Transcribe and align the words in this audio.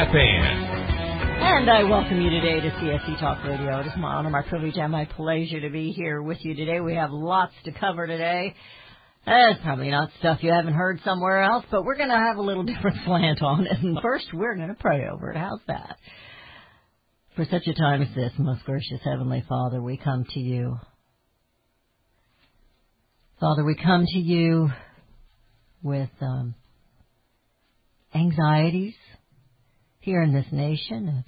And 0.00 1.68
I 1.68 1.82
welcome 1.82 2.20
you 2.20 2.30
today 2.30 2.60
to 2.60 2.70
CSC 2.70 3.18
Talk 3.18 3.42
Radio. 3.44 3.80
It 3.80 3.86
is 3.88 3.92
my 3.98 4.14
honor, 4.14 4.30
my 4.30 4.42
privilege, 4.42 4.76
and 4.76 4.92
my 4.92 5.06
pleasure 5.06 5.60
to 5.60 5.70
be 5.70 5.90
here 5.90 6.22
with 6.22 6.38
you 6.42 6.54
today. 6.54 6.78
We 6.78 6.94
have 6.94 7.10
lots 7.10 7.52
to 7.64 7.72
cover 7.72 8.06
today. 8.06 8.54
That's 9.26 9.60
probably 9.64 9.90
not 9.90 10.10
stuff 10.20 10.38
you 10.42 10.52
haven't 10.52 10.74
heard 10.74 11.00
somewhere 11.04 11.42
else, 11.42 11.64
but 11.72 11.84
we're 11.84 11.96
going 11.96 12.10
to 12.10 12.16
have 12.16 12.36
a 12.36 12.42
little 12.42 12.62
different 12.74 12.98
slant 13.04 13.42
on 13.42 13.66
it. 13.66 13.76
And 13.82 13.98
first, 14.00 14.26
we're 14.32 14.54
going 14.54 14.68
to 14.68 14.76
pray 14.76 15.08
over 15.08 15.32
it. 15.32 15.36
How's 15.36 15.58
that? 15.66 15.96
For 17.34 17.44
such 17.46 17.66
a 17.66 17.74
time 17.74 18.00
as 18.00 18.14
this, 18.14 18.30
most 18.38 18.64
gracious 18.64 19.00
Heavenly 19.02 19.42
Father, 19.48 19.82
we 19.82 19.96
come 19.96 20.24
to 20.32 20.38
you. 20.38 20.78
Father, 23.40 23.64
we 23.64 23.74
come 23.74 24.04
to 24.06 24.18
you 24.20 24.70
with 25.82 26.10
um, 26.20 26.54
anxieties 28.14 28.94
here 30.00 30.22
in 30.22 30.32
this 30.32 30.46
nation 30.52 31.08
of 31.08 31.24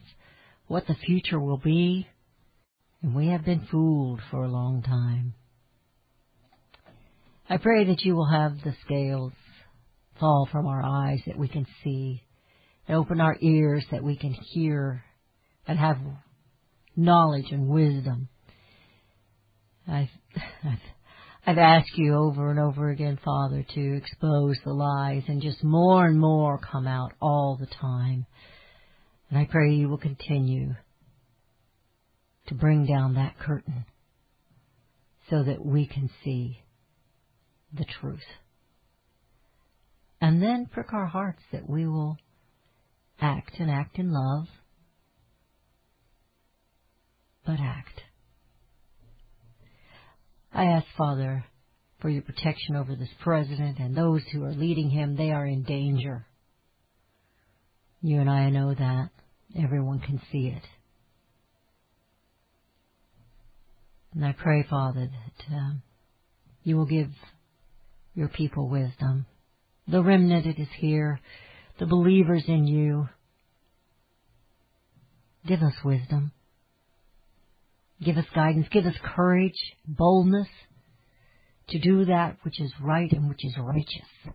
what 0.67 0.87
the 0.87 0.95
future 0.95 1.41
will 1.41 1.59
be, 1.59 2.07
and 3.03 3.15
we 3.15 3.29
have 3.29 3.45
been 3.45 3.67
fooled 3.71 4.21
for 4.31 4.45
a 4.45 4.51
long 4.51 4.83
time. 4.83 5.35
I 7.49 7.57
pray 7.57 7.85
that 7.87 8.03
you 8.03 8.15
will 8.15 8.31
have 8.31 8.63
the 8.63 8.75
scales 8.85 9.33
fall 10.21 10.49
from 10.53 10.67
our 10.67 10.83
eyes 10.85 11.21
that 11.27 11.39
we 11.39 11.49
can 11.49 11.67
see, 11.83 12.23
and 12.87 12.97
open 12.97 13.21
our 13.21 13.37
ears 13.41 13.85
that 13.91 14.05
we 14.05 14.17
can 14.17 14.33
hear, 14.33 15.03
and 15.67 15.79
have 15.79 15.99
knowledge 16.95 17.51
and 17.51 17.69
wisdom. 17.69 18.29
I've, 19.89 20.09
I've, 20.65 20.79
I've 21.47 21.59
asked 21.59 21.97
you 21.97 22.15
over 22.15 22.51
and 22.51 22.61
over 22.61 22.91
again, 22.91 23.19
Father, 23.25 23.65
to 23.75 23.97
expose 23.97 24.57
the 24.65 24.73
lies 24.73 25.25
and 25.27 25.43
just 25.43 25.65
more 25.65 26.07
and 26.07 26.21
more 26.21 26.59
come 26.59 26.87
out 26.87 27.13
all 27.21 27.57
the 27.59 27.67
time. 27.67 28.27
And 29.31 29.39
I 29.39 29.47
pray 29.51 29.71
you 29.71 29.89
will 29.89 29.99
continue 29.99 30.75
to 32.49 32.55
bring 32.55 32.85
down 32.85 33.15
that 33.15 33.39
curtain 33.39 33.85
so 35.31 35.45
that 35.45 35.65
we 35.65 35.87
can 35.87 36.11
see 36.25 36.59
the 37.73 37.85
truth. 38.01 38.19
And 40.21 40.43
then 40.43 40.69
prick 40.71 40.93
our 40.93 41.07
hearts 41.07 41.43
that 41.53 41.69
we 41.69 41.87
will 41.87 42.17
act 43.21 43.53
and 43.61 43.71
act 43.71 43.99
in 43.99 44.13
love, 44.13 44.47
but 47.47 47.61
act. 47.61 48.01
I 50.53 50.65
ask, 50.65 50.87
Father, 50.99 51.45
for 52.01 52.09
your 52.09 52.23
protection 52.23 52.77
over 52.77 52.97
this 52.97 53.09
president 53.23 53.79
and 53.79 53.95
those 53.95 54.23
who 54.33 54.45
are 54.45 54.53
leading 54.53 54.91
him. 54.91 55.17
They 55.17 55.31
are 55.31 55.47
in 55.47 55.63
danger. 55.63 56.27
You 58.03 58.21
and 58.21 58.31
I 58.31 58.51
know 58.51 58.75
that. 58.75 59.11
Everyone 59.59 60.01
can 60.01 60.21
see 60.31 60.47
it. 60.47 60.63
And 64.15 64.25
I 64.25 64.33
pray, 64.33 64.65
Father, 64.69 65.09
that 65.09 65.55
um, 65.55 65.83
you 66.63 66.77
will 66.77 66.87
give 66.87 67.11
your 68.15 68.29
people 68.29 68.69
wisdom. 68.69 69.27
The 69.87 70.03
remnant 70.03 70.47
that 70.47 70.61
is 70.61 70.69
here, 70.79 71.21
the 71.79 71.87
believers 71.87 72.45
in 72.47 72.67
you. 72.67 73.09
Give 75.47 75.63
us 75.63 75.75
wisdom. 75.85 76.33
Give 78.03 78.17
us 78.17 78.27
guidance. 78.35 78.67
Give 78.71 78.87
us 78.87 78.95
courage, 79.15 79.59
boldness 79.87 80.49
to 81.71 81.79
do 81.79 82.05
that 82.07 82.37
which 82.43 82.61
is 82.61 82.73
right 82.81 83.11
and 83.13 83.29
which 83.29 83.45
is 83.45 83.55
righteous. 83.59 84.35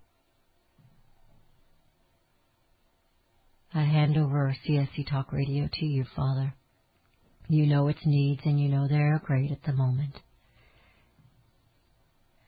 I 3.75 3.83
hand 3.83 4.17
over 4.17 4.55
CSC 4.65 5.09
Talk 5.09 5.33
Radio 5.33 5.67
to 5.67 5.85
you, 5.85 6.05
Father. 6.15 6.53
You 7.49 7.67
know 7.67 7.89
its 7.89 7.99
needs 8.05 8.41
and 8.45 8.57
you 8.57 8.69
know 8.69 8.87
they're 8.87 9.21
great 9.21 9.51
at 9.51 9.63
the 9.65 9.73
moment. 9.73 10.15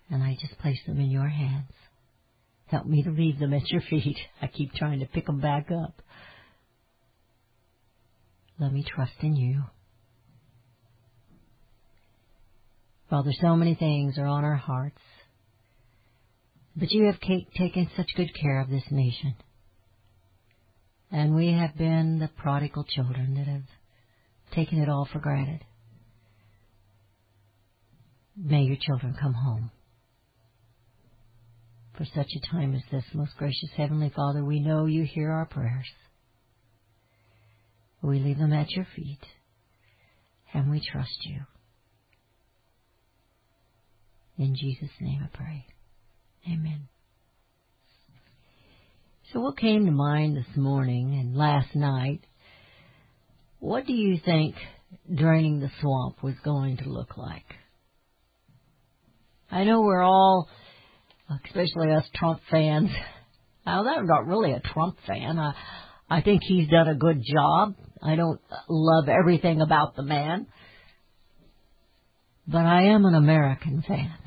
And 0.10 0.24
I 0.24 0.38
just 0.40 0.58
place 0.60 0.80
them 0.88 1.02
in 1.02 1.12
your 1.12 1.28
hands. 1.28 1.74
Help 2.68 2.86
me 2.86 3.04
to 3.04 3.10
leave 3.10 3.40
them 3.40 3.54
at 3.54 3.70
your 3.70 3.82
feet. 3.82 4.16
I 4.42 4.48
keep 4.48 4.74
trying 4.74 5.02
to 5.02 5.06
pick 5.06 5.26
them 5.26 5.42
back 5.42 5.70
up. 5.70 6.02
Let 8.58 8.72
me 8.72 8.86
trust 8.88 9.12
in 9.20 9.36
you. 9.36 9.64
Father, 13.10 13.34
so 13.42 13.58
many 13.58 13.76
things 13.76 14.18
are 14.18 14.28
on 14.28 14.46
our 14.46 14.56
hearts. 14.56 15.02
But 16.74 16.92
you 16.92 17.06
have 17.08 17.20
taken 17.20 17.90
such 17.98 18.16
good 18.16 18.34
care 18.34 18.62
of 18.62 18.70
this 18.70 18.84
nation. 18.92 19.36
And 21.12 21.36
we 21.36 21.54
have 21.54 21.78
been 21.78 22.20
the 22.20 22.28
prodigal 22.28 22.84
children 22.84 23.36
that 23.36 23.48
have 23.48 23.64
taken 24.54 24.80
it 24.80 24.90
all 24.90 25.08
for 25.12 25.20
granted. 25.20 25.64
May 28.36 28.64
your 28.64 28.78
children 28.80 29.16
come 29.20 29.34
home. 29.34 29.72
For 31.98 32.06
such 32.06 32.28
a 32.36 32.52
time 32.52 32.76
as 32.76 32.84
this, 32.92 33.06
most 33.14 33.36
gracious 33.38 33.70
Heavenly 33.76 34.12
Father, 34.16 34.44
we 34.44 34.60
know 34.60 34.86
you 34.86 35.04
hear 35.04 35.32
our 35.32 35.46
prayers. 35.46 35.88
We 38.04 38.20
leave 38.20 38.38
them 38.38 38.54
at 38.54 38.70
your 38.72 38.86
feet, 38.96 39.26
and 40.54 40.70
we 40.70 40.80
trust 40.80 41.26
you. 41.26 41.42
In 44.38 44.56
Jesus' 44.56 44.92
name 45.02 45.22
I 45.24 45.36
pray. 45.36 45.66
Amen. 46.48 46.88
So 49.34 49.42
what 49.42 49.58
came 49.58 49.86
to 49.86 49.92
mind 49.92 50.38
this 50.38 50.56
morning 50.56 51.14
and 51.20 51.36
last 51.36 51.76
night? 51.76 52.22
What 53.60 53.86
do 53.86 53.92
you 53.92 54.22
think 54.24 54.56
draining 55.14 55.60
the 55.60 55.70
swamp 55.82 56.24
was 56.24 56.36
going 56.46 56.78
to 56.78 56.90
look 56.90 57.18
like? 57.18 57.44
I 59.52 59.66
know 59.66 59.82
we're 59.82 60.02
all, 60.02 60.48
especially 61.46 61.92
us 61.92 62.06
Trump 62.16 62.40
fans. 62.50 62.90
I'm 63.66 64.06
not 64.06 64.28
really 64.28 64.54
a 64.54 64.62
Trump 64.62 64.98
fan. 65.06 65.38
I, 65.38 65.54
I 66.10 66.22
think 66.22 66.42
he's 66.48 66.70
done 66.70 66.88
a 66.88 66.96
good 66.96 67.22
job. 67.22 67.76
I 68.02 68.16
don't 68.16 68.40
love 68.70 69.10
everything 69.10 69.60
about 69.60 69.98
the 69.98 70.04
man. 70.04 70.48
But 72.48 72.66
I 72.66 72.84
am 72.94 73.04
an 73.04 73.14
American 73.14 73.84
fan. 73.86 74.18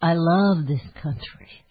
I 0.00 0.12
love 0.14 0.68
this 0.68 0.82
country. 1.02 1.65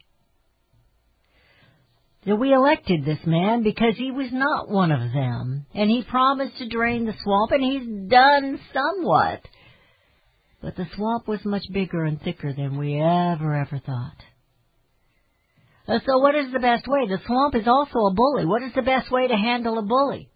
That 2.26 2.38
we 2.38 2.54
elected 2.54 3.06
this 3.06 3.20
man 3.26 3.62
because 3.62 3.96
he 3.98 4.10
was 4.10 4.30
not 4.32 4.68
one 4.68 4.92
of 4.92 5.14
them, 5.14 5.68
and 5.76 5.90
he 5.90 6.04
promised 6.04 6.58
to 6.58 6.68
drain 6.68 7.06
the 7.06 7.14
swamp, 7.24 7.52
and 7.52 7.64
he's 7.64 8.10
done 8.10 8.60
somewhat. 8.74 9.42
But 10.60 10.76
the 10.76 10.88
swamp 10.96 11.28
was 11.28 11.46
much 11.46 11.64
bigger 11.72 12.04
and 12.04 12.20
thicker 12.20 12.52
than 12.52 12.80
we 12.80 13.00
ever, 13.00 13.54
ever 13.54 13.80
thought. 13.86 14.18
Uh, 15.88 16.00
So 16.04 16.18
what 16.18 16.34
is 16.34 16.52
the 16.52 16.60
best 16.60 16.88
way? 16.88 17.08
The 17.08 17.20
swamp 17.28 17.54
is 17.54 17.68
also 17.68 18.00
a 18.00 18.14
bully. 18.16 18.46
What 18.46 18.64
is 18.64 18.74
the 18.74 18.82
best 18.82 19.12
way 19.12 19.28
to 19.28 19.36
handle 19.36 19.78
a 19.78 19.84
bully? 19.84 20.30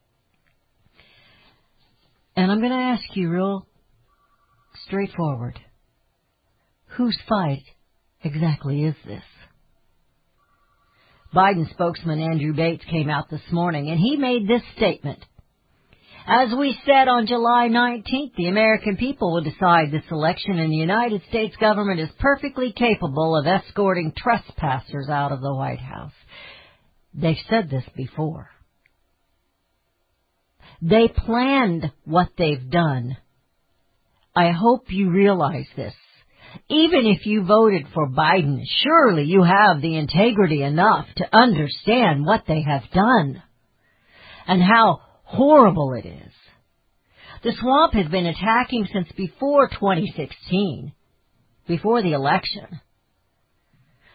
And 2.36 2.51
I'm 2.51 2.59
going 2.59 2.71
to 2.71 2.77
ask 2.77 3.03
you 3.15 3.31
real 3.31 3.68
straightforward. 4.86 5.59
Whose 6.97 7.18
fight 7.27 7.63
exactly 8.24 8.83
is 8.83 8.95
this? 9.06 9.24
Biden 11.33 11.69
spokesman 11.71 12.21
Andrew 12.21 12.53
Bates 12.53 12.83
came 12.89 13.09
out 13.09 13.29
this 13.29 13.41
morning 13.51 13.89
and 13.89 13.99
he 13.99 14.17
made 14.17 14.47
this 14.47 14.63
statement. 14.75 15.19
As 16.27 16.53
we 16.57 16.77
said 16.85 17.07
on 17.07 17.27
July 17.27 17.69
19th, 17.69 18.35
the 18.35 18.47
American 18.47 18.97
people 18.97 19.33
will 19.33 19.41
decide 19.41 19.91
this 19.91 20.03
election 20.11 20.59
and 20.59 20.71
the 20.71 20.77
United 20.77 21.21
States 21.29 21.55
government 21.57 21.99
is 21.99 22.09
perfectly 22.19 22.71
capable 22.71 23.35
of 23.35 23.47
escorting 23.47 24.13
trespassers 24.15 25.09
out 25.09 25.31
of 25.31 25.41
the 25.41 25.53
White 25.53 25.79
House. 25.79 26.13
They've 27.13 27.35
said 27.49 27.69
this 27.69 27.85
before. 27.95 28.49
They 30.81 31.07
planned 31.07 31.91
what 32.05 32.29
they've 32.37 32.69
done. 32.69 33.17
I 34.35 34.51
hope 34.51 34.85
you 34.89 35.09
realize 35.09 35.67
this. 35.75 35.93
Even 36.69 37.06
if 37.06 37.25
you 37.25 37.44
voted 37.44 37.88
for 37.94 38.10
Biden, 38.10 38.62
surely 38.84 39.24
you 39.24 39.44
have 39.44 39.81
the 39.81 39.98
integrity 39.98 40.62
enough 40.62 41.07
to 41.18 41.36
understand 41.36 42.25
what 42.25 42.44
they 42.48 42.62
have 42.62 42.84
done 42.94 43.42
and 44.48 44.62
how 44.62 45.01
horrible 45.24 45.94
it 45.94 46.07
is. 46.07 46.34
The 47.44 47.54
swamp 47.60 47.94
has 47.94 48.07
been 48.07 48.25
attacking 48.25 48.88
since 48.92 49.07
before 49.16 49.69
2016, 49.69 50.92
before 51.68 52.01
the 52.01 52.13
election. 52.13 52.81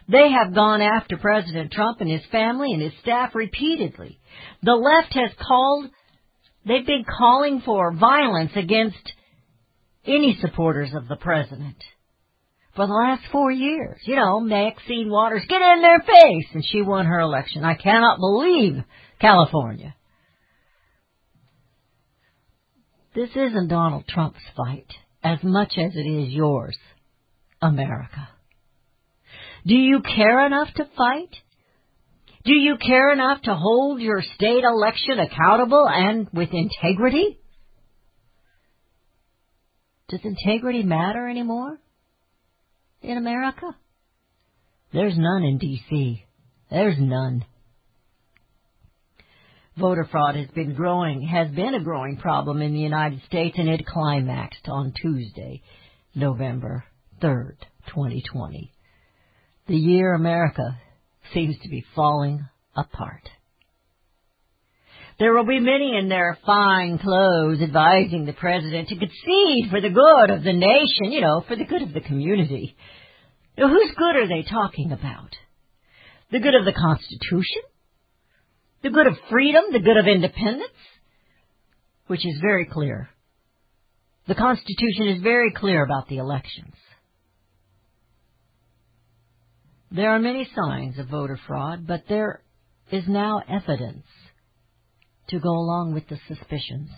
They 0.07 0.29
have 0.31 0.53
gone 0.53 0.81
after 0.81 1.17
President 1.17 1.71
Trump 1.71 1.99
and 2.01 2.09
his 2.09 2.25
family 2.31 2.73
and 2.73 2.81
his 2.81 2.93
staff 3.01 3.33
repeatedly. 3.33 4.19
The 4.61 4.75
left 4.75 5.13
has 5.15 5.31
called, 5.45 5.89
they've 6.65 6.85
been 6.85 7.05
calling 7.17 7.61
for 7.65 7.93
violence 7.93 8.51
against 8.55 9.13
any 10.05 10.37
supporters 10.39 10.91
of 10.93 11.07
the 11.07 11.15
president 11.15 11.77
for 12.75 12.85
the 12.87 12.93
last 12.93 13.23
four 13.31 13.51
years. 13.51 13.99
You 14.03 14.17
know, 14.17 14.39
Maxine 14.41 15.09
Waters, 15.09 15.43
get 15.47 15.61
in 15.61 15.81
their 15.81 15.99
face, 15.99 16.47
and 16.53 16.63
she 16.65 16.81
won 16.81 17.05
her 17.05 17.19
election. 17.19 17.63
I 17.63 17.75
cannot 17.75 18.19
believe 18.19 18.83
California. 19.19 19.95
This 23.15 23.29
isn't 23.29 23.69
Donald 23.69 24.05
Trump's 24.07 24.43
fight 24.57 24.87
as 25.23 25.39
much 25.41 25.73
as 25.77 25.95
it 25.95 26.07
is 26.07 26.33
yours, 26.33 26.77
America. 27.61 28.27
Do 29.65 29.73
you 29.73 30.01
care 30.01 30.45
enough 30.45 30.67
to 30.75 30.87
fight? 30.97 31.33
Do 32.43 32.53
you 32.53 32.75
care 32.77 33.11
enough 33.13 33.41
to 33.43 33.55
hold 33.55 34.01
your 34.01 34.21
state 34.35 34.63
election 34.63 35.17
accountable 35.17 35.87
and 35.89 36.27
with 36.31 36.49
integrity? 36.51 37.39
Does 40.09 40.19
integrity 40.23 40.83
matter 40.83 41.27
anymore 41.27 41.79
in 43.05 43.17
America? 43.17 43.75
There's 44.91 45.17
none 45.17 45.43
in 45.43 45.57
D.C. 45.57 46.25
There's 46.69 46.97
none. 46.99 47.45
Voter 49.77 50.07
fraud 50.09 50.35
has 50.35 50.47
been 50.55 50.73
growing, 50.73 51.21
has 51.21 51.51
been 51.51 51.75
a 51.75 51.83
growing 51.83 52.17
problem 52.17 52.61
in 52.61 52.73
the 52.73 52.79
United 52.79 53.21
States 53.25 53.57
and 53.57 53.67
it 53.67 53.85
climaxed 53.85 54.67
on 54.67 54.93
Tuesday, 55.01 55.61
November 56.13 56.85
3rd, 57.21 57.57
2020. 57.87 58.71
The 59.67 59.75
year 59.75 60.13
America 60.13 60.79
seems 61.33 61.57
to 61.61 61.69
be 61.69 61.83
falling 61.93 62.45
apart. 62.75 63.29
There 65.17 65.33
will 65.33 65.45
be 65.45 65.59
many 65.59 65.97
in 65.97 66.09
their 66.09 66.37
fine 66.45 66.97
clothes 66.97 67.61
advising 67.61 68.25
the 68.25 68.33
president 68.33 68.89
to 68.89 68.97
concede 68.97 69.69
for 69.69 69.79
the 69.79 69.89
good 69.89 70.29
of 70.29 70.43
the 70.43 70.51
nation, 70.51 71.11
you 71.11 71.21
know, 71.21 71.43
for 71.47 71.55
the 71.55 71.63
good 71.63 71.81
of 71.81 71.93
the 71.93 72.01
community. 72.01 72.75
Now, 73.57 73.69
whose 73.69 73.91
good 73.95 74.15
are 74.17 74.27
they 74.27 74.43
talking 74.43 74.91
about? 74.91 75.29
The 76.31 76.39
good 76.39 76.55
of 76.55 76.65
the 76.65 76.73
Constitution? 76.73 77.61
The 78.83 78.89
good 78.89 79.07
of 79.07 79.13
freedom? 79.29 79.63
The 79.71 79.79
good 79.79 79.95
of 79.95 80.05
independence? 80.05 80.73
Which 82.07 82.25
is 82.25 82.41
very 82.41 82.65
clear. 82.65 83.09
The 84.27 84.35
Constitution 84.35 85.07
is 85.07 85.21
very 85.21 85.51
clear 85.51 85.85
about 85.85 86.09
the 86.09 86.17
elections. 86.17 86.73
There 89.91 90.09
are 90.09 90.19
many 90.19 90.49
signs 90.53 90.99
of 90.99 91.07
voter 91.07 91.39
fraud, 91.47 91.87
but 91.87 92.03
there 92.09 92.41
is 92.91 93.05
now 93.07 93.41
evidence 93.47 94.05
to 95.29 95.39
go 95.39 95.49
along 95.49 95.93
with 95.93 96.07
the 96.07 96.19
suspicions. 96.27 96.89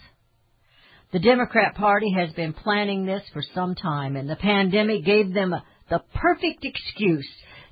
The 1.13 1.19
Democrat 1.19 1.75
Party 1.75 2.13
has 2.17 2.33
been 2.33 2.53
planning 2.53 3.05
this 3.05 3.23
for 3.31 3.41
some 3.55 3.75
time, 3.75 4.15
and 4.15 4.29
the 4.29 4.35
pandemic 4.35 5.05
gave 5.05 5.33
them 5.33 5.55
the 5.89 6.03
perfect 6.13 6.65
excuse 6.65 7.27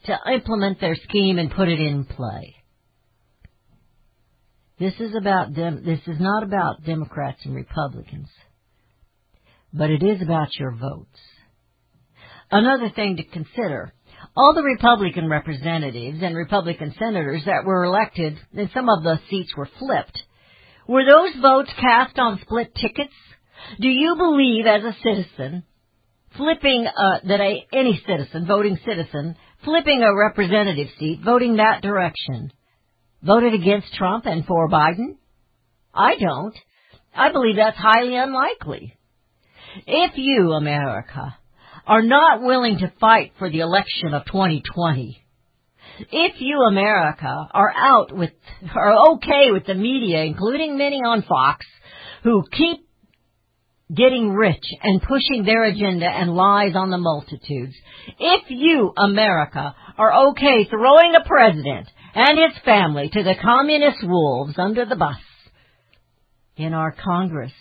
to 0.05 0.17
implement 0.33 0.79
their 0.79 0.95
scheme 0.95 1.37
and 1.37 1.51
put 1.51 1.67
it 1.67 1.79
in 1.79 2.05
play. 2.05 2.55
This 4.79 4.93
is 4.99 5.15
about 5.15 5.53
dem- 5.53 5.83
this 5.85 5.99
is 6.07 6.19
not 6.19 6.43
about 6.43 6.83
Democrats 6.85 7.39
and 7.45 7.55
Republicans, 7.55 8.29
but 9.73 9.89
it 9.89 10.03
is 10.03 10.21
about 10.21 10.55
your 10.57 10.71
votes. 10.71 11.19
Another 12.51 12.89
thing 12.89 13.17
to 13.17 13.23
consider 13.23 13.93
all 14.35 14.53
the 14.53 14.63
Republican 14.63 15.29
representatives 15.29 16.19
and 16.21 16.35
Republican 16.35 16.93
senators 16.99 17.43
that 17.45 17.65
were 17.65 17.85
elected, 17.85 18.37
and 18.55 18.69
some 18.73 18.89
of 18.89 19.03
the 19.03 19.19
seats 19.29 19.55
were 19.55 19.69
flipped, 19.79 20.21
were 20.87 21.05
those 21.05 21.41
votes 21.41 21.71
cast 21.79 22.17
on 22.19 22.39
split 22.41 22.73
tickets? 22.75 23.13
Do 23.79 23.87
you 23.87 24.15
believe 24.15 24.65
as 24.65 24.83
a 24.83 24.95
citizen, 25.01 25.63
flipping, 26.37 26.85
uh, 26.87 27.19
that 27.27 27.39
a, 27.39 27.65
any 27.73 28.01
citizen, 28.05 28.45
voting 28.45 28.77
citizen, 28.85 29.35
flipping 29.63 30.03
a 30.03 30.15
representative 30.15 30.89
seat, 30.99 31.21
voting 31.23 31.57
that 31.57 31.81
direction, 31.81 32.51
voted 33.23 33.53
against 33.53 33.93
Trump 33.93 34.25
and 34.25 34.45
for 34.45 34.69
Biden? 34.69 35.15
I 35.93 36.15
don't. 36.17 36.55
I 37.15 37.31
believe 37.31 37.55
that's 37.55 37.77
highly 37.77 38.15
unlikely. 38.15 38.93
If 39.87 40.11
you, 40.15 40.51
America, 40.51 41.35
are 41.87 42.01
not 42.01 42.41
willing 42.41 42.79
to 42.79 42.93
fight 42.99 43.33
for 43.39 43.49
the 43.49 43.59
election 43.59 44.13
of 44.13 44.25
2020, 44.25 45.24
if 45.99 46.35
you, 46.39 46.61
America, 46.61 47.47
are 47.53 47.71
out 47.75 48.15
with, 48.15 48.31
are 48.75 49.13
okay 49.13 49.51
with 49.51 49.65
the 49.65 49.75
media, 49.75 50.23
including 50.23 50.77
many 50.77 50.97
on 50.97 51.23
Fox, 51.23 51.65
who 52.23 52.43
keep 52.51 52.85
getting 53.93 54.31
rich 54.31 54.63
and 54.81 55.01
pushing 55.01 55.43
their 55.45 55.63
agenda 55.63 56.07
and 56.07 56.35
lies 56.35 56.75
on 56.75 56.89
the 56.89 56.97
multitudes, 56.97 57.75
if 58.19 58.43
you, 58.49 58.91
America, 58.97 59.75
are 59.97 60.29
okay 60.29 60.67
throwing 60.69 61.13
a 61.15 61.27
president 61.27 61.87
and 62.15 62.37
his 62.39 62.57
family 62.63 63.09
to 63.09 63.23
the 63.23 63.35
communist 63.41 63.97
wolves 64.03 64.55
under 64.57 64.85
the 64.85 64.95
bus 64.95 65.17
in 66.57 66.73
our 66.73 66.91
Congress, 66.91 67.51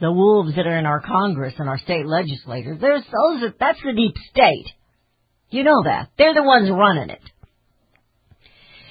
the 0.00 0.12
wolves 0.12 0.54
that 0.54 0.66
are 0.66 0.78
in 0.78 0.86
our 0.86 1.00
Congress 1.00 1.54
and 1.58 1.68
our 1.68 1.78
state 1.78 2.06
legislators, 2.06 2.78
there's 2.80 3.02
those, 3.02 3.40
that 3.40 3.54
that's 3.58 3.80
the 3.82 3.94
deep 3.94 4.14
state. 4.30 4.72
You 5.50 5.64
know 5.64 5.82
that. 5.84 6.10
They're 6.18 6.34
the 6.34 6.42
ones 6.42 6.70
running 6.70 7.10
it 7.10 7.22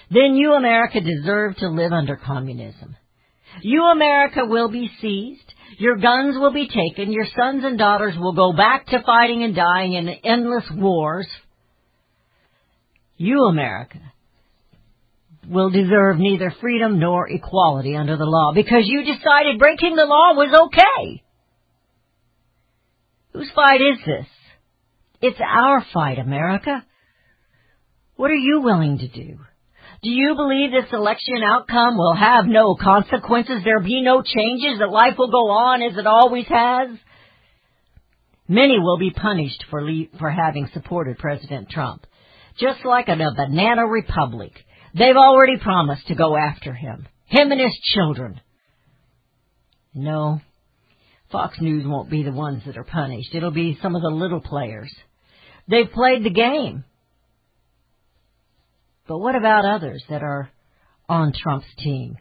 then 0.10 0.36
you, 0.36 0.54
America, 0.54 1.02
deserve 1.02 1.58
to 1.58 1.70
live 1.70 1.92
under 1.92 2.16
communism. 2.16 2.96
You, 3.62 3.84
America, 3.86 4.46
will 4.46 4.70
be 4.70 4.90
seized. 5.02 5.54
Your 5.78 5.98
guns 5.98 6.36
will 6.38 6.54
be 6.54 6.68
taken. 6.68 7.12
Your 7.12 7.26
sons 7.36 7.64
and 7.64 7.78
daughters 7.78 8.16
will 8.18 8.34
go 8.34 8.54
back 8.54 8.88
to 8.88 9.04
fighting 9.06 9.44
and 9.44 9.56
dying 9.56 9.94
in 9.94 10.08
endless 10.08 10.66
wars. 10.74 11.28
You, 13.18 13.46
America, 13.46 14.00
will 15.48 15.70
deserve 15.70 16.18
neither 16.18 16.54
freedom 16.62 17.00
nor 17.00 17.28
equality 17.30 17.96
under 17.96 18.18
the 18.18 18.26
law 18.26 18.54
because 18.54 18.84
you 18.86 19.02
decided 19.02 19.60
breaking 19.60 19.96
the 19.96 20.06
law 20.06 20.34
was 20.36 20.68
okay. 20.68 21.24
Whose 23.34 23.52
fight 23.56 23.82
is 23.82 24.00
this? 24.06 24.28
It's 25.22 25.40
our 25.42 25.86
fight, 25.94 26.20
America. 26.20 26.86
What 28.16 28.32
are 28.32 28.36
you 28.36 28.62
willing 28.62 29.00
to 29.00 29.08
do? 29.08 29.40
Do 30.04 30.10
you 30.12 30.36
believe 30.36 30.72
this 30.72 30.92
election 30.94 31.42
outcome 31.44 31.98
will 31.98 32.16
have 32.16 32.46
no 32.46 32.76
consequences? 32.76 33.62
There'll 33.64 33.84
be 33.84 34.02
no 34.02 34.22
changes, 34.22 34.80
that 34.80 34.90
life 34.90 35.16
will 35.18 35.32
go 35.32 35.50
on 35.50 35.82
as 35.82 35.98
it 35.98 36.06
always 36.06 36.46
has? 36.48 36.90
Many 38.48 38.80
will 38.80 39.00
be 39.00 39.12
punished 39.12 39.66
for, 39.70 39.84
le- 39.84 40.18
for 40.20 40.30
having 40.30 40.70
supported 40.74 41.18
President 41.18 41.70
Trump. 41.70 42.06
Just 42.60 42.86
like 42.86 43.10
in 43.10 43.22
a 43.22 43.34
banana 43.36 43.86
republic, 43.86 44.54
they've 44.94 45.16
already 45.16 45.58
promised 45.58 46.08
to 46.08 46.16
go 46.16 46.38
after 46.38 46.74
him. 46.74 47.08
Him 47.26 47.52
and 47.52 47.60
his 47.60 47.78
children. 47.94 48.40
No, 49.94 50.42
Fox 51.32 51.60
News 51.60 51.86
won't 51.86 52.10
be 52.10 52.24
the 52.24 52.32
ones 52.32 52.64
that 52.66 52.78
are 52.78 52.84
punished. 52.84 53.34
It'll 53.34 53.52
be 53.52 53.78
some 53.82 53.96
of 53.96 54.02
the 54.02 54.10
little 54.10 54.40
players. 54.40 54.94
They've 55.68 55.92
played 55.92 56.24
the 56.24 56.30
game. 56.30 56.86
But 59.08 59.20
what 59.20 59.36
about 59.36 59.66
others 59.66 60.04
that 60.10 60.24
are 60.24 60.50
on 61.08 61.34
Trump's 61.34 61.68
team? 61.78 62.18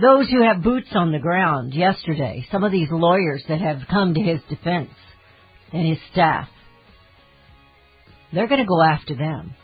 Those 0.00 0.28
who 0.30 0.42
have 0.42 0.62
boots 0.62 0.88
on 0.92 1.12
the 1.12 1.18
ground 1.18 1.74
yesterday, 1.74 2.46
some 2.50 2.64
of 2.64 2.72
these 2.72 2.88
lawyers 2.90 3.42
that 3.48 3.60
have 3.60 3.80
come 3.90 4.14
to 4.14 4.20
his 4.20 4.40
defense 4.48 4.90
and 5.72 5.86
his 5.86 5.98
staff, 6.12 6.48
they're 8.32 8.48
going 8.48 8.60
to 8.60 8.66
go 8.66 8.82
after 8.82 9.14
them. 9.14 9.54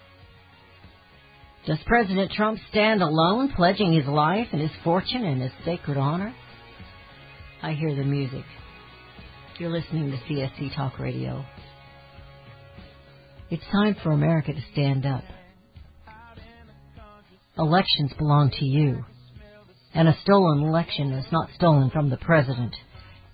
Does 1.67 1.79
President 1.87 2.33
Trump 2.33 2.59
stand 2.71 3.03
alone, 3.03 3.53
pledging 3.55 3.93
his 3.93 4.07
life 4.07 4.49
and 4.53 4.61
his 4.61 4.71
fortune 4.83 5.25
and 5.25 5.41
his 5.41 5.53
sacred 5.65 5.97
honor? 5.97 6.35
I 7.63 7.73
hear 7.75 7.95
the 7.95 8.03
music. 8.03 8.45
You're 9.59 9.71
listening 9.71 10.11
to 10.11 10.17
CSC 10.17 10.75
Talk 10.75 10.99
Radio. 10.99 11.45
It's 13.51 13.63
time 13.71 13.97
for 14.03 14.13
America 14.13 14.53
to 14.53 14.61
stand 14.73 15.07
up. 15.07 15.23
Elections 17.59 18.13
belong 18.17 18.51
to 18.59 18.65
you. 18.65 19.05
And 19.95 20.09
a 20.09 20.17
stolen 20.23 20.63
election 20.63 21.13
is 21.13 21.27
not 21.31 21.51
stolen 21.55 21.91
from 21.91 22.09
the 22.09 22.17
president. 22.17 22.75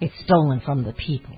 It's 0.00 0.14
stolen 0.24 0.60
from 0.64 0.82
the 0.82 0.92
people. 0.92 1.36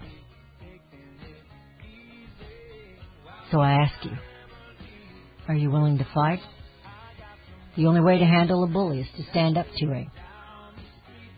So 3.51 3.61
I 3.61 3.73
ask 3.73 4.05
you, 4.05 4.17
are 5.49 5.55
you 5.55 5.71
willing 5.71 5.99
to 5.99 6.07
fight? 6.15 6.41
The 7.77 7.87
only 7.87 8.01
way 8.01 8.19
to 8.19 8.25
handle 8.25 8.65
a 8.65 8.67
bully 8.67 9.01
is 9.01 9.09
to 9.17 9.31
stand 9.31 9.59
up 9.59 9.67
to 9.77 9.87
him. 9.87 10.11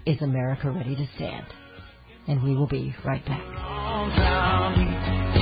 Is 0.07 0.21
America 0.23 0.71
ready 0.71 0.95
to 0.95 1.09
stand? 1.17 1.47
And 2.29 2.43
we 2.43 2.55
will 2.55 2.69
be 2.69 2.95
right 3.05 3.25
back. 3.25 5.42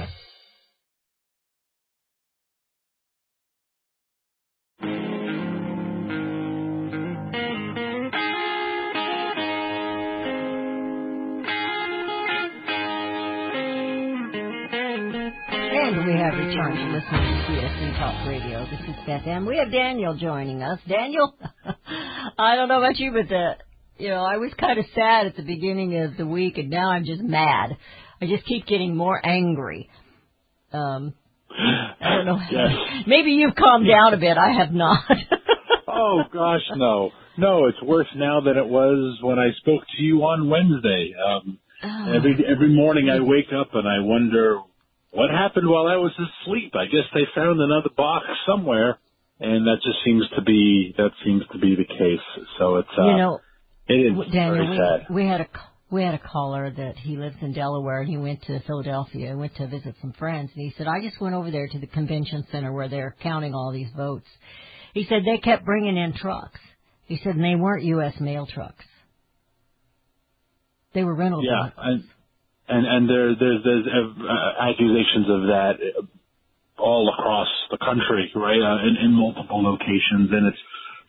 Talk 18.01 18.27
Radio. 18.27 18.65
This 18.65 18.79
is 18.79 18.95
Beth 19.05 19.27
Ann. 19.27 19.45
We 19.45 19.57
have 19.57 19.71
Daniel 19.71 20.17
joining 20.17 20.63
us. 20.63 20.79
Daniel, 20.89 21.35
I 22.39 22.55
don't 22.55 22.67
know 22.67 22.79
about 22.79 22.97
you, 22.97 23.11
but 23.11 23.29
the, 23.29 23.51
you 23.99 24.09
know, 24.09 24.23
I 24.23 24.37
was 24.37 24.51
kind 24.59 24.79
of 24.79 24.85
sad 24.95 25.27
at 25.27 25.35
the 25.35 25.43
beginning 25.43 25.95
of 26.01 26.17
the 26.17 26.25
week, 26.25 26.57
and 26.57 26.71
now 26.71 26.89
I'm 26.89 27.05
just 27.05 27.21
mad. 27.21 27.77
I 28.19 28.25
just 28.25 28.43
keep 28.47 28.65
getting 28.65 28.95
more 28.95 29.23
angry. 29.23 29.87
Um, 30.73 31.13
I 31.51 32.15
don't 32.15 32.25
know. 32.25 32.39
Yes. 32.51 32.71
Maybe 33.07 33.33
you've 33.33 33.53
calmed 33.55 33.85
down 33.87 34.15
a 34.15 34.17
bit. 34.17 34.35
I 34.35 34.51
have 34.57 34.71
not. 34.73 35.03
Oh 35.87 36.23
gosh, 36.33 36.61
no, 36.75 37.11
no. 37.37 37.67
It's 37.67 37.81
worse 37.83 38.07
now 38.15 38.41
than 38.41 38.57
it 38.57 38.67
was 38.67 39.19
when 39.21 39.37
I 39.37 39.51
spoke 39.57 39.83
to 39.97 40.03
you 40.03 40.21
on 40.23 40.49
Wednesday. 40.49 41.13
Um, 41.23 41.59
Oh. 41.83 42.13
every 42.13 42.35
every 42.47 42.69
morning 42.69 43.09
I 43.09 43.19
wake 43.21 43.47
up 43.59 43.69
and 43.73 43.87
I 43.87 44.01
wonder 44.05 44.59
what 45.11 45.29
happened 45.29 45.67
while 45.69 45.87
I 45.87 45.97
was 45.97 46.11
asleep. 46.17 46.73
I 46.75 46.85
guess 46.85 47.05
they 47.13 47.25
found 47.35 47.59
another 47.59 47.89
box 47.95 48.25
somewhere, 48.47 48.97
and 49.39 49.65
that 49.67 49.77
just 49.83 49.97
seems 50.05 50.23
to 50.35 50.41
be 50.41 50.93
that 50.97 51.11
seems 51.25 51.43
to 51.51 51.57
be 51.59 51.75
the 51.75 51.85
case. 51.85 52.45
So 52.57 52.77
it's 52.77 52.89
uh, 52.97 53.05
you 53.05 53.17
know, 53.17 53.39
it 53.87 53.93
is 53.93 54.33
Daniel, 54.33 54.65
very 54.65 54.77
sad. 54.77 55.07
we, 55.09 55.23
we 55.23 55.29
had 55.29 55.41
a 55.41 55.45
c- 55.45 55.59
we 55.91 56.03
had 56.03 56.13
a 56.13 56.19
caller 56.19 56.71
that 56.71 56.95
he 56.97 57.17
lives 57.17 57.35
in 57.41 57.51
Delaware 57.53 57.99
and 58.01 58.09
he 58.09 58.17
went 58.17 58.41
to 58.43 58.61
Philadelphia 58.65 59.29
and 59.31 59.39
went 59.39 59.55
to 59.57 59.67
visit 59.67 59.93
some 59.99 60.13
friends 60.13 60.49
and 60.55 60.63
he 60.63 60.73
said 60.77 60.87
I 60.87 61.01
just 61.01 61.19
went 61.19 61.35
over 61.35 61.51
there 61.51 61.67
to 61.67 61.79
the 61.79 61.87
convention 61.87 62.47
center 62.49 62.71
where 62.71 62.87
they're 62.87 63.13
counting 63.21 63.53
all 63.53 63.71
these 63.73 63.89
votes. 63.95 64.27
He 64.93 65.05
said 65.09 65.23
they 65.25 65.37
kept 65.37 65.65
bringing 65.65 65.97
in 65.97 66.13
trucks. 66.13 66.59
He 67.07 67.17
said 67.21 67.35
and 67.35 67.43
they 67.43 67.55
weren't 67.55 67.83
U.S. 67.83 68.13
mail 68.21 68.47
trucks. 68.47 68.85
They 70.93 71.03
were 71.03 71.13
rental 71.13 71.43
Yeah, 71.43 71.71
trucks. 71.73 72.03
And 72.67 72.85
and 72.85 73.09
there 73.09 73.35
there's 73.35 73.63
there's 73.63 73.85
uh, 73.87 74.61
accusations 74.61 75.27
of 75.29 75.41
that 75.49 75.73
all 76.77 77.09
across 77.13 77.47
the 77.69 77.77
country, 77.77 78.31
right? 78.35 78.61
Uh, 78.61 78.87
in, 78.87 78.97
in 79.05 79.11
multiple 79.13 79.61
locations, 79.63 80.31
and 80.31 80.47
it's 80.47 80.63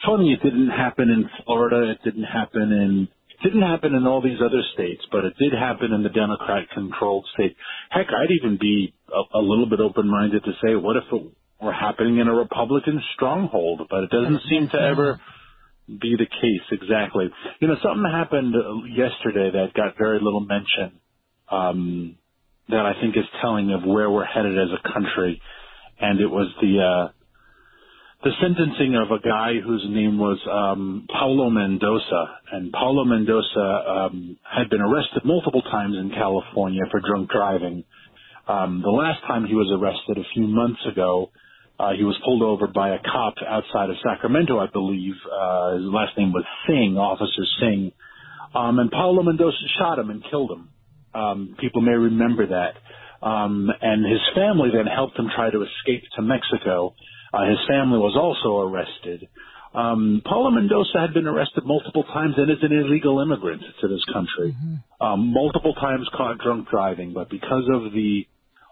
funny. 0.04 0.32
It 0.32 0.42
didn't 0.42 0.70
happen 0.70 1.08
in 1.10 1.28
Florida. 1.44 1.90
It 1.92 2.04
didn't 2.04 2.24
happen 2.24 2.72
in 2.72 3.08
it 3.30 3.42
didn't 3.42 3.62
happen 3.62 3.94
in 3.94 4.06
all 4.06 4.22
these 4.22 4.38
other 4.40 4.62
states, 4.74 5.02
but 5.10 5.24
it 5.24 5.34
did 5.38 5.52
happen 5.52 5.92
in 5.92 6.02
the 6.02 6.10
Democrat-controlled 6.10 7.26
state. 7.34 7.56
Heck, 7.90 8.06
I'd 8.06 8.30
even 8.30 8.56
be 8.60 8.94
a, 9.10 9.38
a 9.38 9.42
little 9.42 9.68
bit 9.68 9.80
open-minded 9.80 10.44
to 10.44 10.52
say, 10.62 10.76
what 10.76 10.96
if 10.96 11.04
it 11.12 11.22
were 11.60 11.72
happening 11.72 12.18
in 12.18 12.28
a 12.28 12.34
Republican 12.34 13.02
stronghold? 13.14 13.82
But 13.90 14.04
it 14.04 14.10
doesn't 14.10 14.42
seem 14.48 14.68
to 14.70 14.78
ever 14.78 15.20
be 15.88 16.14
the 16.16 16.26
case 16.26 16.66
exactly. 16.70 17.30
You 17.60 17.68
know, 17.68 17.76
something 17.82 18.06
happened 18.06 18.54
uh, 18.54 18.84
yesterday 18.86 19.50
that 19.50 19.74
got 19.74 19.98
very 19.98 20.20
little 20.22 20.40
mention. 20.40 21.00
Um, 21.52 22.16
that 22.68 22.86
I 22.86 22.94
think 23.00 23.16
is 23.16 23.24
telling 23.40 23.70
of 23.72 23.84
where 23.84 24.10
we're 24.10 24.24
headed 24.24 24.56
as 24.58 24.68
a 24.72 24.92
country, 24.92 25.40
and 26.00 26.20
it 26.20 26.28
was 26.28 26.48
the 26.60 26.80
uh, 26.80 27.12
the 28.24 28.30
sentencing 28.40 28.94
of 28.94 29.10
a 29.10 29.20
guy 29.20 29.54
whose 29.58 29.84
name 29.88 30.16
was 30.16 30.38
um, 30.50 31.06
Paulo 31.12 31.50
Mendoza, 31.50 32.24
and 32.52 32.72
Paulo 32.72 33.04
Mendoza 33.04 33.58
um, 33.60 34.38
had 34.44 34.70
been 34.70 34.80
arrested 34.80 35.24
multiple 35.24 35.62
times 35.62 35.96
in 35.96 36.10
California 36.10 36.82
for 36.90 37.00
drunk 37.00 37.30
driving. 37.30 37.84
Um, 38.46 38.80
the 38.82 38.90
last 38.90 39.22
time 39.26 39.44
he 39.46 39.54
was 39.54 39.70
arrested 39.74 40.18
a 40.18 40.28
few 40.34 40.46
months 40.46 40.80
ago, 40.86 41.30
uh, 41.80 41.92
he 41.98 42.04
was 42.04 42.16
pulled 42.24 42.42
over 42.42 42.68
by 42.68 42.90
a 42.90 42.98
cop 43.02 43.34
outside 43.46 43.90
of 43.90 43.96
Sacramento, 44.04 44.58
I 44.58 44.66
believe. 44.66 45.14
Uh, 45.26 45.76
his 45.76 45.86
last 45.86 46.16
name 46.16 46.32
was 46.32 46.44
Singh, 46.68 46.96
Officer 46.96 47.42
Singh. 47.58 47.92
Um, 48.54 48.78
and 48.78 48.90
Paulo 48.90 49.22
Mendoza 49.22 49.56
shot 49.78 49.98
him 49.98 50.10
and 50.10 50.22
killed 50.30 50.52
him. 50.52 50.68
Um, 51.14 51.56
people 51.60 51.80
may 51.80 51.92
remember 51.92 52.46
that. 52.48 52.74
Um, 53.26 53.70
and 53.80 54.04
his 54.04 54.20
family 54.34 54.70
then 54.74 54.86
helped 54.86 55.18
him 55.18 55.30
try 55.34 55.50
to 55.50 55.62
escape 55.62 56.02
to 56.16 56.22
Mexico. 56.22 56.94
Uh, 57.32 57.48
his 57.48 57.58
family 57.68 57.98
was 57.98 58.16
also 58.16 58.58
arrested. 58.68 59.28
Um, 59.74 60.20
Paulo 60.26 60.50
Mendoza 60.50 61.00
had 61.00 61.14
been 61.14 61.26
arrested 61.26 61.64
multiple 61.64 62.02
times 62.04 62.34
and 62.36 62.50
is 62.50 62.58
an 62.62 62.72
illegal 62.72 63.20
immigrant 63.20 63.62
to 63.80 63.88
this 63.88 64.04
country. 64.12 64.54
Um, 65.00 65.32
multiple 65.32 65.72
times 65.74 66.08
caught 66.14 66.38
drunk 66.38 66.68
driving, 66.68 67.12
but 67.14 67.30
because 67.30 67.64
of 67.72 67.92
the 67.92 68.26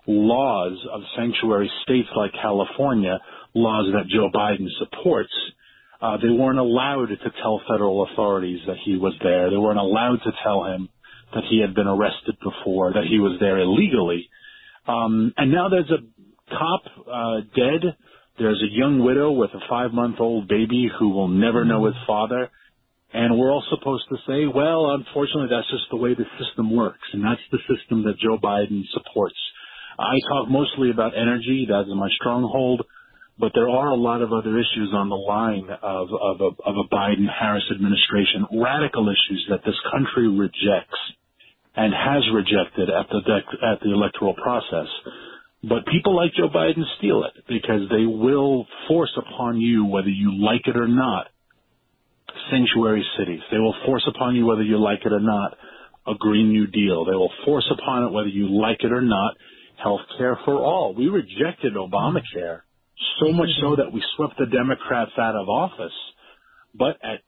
laws 0.06 0.78
of 0.92 1.00
sanctuary 1.16 1.70
states 1.84 2.08
like 2.16 2.32
California, 2.42 3.18
laws 3.54 3.90
that 3.92 4.08
Joe 4.08 4.28
Biden 4.34 4.66
supports, 4.78 5.32
uh, 6.02 6.16
they 6.16 6.28
weren't 6.28 6.58
allowed 6.58 7.06
to 7.06 7.30
tell 7.42 7.62
federal 7.68 8.06
authorities 8.12 8.60
that 8.66 8.76
he 8.84 8.96
was 8.96 9.14
there. 9.22 9.48
They 9.50 9.56
weren't 9.56 9.78
allowed 9.78 10.20
to 10.24 10.32
tell 10.42 10.64
him 10.64 10.88
that 11.34 11.44
he 11.48 11.60
had 11.60 11.74
been 11.74 11.86
arrested 11.86 12.36
before, 12.42 12.92
that 12.92 13.06
he 13.08 13.18
was 13.18 13.38
there 13.40 13.58
illegally. 13.58 14.28
Um, 14.86 15.32
and 15.36 15.52
now 15.52 15.68
there's 15.68 15.90
a 15.90 16.02
cop 16.50 16.82
uh, 17.06 17.40
dead. 17.54 17.96
There's 18.38 18.62
a 18.62 18.72
young 18.72 19.04
widow 19.04 19.32
with 19.32 19.50
a 19.50 19.60
five 19.68 19.92
month 19.92 20.16
old 20.18 20.48
baby 20.48 20.88
who 20.98 21.10
will 21.10 21.28
never 21.28 21.64
know 21.64 21.86
his 21.86 21.94
father. 22.06 22.50
And 23.12 23.38
we're 23.38 23.50
all 23.50 23.64
supposed 23.70 24.04
to 24.10 24.16
say, 24.26 24.46
well, 24.46 24.94
unfortunately, 24.94 25.50
that's 25.50 25.70
just 25.70 25.90
the 25.90 25.96
way 25.96 26.14
the 26.14 26.26
system 26.38 26.74
works. 26.74 27.02
And 27.12 27.24
that's 27.24 27.42
the 27.50 27.58
system 27.66 28.04
that 28.04 28.18
Joe 28.22 28.38
Biden 28.38 28.82
supports. 28.94 29.38
I 29.98 30.14
talk 30.30 30.48
mostly 30.48 30.90
about 30.90 31.18
energy. 31.18 31.66
That 31.68 31.90
is 31.90 31.94
my 31.94 32.08
stronghold. 32.20 32.86
But 33.38 33.52
there 33.54 33.68
are 33.68 33.88
a 33.88 33.96
lot 33.96 34.22
of 34.22 34.32
other 34.32 34.58
issues 34.58 34.92
on 34.92 35.08
the 35.08 35.16
line 35.16 35.66
of, 35.82 36.08
of, 36.12 36.40
a, 36.40 36.50
of 36.62 36.74
a 36.76 36.94
Biden 36.94 37.26
Harris 37.26 37.64
administration, 37.74 38.46
radical 38.60 39.08
issues 39.08 39.46
that 39.48 39.64
this 39.64 39.78
country 39.90 40.28
rejects 40.28 41.00
and 41.76 41.92
has 41.94 42.22
rejected 42.34 42.90
at 42.90 43.08
the, 43.08 43.20
at 43.62 43.80
the 43.80 43.92
electoral 43.92 44.34
process. 44.34 44.88
But 45.62 45.86
people 45.86 46.16
like 46.16 46.32
Joe 46.32 46.48
Biden 46.48 46.84
steal 46.98 47.24
it 47.24 47.44
because 47.46 47.88
they 47.90 48.06
will 48.06 48.66
force 48.88 49.12
upon 49.16 49.60
you, 49.60 49.84
whether 49.84 50.08
you 50.08 50.42
like 50.42 50.66
it 50.66 50.76
or 50.76 50.88
not, 50.88 51.26
sanctuary 52.50 53.04
cities. 53.18 53.40
They 53.50 53.58
will 53.58 53.74
force 53.86 54.08
upon 54.08 54.36
you, 54.36 54.46
whether 54.46 54.62
you 54.62 54.78
like 54.78 55.00
it 55.04 55.12
or 55.12 55.20
not, 55.20 55.56
a 56.06 56.14
Green 56.18 56.48
New 56.48 56.66
Deal. 56.66 57.04
They 57.04 57.14
will 57.14 57.32
force 57.44 57.70
upon 57.70 58.04
it, 58.04 58.12
whether 58.12 58.28
you 58.28 58.48
like 58.48 58.82
it 58.82 58.92
or 58.92 59.02
not, 59.02 59.34
health 59.82 60.00
care 60.18 60.38
for 60.44 60.56
all. 60.56 60.94
We 60.94 61.08
rejected 61.08 61.74
Obamacare 61.74 62.62
so 63.20 63.32
much 63.32 63.48
so 63.60 63.76
that 63.76 63.92
we 63.92 64.02
swept 64.16 64.34
the 64.38 64.46
Democrats 64.46 65.12
out 65.18 65.36
of 65.36 65.48
office. 65.48 65.92
But 66.74 66.96
at 67.02 67.20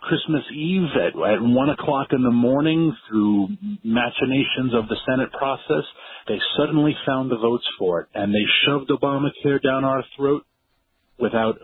Christmas 0.00 0.42
Eve 0.54 0.88
at, 0.96 1.14
at 1.14 1.42
one 1.42 1.68
o'clock 1.70 2.08
in 2.12 2.22
the 2.22 2.30
morning 2.30 2.94
through 3.08 3.48
machinations 3.84 4.74
of 4.74 4.88
the 4.88 4.96
Senate 5.06 5.30
process, 5.32 5.84
they 6.26 6.38
suddenly 6.58 6.94
found 7.06 7.30
the 7.30 7.36
votes 7.36 7.66
for 7.78 8.00
it 8.00 8.08
and 8.14 8.32
they 8.32 8.44
shoved 8.64 8.90
Obamacare 8.90 9.62
down 9.62 9.84
our 9.84 10.02
throat 10.16 10.44
without 11.18 11.56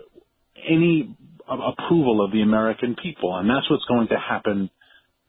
any 0.68 1.16
approval 1.48 2.24
of 2.24 2.32
the 2.32 2.42
American 2.42 2.96
people. 3.02 3.36
And 3.36 3.48
that's 3.48 3.70
what's 3.70 3.84
going 3.84 4.08
to 4.08 4.18
happen 4.18 4.70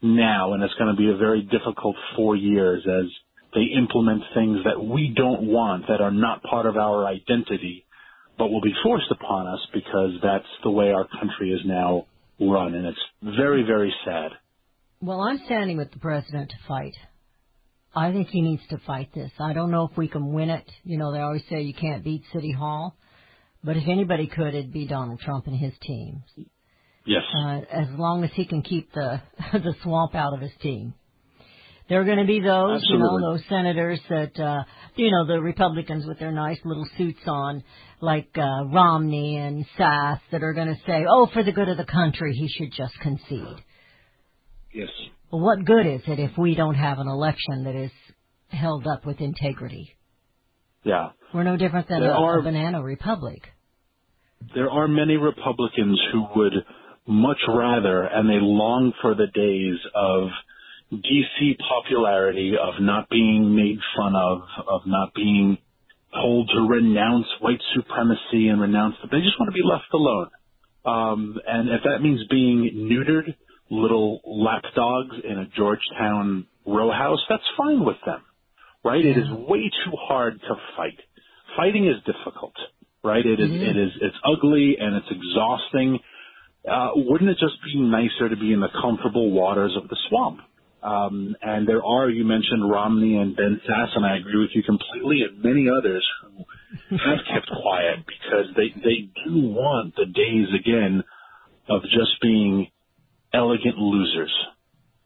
now. 0.01 0.53
And 0.53 0.63
it's 0.63 0.73
going 0.75 0.93
to 0.93 0.97
be 0.97 1.09
a 1.09 1.17
very 1.17 1.43
difficult 1.43 1.95
four 2.15 2.35
years 2.35 2.85
as 2.85 3.09
they 3.53 3.77
implement 3.77 4.23
things 4.33 4.59
that 4.65 4.83
we 4.83 5.13
don't 5.15 5.43
want, 5.43 5.87
that 5.87 6.01
are 6.01 6.11
not 6.11 6.43
part 6.43 6.65
of 6.65 6.75
our 6.75 7.05
identity, 7.05 7.85
but 8.37 8.49
will 8.49 8.61
be 8.61 8.73
forced 8.83 9.09
upon 9.11 9.47
us 9.47 9.59
because 9.73 10.11
that's 10.21 10.45
the 10.63 10.69
way 10.69 10.91
our 10.91 11.07
country 11.07 11.51
is 11.51 11.61
now 11.65 12.05
run. 12.39 12.73
And 12.73 12.85
it's 12.85 12.99
very, 13.23 13.63
very 13.63 13.93
sad. 14.05 14.31
Well, 15.01 15.21
I'm 15.21 15.39
standing 15.45 15.77
with 15.77 15.91
the 15.91 15.99
president 15.99 16.49
to 16.49 16.55
fight. 16.67 16.95
I 17.95 18.11
think 18.11 18.27
he 18.29 18.41
needs 18.41 18.61
to 18.69 18.77
fight 18.85 19.09
this. 19.13 19.31
I 19.39 19.53
don't 19.53 19.71
know 19.71 19.87
if 19.91 19.97
we 19.97 20.07
can 20.07 20.33
win 20.33 20.49
it. 20.49 20.69
You 20.83 20.97
know, 20.97 21.11
they 21.11 21.19
always 21.19 21.43
say 21.49 21.61
you 21.61 21.73
can't 21.73 22.03
beat 22.03 22.23
City 22.33 22.51
Hall. 22.51 22.95
But 23.63 23.77
if 23.77 23.87
anybody 23.87 24.27
could, 24.27 24.53
it'd 24.53 24.71
be 24.71 24.87
Donald 24.87 25.19
Trump 25.19 25.47
and 25.47 25.55
his 25.55 25.73
team. 25.81 26.23
Yes. 27.05 27.23
Uh, 27.35 27.61
as 27.71 27.87
long 27.97 28.23
as 28.23 28.29
he 28.35 28.45
can 28.45 28.61
keep 28.61 28.91
the 28.93 29.21
the 29.53 29.73
swamp 29.83 30.13
out 30.13 30.33
of 30.33 30.41
his 30.41 30.51
team. 30.61 30.93
There 31.89 32.01
are 32.01 32.03
going 32.05 32.17
to 32.17 32.25
be 32.25 32.41
those, 32.41 32.81
you 32.89 32.97
know, 32.97 33.19
those 33.21 33.41
senators 33.47 33.99
that, 34.09 34.37
uh, 34.39 34.63
you 34.95 35.09
know, 35.09 35.25
the 35.25 35.41
Republicans 35.41 36.05
with 36.05 36.19
their 36.19 36.33
nice 36.33 36.59
little 36.65 36.85
suits 36.97 37.21
on, 37.25 37.63
like 38.01 38.27
uh, 38.37 38.65
Romney 38.65 39.37
and 39.37 39.65
Sasse, 39.79 40.19
that 40.31 40.43
are 40.43 40.53
going 40.53 40.67
to 40.67 40.77
say, 40.85 41.05
"Oh, 41.09 41.27
for 41.31 41.43
the 41.43 41.53
good 41.53 41.69
of 41.69 41.77
the 41.77 41.85
country, 41.85 42.33
he 42.33 42.49
should 42.49 42.73
just 42.75 42.93
concede." 42.99 43.63
Yes. 44.73 44.89
Well, 45.31 45.41
what 45.41 45.63
good 45.63 45.85
is 45.87 46.01
it 46.07 46.19
if 46.19 46.37
we 46.37 46.55
don't 46.55 46.75
have 46.75 46.99
an 46.99 47.07
election 47.07 47.63
that 47.63 47.75
is 47.75 47.91
held 48.49 48.85
up 48.85 49.05
with 49.05 49.21
integrity? 49.21 49.95
Yeah. 50.83 51.09
We're 51.33 51.43
no 51.43 51.57
different 51.57 51.87
than 51.89 52.03
a, 52.03 52.07
are- 52.09 52.39
a 52.39 52.43
banana 52.43 52.83
republic. 52.83 53.41
There 54.53 54.69
are 54.69 54.87
many 54.87 55.17
Republicans 55.17 55.99
who 56.11 56.25
would 56.35 56.53
much 57.07 57.39
rather, 57.47 58.03
and 58.03 58.29
they 58.29 58.39
long 58.39 58.93
for 59.01 59.15
the 59.15 59.27
days 59.33 59.79
of 59.95 60.27
DC 60.91 61.57
popularity, 61.69 62.53
of 62.61 62.81
not 62.81 63.09
being 63.09 63.55
made 63.55 63.77
fun 63.95 64.15
of, 64.15 64.41
of 64.67 64.81
not 64.85 65.13
being 65.13 65.57
told 66.13 66.49
to 66.53 66.61
renounce 66.61 67.27
white 67.41 67.61
supremacy 67.75 68.47
and 68.47 68.61
renounce 68.61 68.95
them. 69.01 69.09
they 69.11 69.19
just 69.19 69.39
want 69.39 69.49
to 69.49 69.53
be 69.53 69.63
left 69.63 69.93
alone. 69.93 70.29
Um, 70.85 71.37
and 71.45 71.69
if 71.69 71.81
that 71.83 72.01
means 72.01 72.21
being 72.29 72.89
neutered, 72.89 73.35
little 73.69 74.21
lapdogs 74.25 75.17
in 75.23 75.37
a 75.37 75.45
Georgetown 75.57 76.47
row 76.65 76.91
house, 76.91 77.19
that's 77.29 77.43
fine 77.57 77.83
with 77.83 77.97
them, 78.05 78.23
right? 78.85 79.03
It 79.03 79.17
is 79.17 79.29
way 79.29 79.69
too 79.83 79.91
hard 80.07 80.39
to 80.39 80.55
fight. 80.77 80.99
Fighting 81.57 81.87
is 81.87 81.97
difficult, 82.05 82.53
right? 83.03 83.25
It 83.25 83.39
is, 83.39 83.49
it 83.51 83.77
is, 83.77 83.91
it's 84.01 84.15
ugly 84.23 84.77
and 84.79 84.95
it's 84.95 85.07
exhausting. 85.11 85.99
Uh, 86.69 86.91
wouldn't 86.95 87.29
it 87.29 87.37
just 87.39 87.55
be 87.65 87.79
nicer 87.81 88.29
to 88.29 88.37
be 88.37 88.53
in 88.53 88.61
the 88.61 88.69
comfortable 88.81 89.31
waters 89.31 89.75
of 89.75 89.89
the 89.89 89.97
swamp? 90.07 90.39
Um, 90.87 91.35
and 91.41 91.67
there 91.67 91.83
are, 91.83 92.09
you 92.09 92.23
mentioned 92.23 92.69
Romney 92.69 93.15
and 93.17 93.35
Ben 93.35 93.59
Sasse, 93.67 93.95
and 93.97 94.05
I 94.05 94.17
agree 94.17 94.39
with 94.39 94.51
you 94.55 94.63
completely, 94.63 95.23
and 95.27 95.43
many 95.43 95.67
others 95.69 96.05
who 96.23 96.45
have 96.97 97.19
kept 97.27 97.47
quiet 97.61 98.05
because 98.07 98.47
they, 98.55 98.69
they 98.79 99.11
do 99.25 99.51
want 99.51 99.95
the 99.95 100.05
days 100.05 100.47
again 100.57 101.03
of 101.67 101.81
just 101.83 102.21
being 102.21 102.67
elegant 103.33 103.77
losers. 103.77 104.33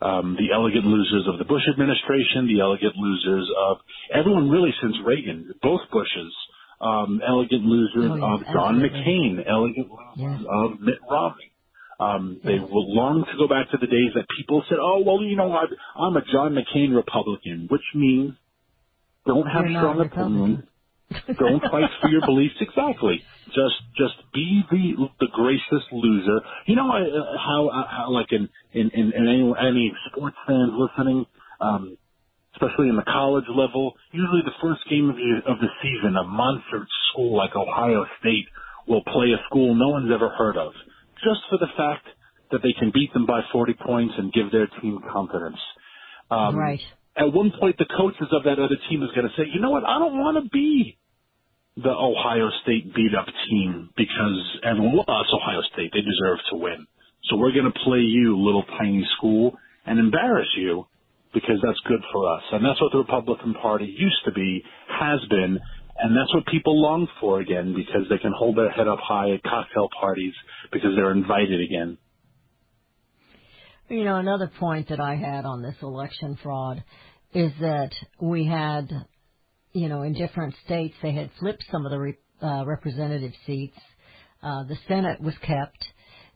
Um, 0.02 0.36
the 0.38 0.54
elegant 0.54 0.86
losers 0.86 1.28
of 1.32 1.38
the 1.38 1.46
Bush 1.46 1.62
administration, 1.72 2.48
the 2.48 2.62
elegant 2.62 2.96
losers 2.96 3.50
of 3.58 3.78
everyone 4.14 4.50
really 4.50 4.74
since 4.82 4.96
Reagan, 5.06 5.54
both 5.62 5.82
Bushes, 5.92 6.34
um, 6.80 7.22
elegant 7.28 7.64
losers 7.64 8.10
Oh, 8.10 8.16
yes, 8.16 8.26
of 8.26 8.54
John 8.54 8.82
absolutely. 8.82 9.00
McCain, 9.02 9.34
elegant 9.50 9.90
losers 9.90 10.18
Yes. 10.18 10.42
of 10.50 10.82
Mitt 10.82 11.00
Romney. 11.10 11.51
Um, 12.02 12.42
they 12.44 12.58
will 12.58 12.96
long 12.96 13.24
to 13.30 13.38
go 13.38 13.48
back 13.48 13.70
to 13.70 13.78
the 13.78 13.86
days 13.86 14.12
that 14.16 14.26
people 14.36 14.64
said, 14.68 14.80
"Oh, 14.82 15.04
well, 15.06 15.22
you 15.22 15.36
know 15.36 15.50
what? 15.50 15.70
I'm 15.96 16.18
a 16.18 16.26
John 16.34 16.58
McCain 16.58 16.96
Republican," 16.96 17.68
which 17.70 17.86
means 17.94 18.34
don't 19.28 19.46
have 19.46 19.70
You're 19.70 19.82
strong 19.82 20.02
opinions, 20.02 20.64
don't 21.38 21.62
fight 21.62 21.92
for 22.02 22.10
your 22.10 22.22
beliefs 22.26 22.56
exactly. 22.62 23.22
Just 23.54 23.78
just 23.98 24.18
be 24.34 24.64
the 24.72 25.10
the 25.20 25.28
gracious 25.32 25.86
loser. 25.92 26.42
You 26.66 26.76
know 26.76 26.90
uh, 26.90 27.38
how 27.38 27.70
uh, 27.70 27.86
how 27.88 28.10
like 28.10 28.32
in 28.32 28.50
in 28.74 28.90
in, 28.90 29.14
in 29.14 29.28
any, 29.28 29.54
any 29.62 29.94
sports 30.10 30.38
fans 30.48 30.74
listening, 30.74 31.28
um, 31.60 31.98
especially 32.56 32.90
in 32.90 32.96
the 32.96 33.06
college 33.06 33.46
level, 33.54 33.94
usually 34.12 34.42
the 34.42 34.58
first 34.58 34.82
game 34.90 35.08
of 35.08 35.18
the 35.18 35.42
of 35.46 35.60
the 35.60 35.70
season, 35.84 36.18
a 36.18 36.24
monster 36.24 36.88
school 37.14 37.38
like 37.38 37.56
Ohio 37.56 38.06
State 38.20 38.48
will 38.88 39.04
play 39.04 39.30
a 39.34 39.40
school 39.50 39.76
no 39.76 39.90
one's 39.90 40.12
ever 40.12 40.30
heard 40.30 40.58
of, 40.58 40.74
just 41.24 41.42
for 41.50 41.58
the 41.58 41.72
fact 41.78 42.06
that 42.52 42.62
they 42.62 42.74
can 42.74 42.92
beat 42.94 43.14
them 43.14 43.26
by 43.26 43.42
40 43.52 43.74
points 43.86 44.14
and 44.18 44.34
give 44.34 44.52
their 44.52 44.68
team 44.82 45.00
confidence. 45.12 45.60
Um, 46.30 46.56
right. 46.56 46.80
at 47.18 47.32
one 47.34 47.52
point 47.60 47.78
the 47.78 47.86
coaches 47.98 48.28
of 48.32 48.44
that 48.44 48.60
other 48.60 48.78
team 48.90 49.04
is 49.04 49.10
going 49.16 49.28
to 49.28 49.34
say, 49.36 49.48
you 49.54 49.60
know 49.60 49.72
what, 49.72 49.84
I 49.84 50.00
don't 50.00 50.18
want 50.20 50.44
to 50.44 50.50
be 50.50 50.98
the 51.78 51.90
Ohio 51.90 52.50
State 52.64 52.94
beat 52.94 53.16
up 53.18 53.28
team 53.50 53.90
because 53.96 54.60
everyone, 54.64 54.96
well, 54.96 55.22
it's 55.22 55.34
Ohio 55.34 55.62
State. 55.74 55.92
They 55.94 56.02
deserve 56.02 56.40
to 56.52 56.58
win. 56.58 56.88
So 57.30 57.38
we're 57.38 57.54
going 57.54 57.72
to 57.72 57.80
play 57.86 58.00
you, 58.00 58.38
little 58.38 58.64
tiny 58.78 59.08
school, 59.18 59.56
and 59.86 60.00
embarrass 60.00 60.50
you 60.58 60.88
because 61.34 61.58
that's 61.64 61.80
good 61.88 62.02
for 62.12 62.36
us. 62.36 62.44
And 62.52 62.66
that's 62.66 62.82
what 62.82 62.92
the 62.92 63.00
Republican 63.00 63.54
Party 63.54 63.86
used 63.86 64.20
to 64.26 64.32
be, 64.32 64.64
has 64.88 65.20
been, 65.30 65.60
and 66.02 66.18
that's 66.18 66.34
what 66.34 66.46
people 66.48 66.82
long 66.82 67.08
for 67.20 67.40
again 67.40 67.76
because 67.76 68.08
they 68.10 68.18
can 68.18 68.34
hold 68.36 68.58
their 68.58 68.72
head 68.72 68.88
up 68.88 69.00
high 69.00 69.32
at 69.32 69.44
cocktail 69.44 69.88
parties 70.00 70.34
because 70.72 70.92
they're 70.96 71.12
invited 71.12 71.62
again. 71.62 71.98
You 73.88 74.04
know, 74.06 74.16
another 74.16 74.50
point 74.60 74.90
that 74.90 75.00
I 75.00 75.16
had 75.16 75.46
on 75.46 75.62
this 75.62 75.76
election 75.82 76.40
fraud 76.42 76.84
is 77.34 77.52
that 77.60 77.92
we 78.20 78.46
had, 78.46 78.90
you 79.74 79.90
know, 79.90 80.02
in 80.02 80.14
different 80.14 80.56
states 80.66 80.96
they 81.04 81.12
had 81.12 81.30
flipped 81.40 81.64
some 81.72 81.86
of 81.86 81.92
the 81.92 82.00
re- 82.00 82.18
uh, 82.42 82.64
representative 82.66 83.34
seats. 83.46 83.78
Uh, 84.42 84.64
the 84.64 84.78
Senate 84.88 85.22
was 85.22 85.36
kept. 85.42 85.86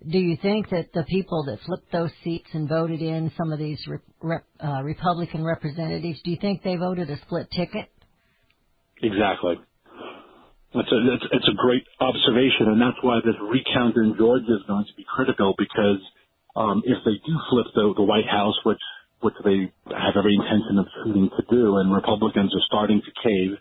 Do 0.08 0.20
you 0.20 0.38
think 0.42 0.70
that 0.70 0.94
the 0.94 1.06
people 1.06 1.46
that 1.46 1.60
flipped 1.66 1.92
those 1.92 2.12
seats 2.24 2.50
and 2.54 2.70
voted 2.70 3.02
in 3.02 3.32
some 3.38 3.52
of 3.52 3.58
these 3.58 3.80
re- 3.88 3.98
rep, 4.22 4.46
uh, 4.64 4.84
Republican 4.84 5.44
representatives, 5.44 6.20
do 6.24 6.32
you 6.32 6.38
think 6.40 6.62
they 6.62 6.76
voted 6.76 7.10
a 7.10 7.20
split 7.22 7.50
ticket? 7.52 7.90
Exactly. 9.02 9.60
It's 10.76 10.92
a, 10.92 11.00
it's, 11.14 11.28
it's 11.32 11.48
a 11.48 11.56
great 11.56 11.88
observation, 12.02 12.68
and 12.68 12.82
that's 12.82 13.00
why 13.02 13.20
this 13.24 13.36
recount 13.40 13.96
in 13.96 14.16
Georgia 14.18 14.60
is 14.60 14.64
going 14.68 14.84
to 14.84 14.96
be 14.98 15.06
critical 15.08 15.56
because 15.58 16.04
um, 16.56 16.84
if 16.86 17.00
they 17.06 17.16
do 17.26 17.34
flip 17.50 17.68
the, 17.76 17.94
the 17.96 18.04
White 18.04 18.28
House, 18.28 18.56
which 18.64 18.82
which 19.22 19.36
they 19.44 19.72
have 19.90 20.14
every 20.20 20.36
intention 20.36 20.78
of 20.78 20.86
shooting 21.02 21.30
to 21.32 21.44
do, 21.50 21.78
and 21.78 21.94
Republicans 21.94 22.54
are 22.54 22.66
starting 22.68 23.02
to 23.02 23.12
cave, 23.24 23.58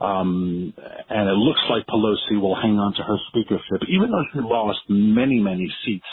um, 0.00 0.72
and 1.10 1.28
it 1.28 1.38
looks 1.38 1.60
like 1.68 1.84
Pelosi 1.86 2.40
will 2.40 2.54
hang 2.54 2.78
on 2.78 2.94
to 2.94 3.02
her 3.02 3.18
speakership, 3.28 3.82
even 3.88 4.10
though 4.10 4.24
she 4.32 4.38
lost 4.40 4.80
many, 4.88 5.40
many 5.40 5.68
seats. 5.84 6.06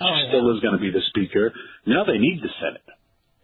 Oh, 0.00 0.10
she 0.12 0.24
yeah. 0.24 0.28
still 0.28 0.54
is 0.54 0.60
going 0.60 0.74
to 0.74 0.82
be 0.82 0.90
the 0.90 1.02
speaker. 1.08 1.52
Now 1.86 2.04
they 2.04 2.18
need 2.18 2.42
the 2.42 2.50
Senate. 2.60 2.82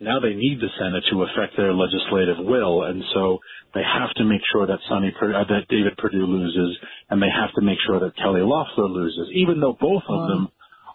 Now 0.01 0.19
they 0.19 0.33
need 0.35 0.59
the 0.61 0.69
Senate 0.79 1.05
to 1.13 1.23
affect 1.25 1.57
their 1.59 1.75
legislative 1.75 2.39
will, 2.41 2.85
and 2.85 3.05
so 3.13 3.39
they 3.75 3.83
have 3.83 4.09
to 4.17 4.25
make 4.25 4.41
sure 4.51 4.67
that 4.67 4.79
Sonny, 4.89 5.13
uh, 5.21 5.45
that 5.45 5.69
David 5.69 5.97
Perdue 5.99 6.25
loses, 6.25 6.79
and 7.11 7.21
they 7.21 7.29
have 7.29 7.53
to 7.55 7.61
make 7.61 7.79
sure 7.87 8.01
that 8.01 8.17
Kelly 8.17 8.41
Loeffler 8.41 8.89
loses, 8.89 9.29
even 9.35 9.61
though 9.61 9.77
both 9.79 10.03
of 10.09 10.29
them 10.29 10.49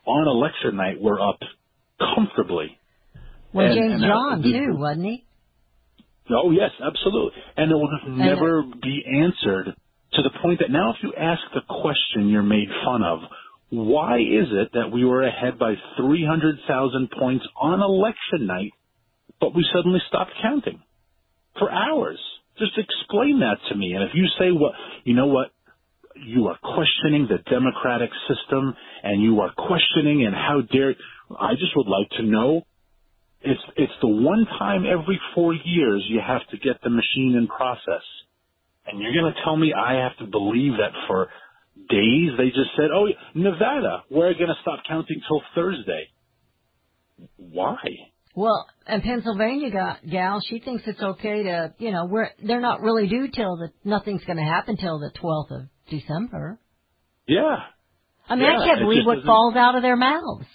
on 0.05 0.27
election 0.27 0.75
night 0.75 0.99
were 0.99 1.21
up 1.21 1.37
comfortably. 1.99 2.77
Well, 3.53 3.67
And- 3.67 3.75
James 3.75 3.93
and 3.93 4.03
John 4.03 4.41
the- 4.41 4.51
too, 4.53 4.75
wasn't 4.75 5.05
he? 5.05 5.23
Oh 6.31 6.49
yes, 6.49 6.71
absolutely. 6.81 7.39
And 7.55 7.71
it 7.71 7.75
will 7.75 7.91
just 7.99 8.07
never 8.07 8.63
be 8.63 9.05
answered 9.21 9.75
to 10.13 10.21
the 10.23 10.31
point 10.41 10.59
that 10.59 10.71
now 10.71 10.89
if 10.91 11.03
you 11.03 11.13
ask 11.15 11.41
the 11.53 11.61
question 11.61 12.29
you're 12.29 12.41
made 12.41 12.69
fun 12.83 13.03
of, 13.03 13.19
why 13.69 14.17
is 14.17 14.51
it 14.51 14.71
that 14.73 14.91
we 14.91 15.05
were 15.05 15.21
ahead 15.21 15.59
by 15.59 15.75
300,000 15.97 17.11
points 17.11 17.45
on 17.55 17.81
election 17.81 18.47
night, 18.47 18.73
but 19.39 19.55
we 19.55 19.65
suddenly 19.73 19.99
stopped 20.07 20.31
counting 20.41 20.81
for 21.59 21.71
hours? 21.71 22.19
Just 22.57 22.77
explain 22.77 23.39
that 23.39 23.57
to 23.69 23.75
me. 23.75 23.93
And 23.93 24.03
if 24.03 24.11
you 24.13 24.27
say 24.39 24.51
what, 24.51 24.73
you 25.03 25.13
know 25.13 25.27
what, 25.27 25.51
you 26.15 26.47
are 26.47 26.57
questioning 26.63 27.27
the 27.29 27.39
democratic 27.49 28.09
system 28.27 28.73
and 29.03 29.21
you 29.21 29.41
are 29.41 29.51
questioning 29.53 30.25
and 30.25 30.33
how 30.33 30.61
dare, 30.61 30.95
I 31.37 31.53
just 31.53 31.75
would 31.75 31.87
like 31.87 32.09
to 32.17 32.23
know 32.23 32.63
it's 33.45 33.61
it's 33.77 33.93
the 34.01 34.07
one 34.07 34.45
time 34.57 34.85
every 34.85 35.19
four 35.35 35.53
years 35.53 36.03
you 36.09 36.19
have 36.25 36.41
to 36.49 36.57
get 36.57 36.81
the 36.83 36.89
machine 36.89 37.35
in 37.37 37.47
process. 37.47 38.03
And 38.87 38.99
you're 38.99 39.13
going 39.13 39.33
to 39.33 39.41
tell 39.43 39.55
me 39.55 39.73
I 39.73 40.03
have 40.03 40.17
to 40.17 40.25
believe 40.25 40.73
that 40.73 40.91
for 41.07 41.29
days 41.89 42.31
they 42.37 42.47
just 42.47 42.71
said, 42.75 42.89
"Oh, 42.93 43.07
Nevada, 43.35 44.03
we're 44.09 44.33
going 44.33 44.47
to 44.47 44.61
stop 44.61 44.79
counting 44.87 45.21
till 45.27 45.41
Thursday." 45.53 46.09
Why? 47.37 47.77
Well, 48.35 48.67
and 48.85 49.01
Pennsylvania 49.01 49.71
gal, 49.71 49.97
gal, 50.09 50.41
she 50.47 50.59
thinks 50.59 50.83
it's 50.85 51.01
okay 51.01 51.43
to, 51.43 51.73
you 51.79 51.91
know, 51.91 52.05
we're 52.05 52.29
they're 52.43 52.61
not 52.61 52.81
really 52.81 53.07
due 53.07 53.29
till 53.33 53.55
the 53.55 53.69
nothing's 53.85 54.23
going 54.25 54.37
to 54.37 54.43
happen 54.43 54.75
till 54.77 54.99
the 54.99 55.11
12th 55.21 55.51
of 55.61 55.67
December. 55.89 56.59
Yeah. 57.27 57.55
I 58.27 58.35
mean, 58.35 58.43
Yeah, 58.45 58.59
I 58.59 58.65
can't 58.67 58.79
believe 58.81 59.05
what 59.05 59.23
falls 59.25 59.55
out 59.55 59.75
of 59.75 59.83
their 59.83 59.95
mouths, 59.95 60.45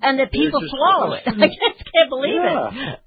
and 0.00 0.18
that 0.18 0.32
people 0.32 0.60
swallow 0.68 1.12
it. 1.14 1.22
I 1.26 1.32
just 1.32 1.84
can't 1.92 2.08
believe 2.08 2.34
Yeah. 2.34 2.92
it. 2.94 2.98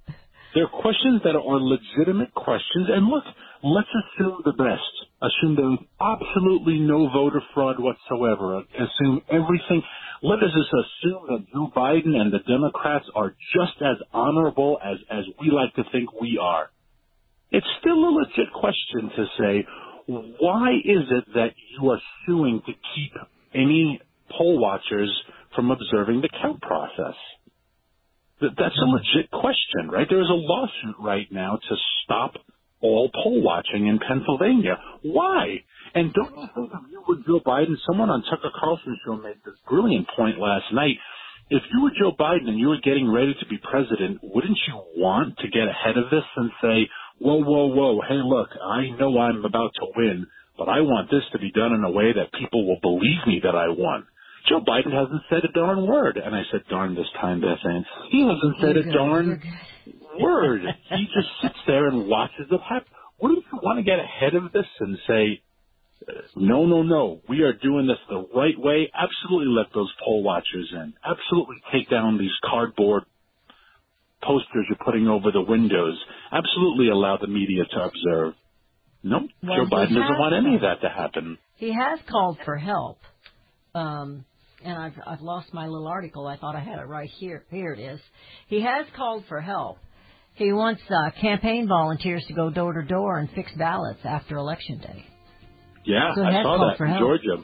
There 0.54 0.66
are 0.66 0.82
questions 0.82 1.22
that 1.24 1.36
are 1.36 1.60
legitimate 1.60 2.34
questions. 2.34 2.88
And 2.94 3.08
look, 3.08 3.24
let's 3.64 3.88
assume 3.88 4.42
the 4.44 4.52
best. 4.52 4.92
Assume 5.22 5.56
there 5.56 5.72
is 5.72 5.80
absolutely 6.00 6.80
no 6.80 7.10
voter 7.10 7.42
fraud 7.54 7.78
whatsoever. 7.80 8.62
Assume 8.76 9.22
everything. 9.32 9.82
Let 10.24 10.38
us 10.40 10.52
just 10.54 10.70
assume 10.70 11.24
that 11.30 11.46
Joe 11.52 11.72
Biden 11.76 12.16
and 12.16 12.32
the 12.32 12.40
Democrats 12.48 13.06
are 13.16 13.36
just 13.56 13.82
as 13.82 13.98
honorable 14.14 14.78
as, 14.84 14.98
as 15.10 15.26
we 15.40 15.50
like 15.50 15.74
to 15.76 15.84
think 15.92 16.14
we 16.22 16.38
are. 16.40 16.70
It's 17.50 17.66
still 17.80 17.98
a 17.98 18.12
legit 18.12 18.54
question 18.54 19.10
to 19.16 19.26
say, 19.40 19.68
why 20.08 20.74
is 20.86 21.10
it 21.10 21.26
that 21.34 21.54
you 21.74 21.90
are 21.90 22.00
suing 22.26 22.62
to 22.66 22.72
keep 22.72 23.14
any 23.54 24.00
poll 24.38 24.60
watchers 24.60 25.12
from 25.56 25.72
observing 25.72 26.22
the 26.22 26.30
count 26.42 26.62
process? 26.62 27.16
That's 28.42 28.78
a 28.78 28.90
legit 28.90 29.32
question, 29.32 29.90
right? 29.90 30.08
There 30.10 30.22
is 30.22 30.30
a 30.30 30.34
lawsuit 30.34 30.96
right 31.00 31.28
now 31.32 31.58
to 31.58 31.76
stop 32.04 32.34
all 32.82 33.10
poll 33.13 33.41
watching 33.41 33.88
in 33.88 34.00
Pennsylvania. 34.00 34.78
Why? 35.04 35.63
And 35.94 36.13
don't 36.13 36.32
you 36.32 36.48
think 36.56 36.72
if 36.72 36.91
you 36.91 37.04
were 37.08 37.20
Joe 37.28 37.44
Biden, 37.46 37.76
someone 37.88 38.10
on 38.10 38.24
Tucker 38.24 38.52
Carlson's 38.60 39.00
show 39.06 39.15
made 39.17 39.38
this 39.46 39.56
brilliant 39.67 40.08
point 40.15 40.39
last 40.39 40.72
night. 40.74 40.98
If 41.50 41.63
you 41.74 41.84
were 41.84 41.91
Joe 41.91 42.15
Biden 42.17 42.48
and 42.48 42.58
you 42.58 42.70
were 42.70 42.80
getting 42.82 43.12
ready 43.12 43.36
to 43.38 43.46
be 43.48 43.58
president, 43.60 44.20
wouldn't 44.24 44.58
you 44.67 44.76
want 44.96 45.38
to 45.39 45.50
get 45.50 45.67
ahead 45.67 45.98
of 45.98 46.10
this 46.10 46.24
and 46.38 46.50
say, 46.62 46.88
whoa, 47.20 47.44
whoa, 47.44 47.67
whoa, 47.67 48.02
hey, 48.08 48.24
look, 48.24 48.50
I 48.56 48.89
know 48.98 49.20
I'm 49.20 49.44
about 49.44 49.72
to 49.76 49.88
win, 49.96 50.28
but 50.58 50.70
I 50.70 50.80
want 50.80 51.12
this 51.12 51.24
to 51.34 51.39
be 51.39 51.52
done 51.52 51.74
in 51.74 51.84
a 51.84 51.91
way 51.91 52.13
that 52.13 52.32
people 52.39 52.65
will 52.65 52.80
believe 52.82 53.28
me 53.28 53.41
that 53.44 53.56
I 53.56 53.67
won. 53.67 54.08
Joe 54.48 54.62
Biden 54.62 54.94
hasn't 54.94 55.22
said 55.30 55.44
a 55.44 55.52
darn 55.52 55.86
word. 55.86 56.17
And 56.17 56.36
I 56.36 56.41
said 56.52 56.62
darn 56.70 56.96
this 56.96 57.10
time, 57.20 57.41
Beth 57.41 57.60
Ann. 57.63 57.86
He 58.10 58.22
hasn't 58.22 58.56
said 58.60 58.76
You're 58.76 58.80
a 58.80 58.84
good, 58.84 58.94
darn. 58.94 59.41
Word. 60.19 60.62
He 60.89 61.06
just 61.06 61.30
sits 61.41 61.60
there 61.67 61.88
and 61.88 62.08
watches 62.08 62.47
it 62.50 62.62
happen. 62.62 62.88
Wouldn't 63.21 63.45
you 63.52 63.60
want 63.62 63.80
to 63.80 63.84
get 63.84 64.00
ahead 64.00 64.36
of 64.36 64.52
this 64.52 64.65
and 64.80 64.97
say, 65.08 65.41
no, 66.36 66.65
no, 66.65 66.82
no, 66.82 67.21
we 67.30 67.41
are 67.41 67.54
doing 67.54 67.88
this 67.88 67.97
the 68.10 68.28
right 68.36 68.58
way. 68.58 68.91
Absolutely 68.93 69.54
let 69.54 69.67
those 69.74 69.91
poll 70.04 70.24
watchers 70.24 70.69
in. 70.74 70.93
Absolutely 71.06 71.58
take 71.71 71.89
down 71.89 72.17
these 72.17 72.32
cardboard 72.43 73.04
posters 74.24 74.65
you're 74.69 74.78
putting 74.84 75.08
over 75.08 75.32
the 75.32 75.41
windows. 75.41 75.97
Absolutely 76.32 76.89
allow 76.89 77.17
the 77.17 77.28
media 77.28 77.63
to 77.65 77.80
observe. 77.84 78.34
No, 79.04 79.28
Well, 79.43 79.56
Joe 79.58 79.76
Biden 79.76 79.89
doesn't 79.95 80.19
want 80.19 80.36
any 80.36 80.56
of 80.56 80.62
that 80.62 80.82
to 80.82 80.89
happen. 80.89 81.38
He 81.58 81.74
has 81.74 82.00
called 82.10 82.38
for 82.45 82.58
help. 82.58 83.00
Um, 83.74 84.26
and 84.63 84.78
I've, 84.78 84.93
I've 85.08 85.21
lost 85.21 85.54
my 85.54 85.65
little 85.67 85.88
article. 85.88 86.28
I 86.28 86.38
thought 86.38 86.56
I 86.56 86.60
had 86.60 86.80
it 86.80 86.86
right 86.88 87.10
here. 87.17 87.45
Here 87.50 87.74
it 87.74 87.80
is. 87.80 88.00
He 88.47 88.62
has 88.62 88.86
called 88.95 89.24
for 89.28 89.41
help. 89.41 89.78
He 90.36 90.52
wants 90.54 90.82
uh, 90.89 91.12
campaign 91.20 91.67
volunteers 91.67 92.24
to 92.28 92.34
go 92.34 92.50
door 92.50 92.74
to 92.74 92.84
door 92.88 93.20
and 93.20 93.30
fix 93.36 93.52
ballots 93.58 94.00
after 94.04 94.38
election 94.38 94.80
day. 94.80 95.06
Yeah, 95.86 96.13
So 96.15 96.24
I 96.24 96.41
saw 96.44 96.67
that 96.70 96.78
for 96.78 96.86
in 96.86 96.91
help. 96.91 97.02
Georgia. 97.02 97.44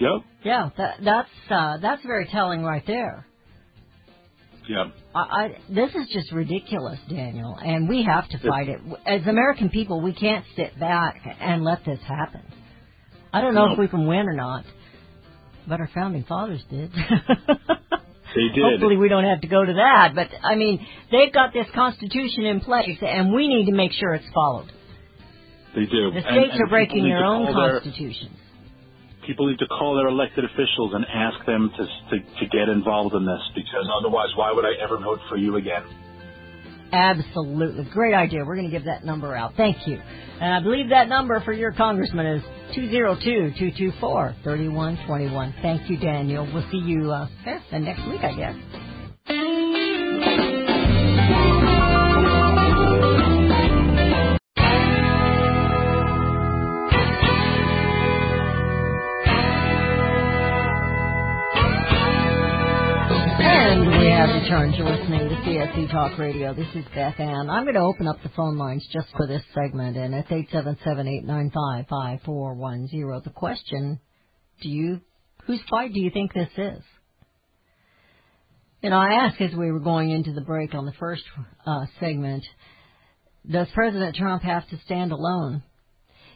Yep. 0.00 0.10
Yeah, 0.44 0.70
that, 0.76 0.94
that's 1.04 1.28
uh, 1.50 1.78
that's 1.78 2.02
very 2.04 2.26
telling 2.26 2.62
right 2.62 2.84
there. 2.86 3.26
Yeah. 4.68 4.84
I, 5.14 5.18
I, 5.20 5.48
this 5.70 5.90
is 5.94 6.08
just 6.12 6.30
ridiculous, 6.32 6.98
Daniel, 7.08 7.56
and 7.56 7.88
we 7.88 8.04
have 8.04 8.28
to 8.28 8.38
fight 8.48 8.68
it. 8.68 8.80
As 9.06 9.26
American 9.26 9.70
people, 9.70 10.00
we 10.02 10.12
can't 10.12 10.44
sit 10.56 10.78
back 10.78 11.16
and 11.40 11.64
let 11.64 11.84
this 11.86 11.98
happen. 12.06 12.42
I 13.32 13.40
don't 13.40 13.54
know 13.54 13.66
No. 13.66 13.72
if 13.72 13.78
we 13.78 13.88
can 13.88 14.06
win 14.06 14.28
or 14.28 14.34
not, 14.34 14.64
but 15.66 15.80
our 15.80 15.90
founding 15.94 16.24
fathers 16.24 16.62
did. 16.70 16.92
They 18.34 18.48
did. 18.54 18.62
Hopefully, 18.62 18.96
we 18.96 19.08
don't 19.08 19.24
have 19.24 19.40
to 19.40 19.48
go 19.48 19.64
to 19.64 19.72
that. 19.72 20.12
But 20.14 20.28
I 20.44 20.54
mean, 20.54 20.86
they've 21.10 21.32
got 21.32 21.52
this 21.52 21.66
Constitution 21.74 22.44
in 22.44 22.60
place, 22.60 22.98
and 23.00 23.32
we 23.32 23.48
need 23.48 23.66
to 23.66 23.72
make 23.72 23.92
sure 23.92 24.14
it's 24.14 24.28
followed. 24.34 24.70
They 25.74 25.86
do. 25.86 26.10
The 26.10 26.20
states 26.20 26.52
and 26.52 26.62
are 26.62 26.66
breaking 26.66 27.04
their 27.04 27.24
own 27.24 27.46
their- 27.46 27.80
constitutions. 27.80 28.32
people 29.26 29.46
need 29.48 29.58
to 29.58 29.66
call 29.66 29.96
their 29.96 30.08
elected 30.08 30.44
officials 30.44 30.94
and 30.94 31.04
ask 31.04 31.44
them 31.46 31.70
to, 31.76 31.84
to 31.84 32.16
to 32.40 32.46
get 32.46 32.68
involved 32.68 33.14
in 33.14 33.24
this 33.26 33.42
because 33.54 33.86
otherwise, 33.98 34.28
why 34.36 34.52
would 34.52 34.64
I 34.64 34.72
ever 34.82 34.98
vote 34.98 35.20
for 35.28 35.36
you 35.36 35.56
again? 35.56 35.84
Absolutely. 36.92 37.84
Great 37.92 38.14
idea. 38.14 38.44
We're 38.44 38.56
going 38.56 38.70
to 38.70 38.76
give 38.76 38.84
that 38.84 39.04
number 39.04 39.34
out. 39.34 39.54
Thank 39.56 39.86
you. 39.86 40.00
And 40.40 40.54
I 40.54 40.60
believe 40.60 40.90
that 40.90 41.08
number 41.08 41.40
for 41.40 41.52
your 41.52 41.72
congressman 41.72 42.26
is 42.26 42.42
202-224-3121. 42.76 45.62
Thank 45.62 45.90
you, 45.90 45.96
Daniel. 45.98 46.48
We'll 46.52 46.68
see 46.70 46.78
you 46.78 47.10
uh, 47.10 47.26
eh, 47.46 47.78
next 47.78 48.06
week, 48.08 48.22
I 48.22 48.34
guess. 48.34 48.54
Have 64.18 64.42
returned. 64.42 64.74
You're 64.74 64.90
listening 64.90 65.28
to 65.28 65.34
CSC 65.36 65.92
Talk 65.92 66.18
Radio. 66.18 66.52
This 66.52 66.66
is 66.74 66.84
Beth 66.92 67.20
Ann. 67.20 67.48
I'm 67.48 67.62
going 67.62 67.76
to 67.76 67.82
open 67.82 68.08
up 68.08 68.20
the 68.20 68.30
phone 68.30 68.58
lines 68.58 68.84
just 68.92 69.06
for 69.16 69.28
this 69.28 69.44
segment, 69.54 69.96
and 69.96 70.12
it's 70.12 70.28
877-895-5410. 70.28 73.22
The 73.22 73.30
question, 73.32 74.00
do 74.60 74.68
you, 74.68 75.00
whose 75.44 75.60
fight 75.70 75.92
do 75.92 76.00
you 76.00 76.10
think 76.10 76.34
this 76.34 76.50
is? 76.56 76.82
You 78.82 78.90
know, 78.90 78.96
I 78.96 79.24
asked 79.24 79.40
as 79.40 79.54
we 79.54 79.70
were 79.70 79.78
going 79.78 80.10
into 80.10 80.32
the 80.32 80.40
break 80.40 80.74
on 80.74 80.84
the 80.84 80.94
first 80.98 81.22
uh, 81.64 81.86
segment, 82.00 82.44
does 83.48 83.68
President 83.72 84.16
Trump 84.16 84.42
have 84.42 84.68
to 84.70 84.80
stand 84.84 85.12
alone? 85.12 85.62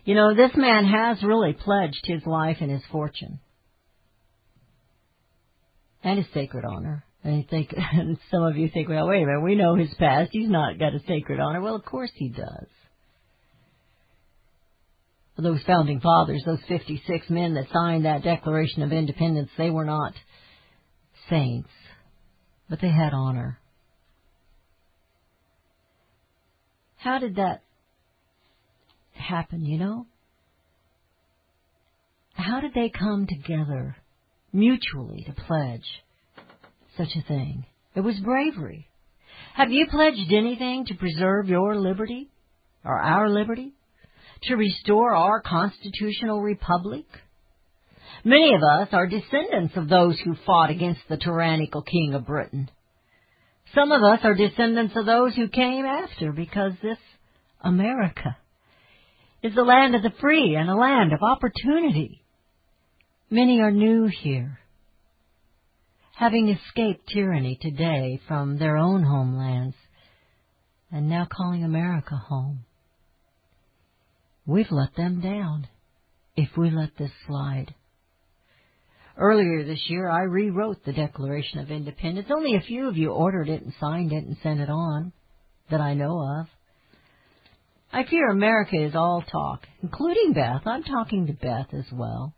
You 0.05 0.15
know, 0.15 0.37
this 0.37 0.53
man 0.55 0.85
has 0.85 1.21
really 1.25 1.53
pledged 1.53 2.05
his 2.05 2.25
life 2.27 2.59
and 2.61 2.71
his 2.71 2.85
fortune 2.93 3.41
and 6.05 6.19
his 6.19 6.29
sacred 6.33 6.65
honor. 6.65 7.05
And 7.25 7.39
you 7.39 7.45
think, 7.49 7.75
and 7.93 8.19
some 8.31 8.43
of 8.43 8.57
you 8.57 8.69
think, 8.73 8.89
well, 8.89 9.09
wait 9.09 9.23
a 9.23 9.27
minute, 9.27 9.43
we 9.43 9.55
know 9.55 9.75
his 9.77 9.93
past. 9.99 10.31
He's 10.33 10.51
not 10.51 10.79
got 10.79 10.95
a 10.95 11.01
sacred 11.07 11.41
honor. 11.41 11.61
Well, 11.61 11.75
of 11.75 11.85
course 11.85 12.11
he 12.15 12.29
does. 12.29 12.67
Those 15.39 15.63
founding 15.67 15.99
fathers, 16.01 16.43
those 16.45 16.61
56 16.69 17.31
men 17.31 17.55
that 17.55 17.67
signed 17.73 18.05
that 18.05 18.23
Declaration 18.23 18.83
of 18.83 18.93
Independence, 18.93 19.51
they 19.57 19.71
were 19.71 19.85
not 19.85 20.13
saints, 21.29 21.71
but 22.69 22.81
they 22.81 22.91
had 22.91 23.13
honor. 23.13 23.59
How 26.97 27.19
did 27.19 27.37
that 27.37 27.63
happen, 29.15 29.65
you 29.65 29.79
know? 29.79 30.07
How 32.35 32.61
did 32.61 32.75
they 32.75 32.91
come 32.91 33.27
together 33.27 33.97
mutually 34.53 35.25
to 35.27 35.33
pledge 35.33 35.87
such 37.03 37.17
a 37.17 37.27
thing? 37.27 37.67
It 37.95 38.01
was 38.01 38.19
bravery. 38.21 38.89
Have 39.55 39.71
you 39.71 39.87
pledged 39.91 40.33
anything 40.33 40.87
to 40.87 40.95
preserve 40.95 41.49
your 41.49 41.77
liberty 41.77 42.31
or 42.85 42.99
our 42.99 43.29
liberty? 43.29 43.73
To 44.45 44.57
restore 44.57 45.15
our 45.15 45.41
constitutional 45.41 46.41
republic? 46.41 47.05
Many 48.25 48.55
of 48.55 48.63
us 48.63 48.89
are 48.93 49.07
descendants 49.07 49.77
of 49.77 49.89
those 49.89 50.19
who 50.21 50.37
fought 50.47 50.71
against 50.71 51.01
the 51.09 51.17
tyrannical 51.17 51.83
king 51.83 52.15
of 52.15 52.27
Britain. 52.27 52.71
Some 53.75 53.93
of 53.93 54.03
us 54.03 54.21
are 54.23 54.35
descendants 54.35 54.95
of 54.97 55.07
those 55.07 55.35
who 55.35 55.49
came 55.49 55.85
after 55.85 56.33
because 56.33 56.73
this 56.83 56.99
America 57.61 58.37
is 59.43 59.55
the 59.55 59.63
land 59.63 59.95
of 59.95 60.03
the 60.03 60.13
free 60.21 60.55
and 60.57 60.69
a 60.69 60.77
land 60.77 61.13
of 61.13 61.23
opportunity. 61.23 62.23
Many 63.31 63.61
are 63.61 63.71
new 63.71 64.07
here, 64.07 64.59
having 66.15 66.49
escaped 66.49 67.09
tyranny 67.09 67.59
today 67.61 68.21
from 68.29 68.59
their 68.59 68.77
own 68.77 69.03
homelands 69.03 69.77
and 70.91 71.09
now 71.09 71.27
calling 71.31 71.65
America 71.65 72.17
home. 72.17 72.65
We've 74.45 74.71
let 74.71 74.95
them 74.97 75.21
down 75.21 75.69
if 76.37 76.51
we 76.57 76.71
let 76.71 76.97
this 76.99 77.13
slide. 77.27 77.75
Earlier 79.17 79.65
this 79.65 79.83
year, 79.89 80.09
I 80.09 80.23
rewrote 80.23 80.85
the 80.85 80.93
Declaration 80.93 81.61
of 81.61 81.71
Independence. 81.71 82.29
Only 82.35 82.57
a 82.57 82.61
few 82.61 82.89
of 82.89 82.97
you 82.97 83.11
ordered 83.11 83.49
it 83.49 83.63
and 83.63 83.73
signed 83.79 84.13
it 84.13 84.25
and 84.25 84.37
sent 84.43 84.61
it 84.61 84.71
on 84.71 85.13
that 85.71 85.81
I 85.81 85.95
know 85.95 86.21
of. 86.41 86.47
I 87.93 88.05
fear 88.05 88.31
America 88.31 88.77
is 88.77 88.95
all 88.95 89.23
talk, 89.23 89.67
including 89.83 90.33
Beth. 90.33 90.63
I'm 90.67 90.83
talking 90.83 91.27
to 91.27 91.35
Beth 91.35 91.75
as 91.75 91.85
well. 91.93 92.35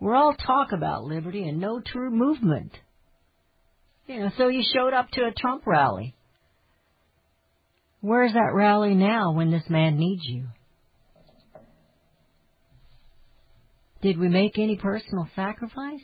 We're 0.00 0.14
all 0.14 0.34
talk 0.34 0.72
about 0.72 1.04
liberty 1.04 1.48
and 1.48 1.60
no 1.60 1.80
true 1.80 2.10
movement. 2.10 2.72
You 4.06 4.20
know, 4.20 4.30
so 4.38 4.48
you 4.48 4.62
showed 4.74 4.94
up 4.94 5.10
to 5.12 5.22
a 5.22 5.32
Trump 5.32 5.66
rally. 5.66 6.14
Where's 8.00 8.32
that 8.32 8.52
rally 8.54 8.94
now 8.94 9.32
when 9.32 9.50
this 9.50 9.68
man 9.68 9.98
needs 9.98 10.22
you? 10.24 10.46
Did 14.00 14.18
we 14.18 14.28
make 14.28 14.58
any 14.58 14.76
personal 14.76 15.28
sacrifice? 15.34 16.00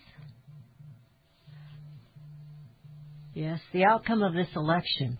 Yes, 3.32 3.60
the 3.72 3.84
outcome 3.84 4.22
of 4.22 4.34
this 4.34 4.48
election 4.56 5.18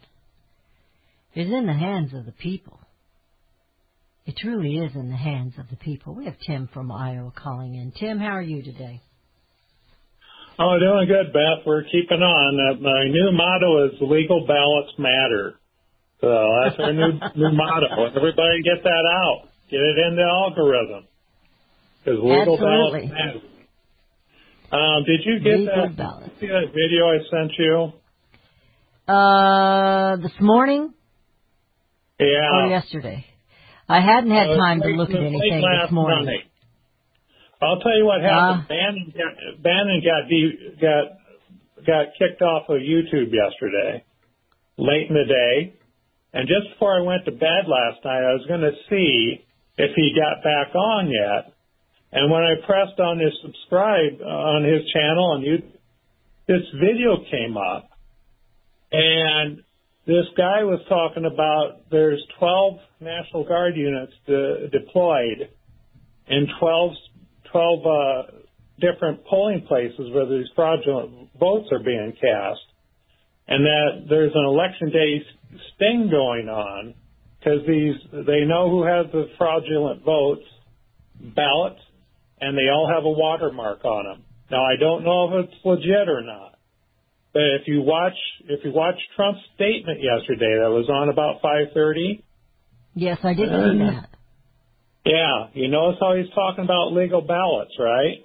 is 1.34 1.46
in 1.46 1.66
the 1.66 1.72
hands 1.72 2.12
of 2.12 2.26
the 2.26 2.32
people. 2.32 2.80
It 4.26 4.36
truly 4.38 4.78
is 4.78 4.94
in 4.94 5.10
the 5.10 5.16
hands 5.16 5.52
of 5.58 5.68
the 5.68 5.76
people. 5.76 6.14
We 6.14 6.24
have 6.24 6.36
Tim 6.46 6.68
from 6.72 6.90
Iowa 6.90 7.30
calling 7.36 7.74
in. 7.74 7.92
Tim, 7.92 8.18
how 8.18 8.32
are 8.32 8.42
you 8.42 8.62
today? 8.62 9.02
Oh, 10.58 10.78
doing 10.78 11.08
good, 11.08 11.32
Beth. 11.32 11.66
We're 11.66 11.82
keeping 11.84 12.22
on. 12.22 12.76
Uh, 12.76 12.80
my 12.80 13.04
new 13.08 13.32
motto 13.32 13.86
is 13.88 14.00
legal 14.00 14.46
ballots 14.46 14.92
matter. 14.98 15.54
So 16.20 16.28
that's 16.64 16.76
our 16.78 16.92
new 16.92 17.12
new 17.36 17.52
motto. 17.52 18.06
Everybody 18.16 18.62
get 18.62 18.82
that 18.82 19.04
out. 19.12 19.48
Get 19.70 19.80
it 19.80 19.98
in 20.08 20.16
the 20.16 20.22
algorithm. 20.22 21.04
Because 22.04 22.20
legal 22.22 22.54
Absolutely. 22.54 23.08
ballots 23.08 23.12
matter. 23.12 23.40
Um, 24.72 25.04
did 25.04 25.20
you 25.24 25.38
get 25.40 25.58
Legal 25.58 25.88
that, 25.88 25.96
ballots. 25.96 26.30
see 26.40 26.46
that 26.46 26.72
video 26.72 27.08
I 27.08 27.18
sent 27.30 27.52
you? 27.58 27.92
Uh, 29.06 30.16
this 30.16 30.32
morning 30.40 30.94
Yeah. 32.18 32.50
or 32.52 32.66
yesterday? 32.70 33.26
I 33.88 34.00
hadn't 34.00 34.30
had 34.30 34.50
Uh, 34.50 34.56
time 34.56 34.80
to 34.80 34.88
look 34.88 35.10
at 35.10 35.16
anything 35.16 35.60
this 35.60 35.90
morning. 35.90 36.42
I'll 37.60 37.80
tell 37.80 37.96
you 37.96 38.04
what 38.04 38.20
happened. 38.20 38.64
Ah. 38.64 38.66
Bannon 38.68 39.12
got 39.16 39.62
Bannon 39.62 40.00
got 40.04 40.28
de- 40.28 40.76
got 40.80 41.04
got 41.86 42.06
kicked 42.18 42.42
off 42.42 42.68
of 42.68 42.80
YouTube 42.80 43.32
yesterday, 43.32 44.04
late 44.76 45.08
in 45.08 45.14
the 45.14 45.24
day, 45.24 45.74
and 46.32 46.48
just 46.48 46.68
before 46.72 46.96
I 46.96 47.00
went 47.00 47.24
to 47.26 47.32
bed 47.32 47.68
last 47.68 48.04
night, 48.04 48.24
I 48.24 48.32
was 48.32 48.44
going 48.46 48.62
to 48.62 48.72
see 48.90 49.44
if 49.78 49.90
he 49.94 50.14
got 50.18 50.42
back 50.42 50.74
on 50.74 51.10
yet. 51.10 51.52
And 52.12 52.30
when 52.30 52.42
I 52.42 52.54
pressed 52.64 53.00
on 53.00 53.18
his 53.18 53.32
subscribe 53.42 54.20
uh, 54.20 54.24
on 54.24 54.64
his 54.64 54.82
channel 54.92 55.32
on 55.32 55.42
YouTube, 55.42 55.72
this 56.46 56.62
video 56.80 57.18
came 57.30 57.56
up, 57.56 57.88
and 58.92 59.62
this 60.06 60.26
guy 60.36 60.64
was 60.64 60.80
talking 60.88 61.24
about 61.24 61.90
there's 61.90 62.22
12 62.38 62.78
National 63.00 63.44
Guard 63.44 63.76
units 63.76 64.12
de- 64.26 64.68
deployed 64.68 65.48
in 66.28 66.46
12, 66.60 66.92
12 67.50 67.86
uh, 67.86 68.22
different 68.80 69.24
polling 69.24 69.64
places 69.66 70.12
where 70.12 70.26
these 70.26 70.46
fraudulent 70.54 71.30
votes 71.38 71.68
are 71.72 71.78
being 71.78 72.12
cast, 72.20 72.60
and 73.48 73.64
that 73.64 74.06
there's 74.08 74.32
an 74.34 74.44
election 74.44 74.90
day 74.90 75.22
sting 75.74 76.08
going 76.10 76.48
on 76.48 76.94
because 77.38 77.60
these 77.66 77.94
they 78.26 78.44
know 78.44 78.70
who 78.70 78.84
has 78.84 79.06
the 79.12 79.28
fraudulent 79.38 80.04
votes, 80.04 80.44
ballots, 81.34 81.80
and 82.40 82.56
they 82.56 82.68
all 82.68 82.90
have 82.92 83.04
a 83.04 83.10
watermark 83.10 83.84
on 83.84 84.04
them. 84.04 84.24
Now 84.50 84.64
I 84.64 84.76
don't 84.78 85.04
know 85.04 85.38
if 85.38 85.46
it's 85.46 85.64
legit 85.64 86.08
or 86.08 86.22
not. 86.22 86.53
But 87.34 87.42
if 87.60 87.62
you 87.66 87.82
watch 87.82 88.14
if 88.46 88.64
you 88.64 88.70
watch 88.72 88.94
Trump's 89.16 89.40
statement 89.56 90.00
yesterday 90.00 90.54
that 90.62 90.70
was 90.70 90.88
on 90.88 91.08
about 91.10 91.42
5:30, 91.42 92.22
Yes, 92.94 93.18
I 93.24 93.34
did 93.34 93.48
see 93.48 93.54
Uh, 93.54 93.90
that. 93.90 94.08
yeah, 95.04 95.48
you 95.52 95.66
notice 95.68 95.98
how 96.00 96.14
he's 96.14 96.30
talking 96.30 96.62
about 96.64 96.92
legal 96.92 97.20
ballots, 97.22 97.72
right? 97.78 98.24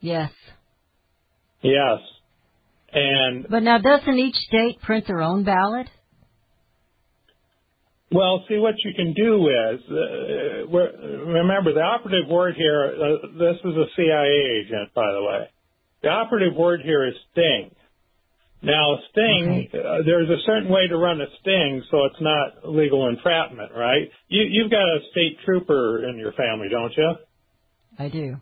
Yes. 0.00 0.30
Yes. 1.62 2.00
And 2.92 3.46
But 3.48 3.62
now 3.62 3.78
doesn't 3.78 4.18
each 4.18 4.36
state 4.36 4.78
print 4.82 5.06
their 5.06 5.22
own 5.22 5.42
ballot? 5.44 5.88
well, 8.12 8.44
see 8.48 8.58
what 8.58 8.74
you 8.84 8.92
can 8.94 9.12
do 9.14 9.48
is 9.48 9.80
uh, 9.90 10.66
remember 10.68 11.72
the 11.72 11.80
operative 11.80 12.28
word 12.28 12.54
here. 12.56 12.94
Uh, 12.94 13.26
this 13.38 13.56
is 13.64 13.74
a 13.76 13.86
CIA 13.96 14.60
agent, 14.60 14.92
by 14.94 15.10
the 15.12 15.22
way. 15.22 15.48
The 16.02 16.10
operative 16.10 16.54
word 16.54 16.82
here 16.84 17.06
is 17.06 17.14
sting. 17.32 17.70
Now, 18.64 18.98
sting. 19.10 19.68
Uh, 19.74 20.02
there's 20.06 20.30
a 20.30 20.40
certain 20.46 20.70
way 20.70 20.88
to 20.88 20.96
run 20.96 21.20
a 21.20 21.26
sting, 21.40 21.82
so 21.90 22.04
it's 22.06 22.20
not 22.20 22.68
legal 22.68 23.08
entrapment, 23.08 23.72
right? 23.76 24.08
You, 24.28 24.42
you've 24.48 24.70
got 24.70 24.82
a 24.82 24.98
state 25.10 25.38
trooper 25.44 26.08
in 26.08 26.18
your 26.18 26.32
family, 26.32 26.68
don't 26.70 26.92
you? 26.96 27.14
I 27.98 28.08
do. 28.08 28.36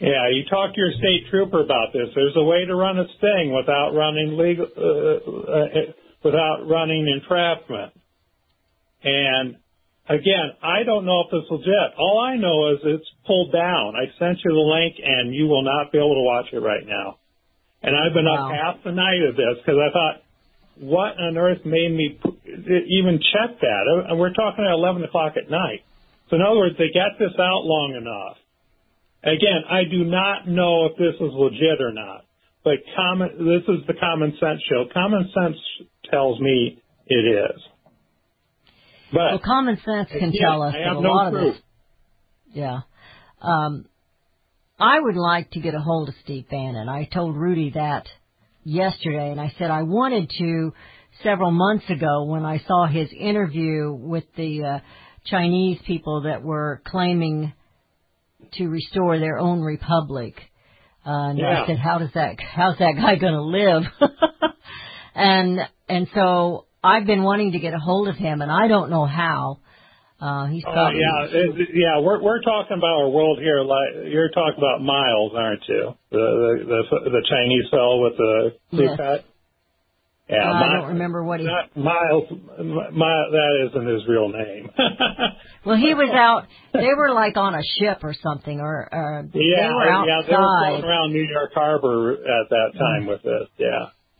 Yeah, 0.00 0.32
you 0.32 0.44
talk 0.48 0.74
to 0.74 0.80
your 0.80 0.92
state 0.92 1.28
trooper 1.30 1.60
about 1.60 1.92
this. 1.92 2.08
There's 2.14 2.36
a 2.36 2.42
way 2.42 2.64
to 2.64 2.74
run 2.74 2.98
a 2.98 3.04
sting 3.18 3.52
without 3.54 3.90
running 3.92 4.38
legal, 4.38 4.66
uh, 4.72 5.52
uh, 5.52 5.92
without 6.24 6.66
running 6.66 7.06
entrapment. 7.06 7.92
And 9.04 9.56
again, 10.08 10.56
I 10.62 10.84
don't 10.84 11.04
know 11.04 11.24
if 11.28 11.32
it's 11.32 11.50
legit. 11.50 11.92
All 11.98 12.18
I 12.18 12.36
know 12.36 12.72
is 12.72 12.78
it's 12.84 13.10
pulled 13.26 13.52
down. 13.52 13.92
I 13.96 14.08
sent 14.18 14.38
you 14.42 14.52
the 14.52 14.58
link, 14.58 14.96
and 15.04 15.34
you 15.34 15.46
will 15.46 15.62
not 15.62 15.92
be 15.92 15.98
able 15.98 16.14
to 16.14 16.24
watch 16.24 16.46
it 16.52 16.60
right 16.60 16.86
now. 16.86 17.18
And 17.82 17.96
I've 17.96 18.12
been 18.12 18.26
Wow. 18.26 18.50
up 18.50 18.54
half 18.54 18.84
the 18.84 18.92
night 18.92 19.22
of 19.22 19.36
this 19.36 19.56
because 19.58 19.78
I 19.80 19.90
thought, 19.92 20.22
what 20.78 21.18
on 21.18 21.36
earth 21.36 21.64
made 21.64 21.92
me 21.92 22.18
even 22.88 23.20
check 23.32 23.60
that? 23.60 24.04
And 24.08 24.18
we're 24.18 24.32
talking 24.32 24.64
at 24.64 24.72
11 24.72 25.04
o'clock 25.04 25.36
at 25.36 25.50
night. 25.50 25.82
So 26.28 26.36
in 26.36 26.42
other 26.42 26.56
words, 26.58 26.76
they 26.78 26.90
got 26.92 27.18
this 27.18 27.32
out 27.38 27.64
long 27.64 27.94
enough. 27.96 28.36
Again, 29.22 29.64
I 29.68 29.84
do 29.84 30.04
not 30.04 30.48
know 30.48 30.86
if 30.86 30.96
this 30.96 31.14
is 31.16 31.32
legit 31.34 31.80
or 31.80 31.92
not. 31.92 32.24
but 32.62 32.78
common. 32.94 33.28
This 33.38 33.62
is 33.68 33.86
the 33.86 33.94
common 33.94 34.32
sense 34.38 34.60
show. 34.68 34.84
Common 34.92 35.30
sense 35.34 35.56
tells 36.10 36.38
me 36.40 36.80
it 37.06 37.54
is. 37.54 37.62
But 39.12 39.18
Well, 39.32 39.38
common 39.44 39.76
sense 39.84 40.10
can 40.10 40.32
tell 40.32 40.62
us 40.62 40.74
I 40.74 40.78
have 40.86 40.98
a 40.98 41.00
no 41.00 41.08
lot 41.10 41.34
of 41.34 41.40
this. 41.40 41.56
Yeah. 42.52 42.80
Um, 43.40 43.86
I 44.80 44.98
would 44.98 45.16
like 45.16 45.50
to 45.50 45.60
get 45.60 45.74
a 45.74 45.80
hold 45.80 46.08
of 46.08 46.14
Steve 46.24 46.48
Bannon. 46.50 46.88
I 46.88 47.04
told 47.04 47.36
Rudy 47.36 47.72
that 47.74 48.06
yesterday, 48.64 49.30
and 49.30 49.40
I 49.40 49.52
said 49.58 49.70
I 49.70 49.82
wanted 49.82 50.30
to 50.38 50.72
several 51.22 51.50
months 51.50 51.84
ago 51.90 52.24
when 52.24 52.46
I 52.46 52.60
saw 52.66 52.86
his 52.86 53.10
interview 53.12 53.92
with 53.92 54.24
the 54.36 54.64
uh, 54.64 54.78
Chinese 55.26 55.78
people 55.86 56.22
that 56.22 56.42
were 56.42 56.80
claiming 56.86 57.52
to 58.54 58.68
restore 58.68 59.18
their 59.18 59.38
own 59.38 59.60
republic. 59.60 60.34
Uh, 61.06 61.30
and 61.30 61.38
Yeah. 61.38 61.62
I 61.62 61.66
said, 61.66 61.78
"How 61.78 61.98
does 61.98 62.12
that? 62.14 62.40
How's 62.40 62.78
that 62.78 62.92
guy 62.96 63.16
going 63.16 63.34
to 63.34 63.42
live?" 63.42 63.82
and 65.14 65.60
and 65.88 66.08
so 66.14 66.66
I've 66.82 67.06
been 67.06 67.22
wanting 67.22 67.52
to 67.52 67.58
get 67.58 67.74
a 67.74 67.78
hold 67.78 68.08
of 68.08 68.16
him, 68.16 68.40
and 68.40 68.50
I 68.50 68.68
don't 68.68 68.90
know 68.90 69.04
how. 69.04 69.58
Uh, 70.20 70.46
he's 70.46 70.62
probably 70.64 71.00
yeah, 71.00 71.24
it, 71.30 71.68
yeah. 71.72 71.98
We're 72.00 72.20
we're 72.22 72.42
talking 72.42 72.76
about 72.76 73.00
our 73.00 73.08
world 73.08 73.38
here. 73.40 73.62
Like 73.62 74.12
you're 74.12 74.28
talking 74.30 74.58
about 74.58 74.82
Miles, 74.82 75.32
aren't 75.34 75.62
you? 75.66 75.94
The 76.10 76.18
the 76.18 76.82
the, 77.04 77.10
the 77.10 77.24
Chinese 77.28 77.64
fellow 77.70 78.02
with 78.04 78.16
the 78.18 78.52
Yes. 78.72 78.96
cut. 78.98 79.24
Yeah, 80.28 80.48
Uh, 80.48 80.54
I 80.54 80.72
don't 80.74 80.88
remember 80.90 81.24
what 81.24 81.40
he- 81.40 81.46
Not 81.46 81.76
Miles. 81.76 82.30
My, 82.30 83.14
that 83.32 83.68
isn't 83.68 83.86
his 83.86 84.06
real 84.06 84.28
name. 84.28 84.70
Well, 85.62 85.76
he 85.76 85.92
was 85.92 86.08
out. 86.14 86.46
They 86.72 86.88
were 86.96 87.12
like 87.12 87.36
on 87.36 87.54
a 87.54 87.60
ship 87.78 87.98
or 88.02 88.14
something, 88.14 88.60
or, 88.60 88.88
or 88.90 89.28
yeah, 89.34 89.68
they 89.68 89.74
were 89.74 89.88
outside. 89.90 90.06
yeah. 90.08 90.22
They 90.26 90.36
were 90.36 90.58
floating 90.64 90.84
around 90.86 91.12
New 91.12 91.22
York 91.28 91.50
Harbor 91.54 92.12
at 92.14 92.48
that 92.48 92.70
time 92.78 93.06
with 93.06 93.22
this. 93.22 93.46
Yeah. 93.58 93.68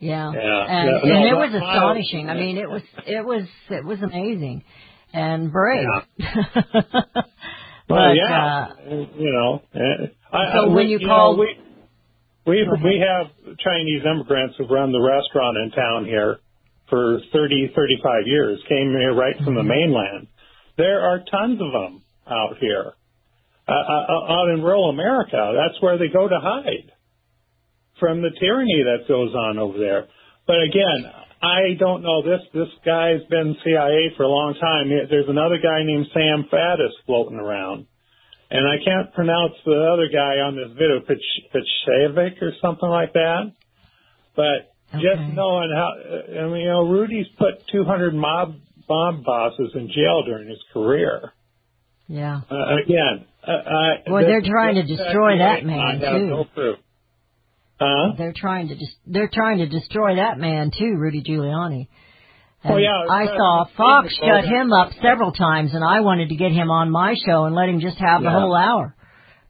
Yeah, 0.00 0.32
Yeah. 0.34 0.66
and, 0.68 0.90
Yeah, 1.02 1.14
and 1.14 1.24
no, 1.24 1.28
it 1.28 1.38
was 1.38 1.50
but 1.52 1.60
Miles- 1.60 1.76
astonishing. 1.96 2.28
I 2.28 2.34
mean, 2.34 2.58
it 2.58 2.68
was 2.68 2.82
it 3.06 3.24
was 3.24 3.44
it 3.70 3.84
was 3.86 4.02
amazing 4.02 4.64
and 5.12 5.52
brave. 5.52 5.86
but 6.72 7.26
Well, 7.88 8.14
yeah, 8.14 8.68
uh, 8.88 8.90
you 9.18 9.32
know. 9.32 9.62
uh, 9.74 10.06
I, 10.36 10.52
So 10.52 10.58
I- 10.60 10.64
when 10.66 10.74
we- 10.74 10.84
you 10.86 10.98
know, 11.00 11.06
call- 11.06 11.36
we 11.38 11.56
we 12.46 12.68
we 12.84 12.98
have 13.06 13.26
Chinese 13.58 14.02
immigrants 14.04 14.56
who 14.56 14.66
run 14.66 14.92
the 14.92 15.00
restaurant 15.00 15.56
in 15.58 15.70
town 15.72 16.04
here 16.06 16.38
for 16.88 17.20
30, 17.32 17.68
35 17.74 18.26
years. 18.26 18.60
Came 18.68 18.90
here 18.92 19.12
right 19.14 19.36
from 19.44 19.54
the 19.54 19.60
Mm-hmm. 19.60 19.68
mainland. 19.68 20.26
There 20.76 21.00
are 21.02 21.18
tons 21.30 21.60
of 21.60 21.72
them 21.72 22.02
out 22.26 22.56
here, 22.58 22.94
uh, 23.68 23.72
uh, 23.72 24.32
out 24.32 24.48
in 24.54 24.62
rural 24.62 24.88
America. 24.90 25.52
That's 25.54 25.80
where 25.82 25.98
they 25.98 26.08
go 26.08 26.26
to 26.28 26.38
hide 26.40 26.92
from 27.98 28.22
the 28.22 28.30
tyranny 28.30 28.82
that 28.84 29.06
goes 29.08 29.34
on 29.34 29.58
over 29.58 29.78
there. 29.78 30.06
But 30.46 30.62
again, 30.62 31.04
I 31.42 31.74
don't 31.78 32.02
know 32.02 32.22
this. 32.22 32.40
This 32.52 32.68
guy's 32.84 33.24
been 33.30 33.56
CIA 33.64 34.12
for 34.16 34.24
a 34.24 34.28
long 34.28 34.54
time. 34.60 34.88
There's 34.88 35.28
another 35.28 35.56
guy 35.56 35.82
named 35.84 36.06
Sam 36.12 36.44
Faddis 36.52 36.92
floating 37.06 37.38
around. 37.38 37.86
And 38.50 38.66
I 38.66 38.82
can't 38.84 39.14
pronounce 39.14 39.54
the 39.64 39.90
other 39.92 40.08
guy 40.12 40.40
on 40.42 40.56
this 40.56 40.72
video, 40.76 41.00
Pich- 41.00 41.54
Pichevic 41.54 42.42
or 42.42 42.52
something 42.60 42.88
like 42.88 43.12
that. 43.14 43.52
But 44.34 44.74
just 44.92 45.22
knowing 45.34 45.70
how, 45.72 45.90
I 46.40 46.46
mean, 46.48 46.62
you 46.62 46.68
know, 46.68 46.88
Rudy's 46.88 47.28
put 47.38 47.62
200 47.72 48.12
mob 48.12 48.56
mob 48.88 49.24
bosses 49.24 49.70
in 49.74 49.86
jail 49.88 50.24
during 50.24 50.48
his 50.48 50.58
career. 50.72 51.32
yeah. 52.08 52.40
Uh, 52.50 52.76
again, 52.84 53.24
uh, 53.46 53.50
I, 53.52 54.10
Well, 54.10 54.24
they're 54.26 54.42
trying 54.42 54.74
to 54.74 54.82
destroy 54.82 55.38
that 55.38 55.60
I 55.60 55.62
man, 55.62 56.00
too. 56.00 56.44
No 57.80 57.86
proof. 57.86 58.10
Huh? 58.10 58.14
They're 58.18 58.34
trying 58.36 58.68
to 58.68 58.74
just 58.76 58.96
they're 59.06 59.30
trying 59.32 59.58
to 59.58 59.66
destroy 59.66 60.16
that 60.16 60.38
man 60.38 60.70
too, 60.76 60.94
Rudy 60.96 61.22
Giuliani. 61.22 61.88
And 62.62 62.74
Oh, 62.74 62.76
yeah, 62.76 62.92
I 63.10 63.24
President 63.24 63.38
saw 63.38 63.64
Fox 63.76 64.14
shut 64.16 64.44
him- 64.44 64.72
up 64.72 64.90
several 65.00 65.32
times, 65.32 65.72
and 65.74 65.82
I 65.82 66.00
wanted 66.00 66.28
to 66.28 66.36
get 66.36 66.52
him 66.52 66.70
on 66.70 66.90
my 66.90 67.14
show 67.26 67.44
and 67.44 67.54
let 67.54 67.68
him 67.70 67.80
just 67.80 67.96
have 67.98 68.22
the 68.22 68.30
whole 68.30 68.54
hour 68.54 68.94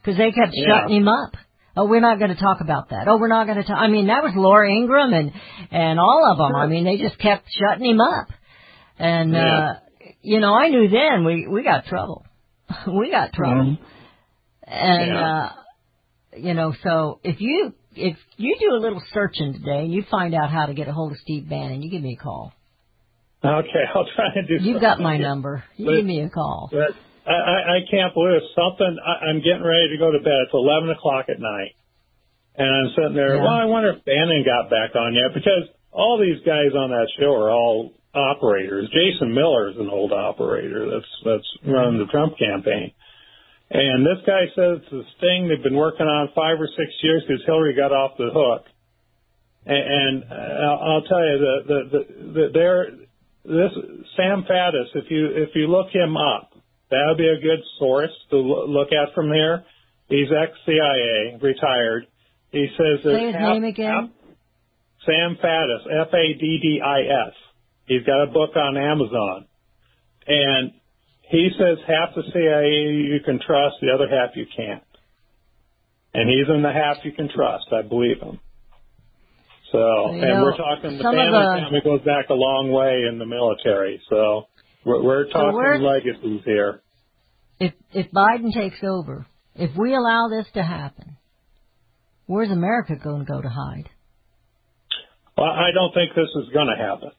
because 0.01 0.16
they 0.16 0.31
kept 0.31 0.53
Yeah. 0.55 0.66
shutting 0.83 0.97
him 0.99 1.09
up. 1.09 1.35
Oh, 1.77 1.87
we're 1.87 2.01
not 2.01 2.19
going 2.19 2.31
to 2.35 2.40
talk 2.40 2.61
about 2.61 2.90
that. 2.90 3.09
Oh, 3.09 3.16
we're 3.19 3.29
not 3.29 3.47
going 3.47 3.59
to 3.59 3.64
talk. 3.64 3.79
I 3.79 3.88
mean, 3.88 4.09
that 4.09 4.23
was 4.23 4.33
Laura 4.37 4.69
Ingraham 4.71 5.12
and 5.12 5.33
and 5.73 5.99
all 5.99 6.31
of 6.31 6.38
them. 6.38 6.55
I 6.55 6.66
mean, 6.66 6.85
they 6.85 6.99
just 6.99 7.19
kept 7.19 7.49
shutting 7.51 7.85
him 7.87 8.01
up. 8.01 8.29
And 8.99 9.33
Yeah. 9.33 9.59
uh 9.59 9.75
you 10.23 10.38
know, 10.38 10.55
I 10.55 10.69
knew 10.69 10.88
then 10.88 11.25
we 11.25 11.47
we 11.49 11.62
got 11.64 11.87
trouble. 11.87 12.25
we 12.87 13.11
got 13.11 13.33
trouble. 13.33 13.77
And 14.66 15.07
Yeah. 15.12 15.33
uh 15.47 15.53
you 16.37 16.55
know, 16.55 16.73
so 16.85 17.19
if 17.25 17.40
you 17.40 17.75
if 17.94 18.16
you 18.37 18.57
do 18.61 18.74
a 18.76 18.81
little 18.81 19.03
searching 19.12 19.53
today 19.53 19.81
and 19.81 19.92
you 19.92 20.05
find 20.11 20.35
out 20.35 20.50
how 20.50 20.66
to 20.66 20.74
get 20.74 20.88
a 20.88 20.92
hold 20.92 21.12
of 21.12 21.18
Steve 21.18 21.48
Bannon, 21.48 21.83
you 21.83 21.90
give 21.90 22.03
me 22.03 22.16
a 22.18 22.22
call. 22.22 22.53
Okay, 23.44 23.85
I'll 23.94 24.07
try 24.14 24.35
to 24.35 24.42
do. 24.46 24.62
You've 24.64 24.81
got 24.81 25.00
my 25.00 25.16
number. 25.16 25.64
You 25.76 25.87
But- 25.87 25.96
give 25.96 26.05
me 26.07 26.20
a 26.20 26.31
call. 26.31 26.68
But 26.70 26.92
I, 27.26 27.33
I, 27.35 27.57
I 27.76 27.79
can't 27.90 28.14
believe 28.14 28.42
something. 28.55 28.96
I, 29.05 29.26
I'm 29.31 29.38
getting 29.38 29.64
ready 29.64 29.88
to 29.90 29.98
go 29.98 30.11
to 30.12 30.18
bed. 30.18 30.46
It's 30.46 30.55
11 30.55 30.90
o'clock 30.90 31.26
at 31.29 31.40
night, 31.40 31.72
and 32.57 32.68
I'm 32.68 32.92
sitting 32.96 33.14
there. 33.14 33.37
Yeah. 33.37 33.42
Well, 33.42 33.53
I 33.53 33.64
wonder 33.64 33.90
if 33.90 34.05
Bannon 34.05 34.44
got 34.44 34.70
back 34.70 34.94
on 34.96 35.14
yet 35.14 35.35
because 35.35 35.68
all 35.92 36.18
these 36.18 36.40
guys 36.46 36.72
on 36.76 36.90
that 36.90 37.09
show 37.18 37.33
are 37.35 37.50
all 37.50 37.92
operators. 38.14 38.88
Jason 38.92 39.35
Miller 39.35 39.70
is 39.70 39.76
an 39.79 39.88
old 39.90 40.12
operator 40.12 40.90
that's 40.90 41.12
that's 41.24 41.48
running 41.66 41.98
the 41.98 42.07
Trump 42.11 42.37
campaign. 42.38 42.92
And 43.71 44.05
this 44.05 44.19
guy 44.27 44.47
says 44.57 44.83
it's 44.83 44.91
this 44.91 45.07
thing 45.21 45.47
they've 45.49 45.63
been 45.63 45.77
working 45.77 46.07
on 46.07 46.29
five 46.35 46.61
or 46.61 46.67
six 46.77 46.91
years 47.03 47.23
because 47.27 47.43
Hillary 47.47 47.75
got 47.77 47.93
off 47.93 48.17
the 48.19 48.31
hook. 48.33 48.67
And, 49.65 49.77
and 49.79 50.25
uh, 50.25 50.75
I'll 50.83 51.03
tell 51.03 51.21
you, 51.21 51.39
the, 51.39 51.55
the, 51.67 51.81
the, 51.91 52.33
the, 52.33 52.49
there, 52.53 52.87
this 53.45 53.73
Sam 54.17 54.45
Faddis, 54.49 54.91
if 54.95 55.11
you 55.11 55.27
if 55.29 55.51
you 55.55 55.69
look 55.69 55.89
him 55.93 56.17
up, 56.17 56.51
that 56.91 57.05
would 57.09 57.19
be 57.19 57.29
a 57.29 57.41
good 57.41 57.61
source 57.79 58.11
to 58.31 58.37
look 58.39 58.89
at 58.93 59.15
from 59.15 59.33
here. 59.33 59.65
He's 60.09 60.29
ex 60.33 60.53
CIA, 60.67 61.39
retired. 61.41 62.07
He 62.51 62.67
says 62.77 63.05
Say 63.05 63.27
his 63.27 63.35
half- 63.35 63.55
name 63.55 63.65
again. 63.65 63.87
half- 63.93 64.11
Sam 65.07 65.37
Faddis, 65.43 65.87
F 66.09 66.09
A 66.13 66.35
D 66.39 66.59
D 66.61 66.81
I 66.85 67.03
S. 67.29 67.35
He's 67.87 68.03
got 68.03 68.23
a 68.25 68.27
book 68.27 68.57
on 68.57 68.77
Amazon, 68.77 69.47
and 70.27 70.73
he 71.31 71.49
says 71.57 71.79
half 71.87 72.14
the 72.14 72.23
CIA 72.33 72.93
you 72.93 73.21
can 73.25 73.38
trust, 73.38 73.77
the 73.81 73.93
other 73.95 74.09
half 74.09 74.37
you 74.37 74.47
can't. 74.55 74.83
And 76.12 76.29
he's 76.29 76.49
in 76.53 76.62
the 76.62 76.73
half 76.73 76.99
you 77.05 77.12
can 77.12 77.29
trust. 77.29 77.66
I 77.73 77.83
believe 77.83 78.19
him. 78.21 78.40
So, 79.71 79.79
You 79.79 80.23
and 80.23 80.31
know, 80.35 80.43
we're 80.43 80.57
talking 80.57 80.99
the 80.99 81.05
family 81.05 81.31
the- 81.31 81.61
family 81.62 81.81
goes 81.85 82.01
back 82.03 82.29
a 82.31 82.35
long 82.35 82.73
way 82.73 83.07
in 83.09 83.19
the 83.21 83.27
military. 83.27 84.01
So 84.11 84.49
we're, 84.85 85.03
we're 85.03 85.25
talking 85.31 85.55
where's- 85.55 85.81
legacies 85.81 86.43
here. 86.45 86.83
If 87.61 87.75
if 87.93 88.11
Biden 88.11 88.53
takes 88.53 88.83
over, 88.83 89.27
if 89.55 89.77
we 89.77 89.95
allow 89.95 90.29
this 90.29 90.47
to 90.55 90.62
happen, 90.62 91.16
where's 92.27 92.51
America 92.51 92.97
going 92.97 93.25
to 93.25 93.31
go 93.31 93.40
to 93.40 93.49
hide? 93.49 93.88
Well, 95.37 95.47
I 95.47 95.71
don't 95.73 95.93
think 95.95 96.14
this 96.16 96.29
is 96.43 96.49
going 96.53 96.69
to 96.75 96.83
happen. 96.83 97.11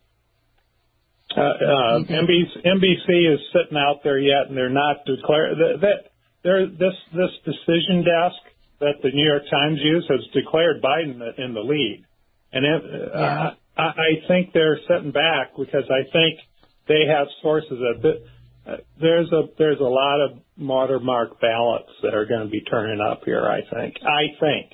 Uh, 1.35 1.41
uh, 1.41 1.99
NBC, 2.03 2.65
NBC 2.65 3.33
is 3.33 3.39
sitting 3.53 3.77
out 3.77 4.01
there 4.03 4.19
yet, 4.19 4.47
and 4.49 4.57
they're 4.57 4.69
not 4.69 5.05
declared 5.05 5.57
that, 5.57 5.81
that 5.81 6.11
this 6.43 6.93
this 7.13 7.31
decision 7.45 8.03
desk 8.03 8.41
that 8.79 8.95
the 9.03 9.11
New 9.13 9.25
York 9.25 9.43
Times 9.49 9.79
used 9.81 10.09
has 10.09 10.21
declared 10.33 10.81
Biden 10.81 11.21
in 11.37 11.53
the 11.53 11.61
lead, 11.61 12.05
and 12.51 12.65
it, 12.65 12.83
Yeah. 13.13 13.19
uh, 13.19 13.53
I, 13.77 13.83
I 13.83 14.27
think 14.27 14.51
they're 14.53 14.79
sitting 14.87 15.11
back 15.11 15.51
because 15.57 15.85
I 15.89 16.03
think 16.11 16.39
they 16.87 17.05
have 17.07 17.27
sources 17.41 17.79
of 17.79 18.01
bit. 18.01 18.25
Uh, 18.67 18.77
there's 18.99 19.31
a 19.31 19.43
there's 19.57 19.79
a 19.79 19.83
lot 19.83 20.19
of 20.21 20.39
watermark 20.57 21.39
ballots 21.39 21.89
that 22.03 22.13
are 22.13 22.25
going 22.25 22.41
to 22.43 22.49
be 22.49 22.61
turning 22.61 22.99
up 23.01 23.21
here. 23.25 23.45
I 23.45 23.61
think. 23.73 23.95
I 24.03 24.23
think. 24.39 24.71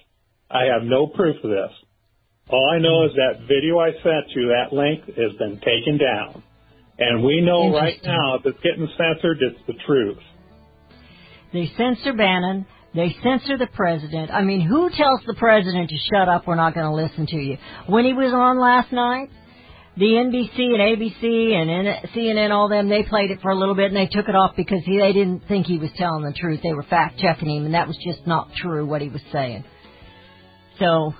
I 0.49 0.63
have 0.73 0.83
no 0.83 1.07
proof 1.07 1.35
of 1.43 1.49
this. 1.49 1.71
All 2.49 2.69
I 2.69 2.79
know 2.79 3.03
is 3.05 3.11
that 3.15 3.45
video 3.47 3.77
I 3.79 3.91
sent 3.91 4.31
you, 4.33 4.47
that 4.55 4.71
link 4.73 5.03
has 5.05 5.33
been 5.37 5.59
taken 5.59 5.97
down. 5.97 6.43
And 6.99 7.23
we 7.23 7.41
know 7.41 7.71
right 7.73 7.99
now 8.03 8.35
if 8.35 8.45
it's 8.45 8.59
getting 8.63 8.87
censored, 8.97 9.37
it's 9.41 9.59
the 9.67 9.73
truth. 9.85 10.17
They 11.53 11.71
censor 11.77 12.13
Bannon. 12.13 12.65
They 12.95 13.15
censor 13.21 13.57
the 13.57 13.67
president. 13.67 14.31
I 14.31 14.41
mean, 14.41 14.61
who 14.61 14.89
tells 14.89 15.21
the 15.27 15.35
president 15.35 15.89
to 15.89 15.97
shut 16.11 16.27
up? 16.27 16.47
We're 16.47 16.55
not 16.55 16.73
going 16.73 16.87
to 16.87 16.95
listen 16.95 17.27
to 17.27 17.35
you. 17.35 17.57
When 17.85 18.05
he 18.05 18.13
was 18.13 18.33
on 18.33 18.59
last 18.59 18.91
night, 18.91 19.29
the 19.97 20.05
NBC 20.05 20.57
and 20.57 20.79
ABC 20.79 21.53
and 21.53 22.09
CNN, 22.15 22.51
all 22.51 22.69
them, 22.69 22.87
they 22.87 23.03
played 23.03 23.31
it 23.31 23.41
for 23.41 23.51
a 23.51 23.55
little 23.55 23.75
bit 23.75 23.87
and 23.87 23.95
they 23.95 24.07
took 24.07 24.27
it 24.29 24.35
off 24.35 24.55
because 24.55 24.83
he, 24.85 24.99
they 24.99 25.13
didn't 25.13 25.47
think 25.47 25.65
he 25.65 25.77
was 25.77 25.89
telling 25.97 26.23
the 26.23 26.33
truth. 26.33 26.61
They 26.63 26.73
were 26.73 26.83
fact 26.83 27.19
checking 27.19 27.49
him, 27.49 27.65
and 27.65 27.73
that 27.73 27.87
was 27.87 27.97
just 28.03 28.25
not 28.25 28.51
true 28.55 28.85
what 28.85 29.01
he 29.01 29.09
was 29.09 29.21
saying. 29.31 29.63
So, 30.79 31.13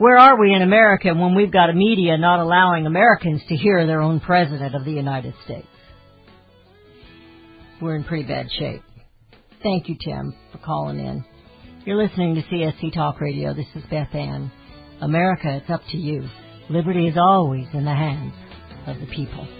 where 0.00 0.16
are 0.16 0.40
we 0.40 0.54
in 0.54 0.62
America 0.62 1.12
when 1.12 1.34
we've 1.34 1.52
got 1.52 1.68
a 1.68 1.74
media 1.74 2.16
not 2.16 2.40
allowing 2.40 2.86
Americans 2.86 3.42
to 3.50 3.54
hear 3.54 3.86
their 3.86 4.00
own 4.00 4.18
president 4.18 4.74
of 4.74 4.86
the 4.86 4.92
United 4.92 5.34
States? 5.44 5.66
We're 7.82 7.96
in 7.96 8.04
pretty 8.04 8.26
bad 8.26 8.46
shape. 8.58 8.80
Thank 9.62 9.90
you, 9.90 9.96
Tim, 10.02 10.34
for 10.52 10.58
calling 10.58 11.00
in. 11.00 11.22
You're 11.84 12.02
listening 12.02 12.34
to 12.36 12.42
CSC 12.42 12.94
Talk 12.94 13.20
Radio. 13.20 13.52
This 13.52 13.66
is 13.74 13.82
Beth 13.90 14.14
Ann. 14.14 14.50
America, 15.02 15.60
it's 15.60 15.68
up 15.68 15.82
to 15.90 15.98
you. 15.98 16.26
Liberty 16.70 17.06
is 17.06 17.18
always 17.18 17.66
in 17.74 17.84
the 17.84 17.94
hands 17.94 18.32
of 18.86 18.98
the 19.00 19.06
people. 19.14 19.59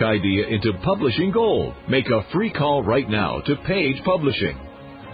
book 0.00 0.06
idea 0.08 0.46
into 0.46 0.72
publishing 0.84 1.30
gold. 1.30 1.74
Make 1.88 2.06
a 2.06 2.22
free 2.32 2.52
call 2.52 2.82
right 2.82 3.08
now 3.08 3.40
to 3.46 3.56
Page 3.66 4.02
Publishing. 4.04 4.58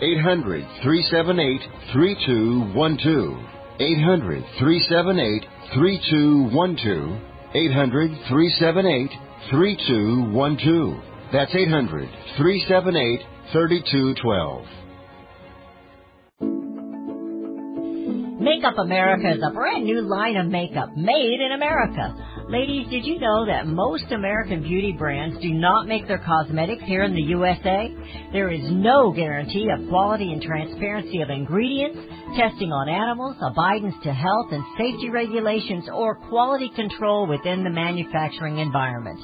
800 0.01 0.66
378 0.82 1.61
3212. 1.93 3.39
800 3.80 4.45
378 4.59 5.47
3212. 5.74 7.20
800 7.55 8.11
378 8.28 9.11
3212. 9.51 11.03
That's 11.32 11.55
800 11.55 12.09
378 12.37 13.20
3212. 13.53 14.66
Makeup 18.39 18.78
America 18.78 19.32
is 19.32 19.43
a 19.43 19.51
brand 19.53 19.84
new 19.84 20.03
line 20.03 20.37
of 20.37 20.47
makeup 20.47 20.97
made 20.97 21.41
in 21.41 21.53
America. 21.53 22.14
Ladies, 22.49 22.86
did 22.90 23.05
you 23.05 23.18
know 23.18 23.44
that 23.47 23.66
most 23.66 24.12
American 24.12 24.62
beauty 24.62 24.92
brands 24.92 25.36
do 25.42 25.53
not 25.53 25.88
make 25.88 26.07
their 26.07 26.22
cosmetics 26.24 26.84
here 26.84 27.03
in 27.03 27.12
the 27.12 27.20
USA? 27.34 27.92
There 28.32 28.53
is 28.53 28.62
no 28.70 29.11
guarantee 29.11 29.68
of 29.68 29.88
quality 29.88 30.32
and 30.32 30.40
transparency 30.40 31.22
of 31.22 31.30
ingredients, 31.30 31.99
testing 32.36 32.70
on 32.70 32.88
animals, 32.88 33.34
abidance 33.42 33.97
to 34.05 34.12
health 34.12 34.53
and 34.53 34.62
safety 34.78 35.11
regulations, 35.11 35.88
or 35.92 36.14
quality 36.28 36.70
control 36.76 37.26
within 37.26 37.64
the 37.64 37.70
manufacturing 37.70 38.59
environment. 38.59 39.18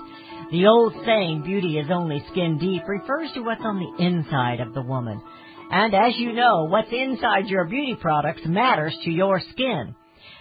The 0.51 0.67
old 0.67 0.93
saying, 1.07 1.45
beauty 1.45 1.79
is 1.79 1.87
only 1.93 2.25
skin 2.33 2.59
deep, 2.59 2.83
refers 2.89 3.31
to 3.35 3.43
what's 3.43 3.63
on 3.63 3.79
the 3.79 4.05
inside 4.05 4.59
of 4.59 4.75
the 4.75 4.83
woman. 4.83 5.23
And 5.71 5.95
as 5.95 6.17
you 6.17 6.33
know, 6.33 6.65
what's 6.65 6.91
inside 6.91 7.47
your 7.47 7.67
beauty 7.67 7.95
products 7.95 8.43
matters 8.45 8.99
to 9.05 9.11
your 9.13 9.41
skin. 9.53 9.95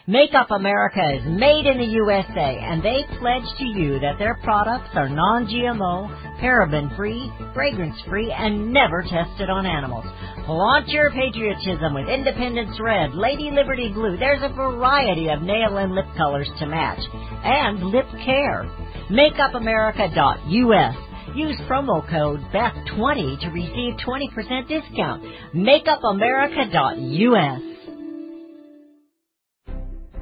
Makeup 0.07 0.49
America 0.49 1.13
is 1.13 1.21
made 1.25 1.67
in 1.67 1.77
the 1.77 1.85
USA, 1.85 2.57
and 2.57 2.81
they 2.81 3.05
pledge 3.19 3.45
to 3.59 3.65
you 3.65 3.99
that 3.99 4.17
their 4.17 4.33
products 4.41 4.89
are 4.95 5.07
non-GMO, 5.07 6.41
paraben-free, 6.41 7.31
fragrance-free, 7.53 8.31
and 8.31 8.73
never 8.73 9.03
tested 9.03 9.51
on 9.51 9.67
animals. 9.67 10.05
Flaunt 10.47 10.87
your 10.87 11.11
patriotism 11.11 11.93
with 11.93 12.09
Independence 12.09 12.79
Red, 12.79 13.13
Lady 13.13 13.51
Liberty 13.51 13.89
Blue. 13.93 14.17
There's 14.17 14.41
a 14.41 14.49
variety 14.49 15.29
of 15.29 15.43
nail 15.43 15.77
and 15.77 15.93
lip 15.93 16.07
colors 16.17 16.49
to 16.57 16.65
match. 16.65 16.97
And 17.43 17.83
lip 17.83 18.07
care. 18.25 18.65
MakeupAmerica.us. 19.11 20.95
Use 21.35 21.57
promo 21.69 22.01
code 22.09 22.41
BETH20 22.51 23.39
to 23.41 23.49
receive 23.51 23.93
20% 24.03 24.67
discount. 24.67 25.23
MakeupAmerica.us. 25.53 27.70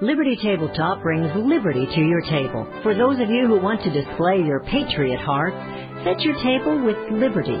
Liberty 0.00 0.38
Tabletop 0.42 1.02
brings 1.02 1.30
liberty 1.36 1.84
to 1.94 2.00
your 2.00 2.22
table. 2.22 2.66
For 2.82 2.94
those 2.94 3.20
of 3.20 3.28
you 3.28 3.46
who 3.46 3.60
want 3.60 3.82
to 3.82 3.90
display 3.90 4.38
your 4.44 4.60
patriot 4.60 5.20
heart, 5.20 5.52
set 6.04 6.20
your 6.20 6.36
table 6.42 6.82
with 6.84 6.96
Liberty, 7.12 7.60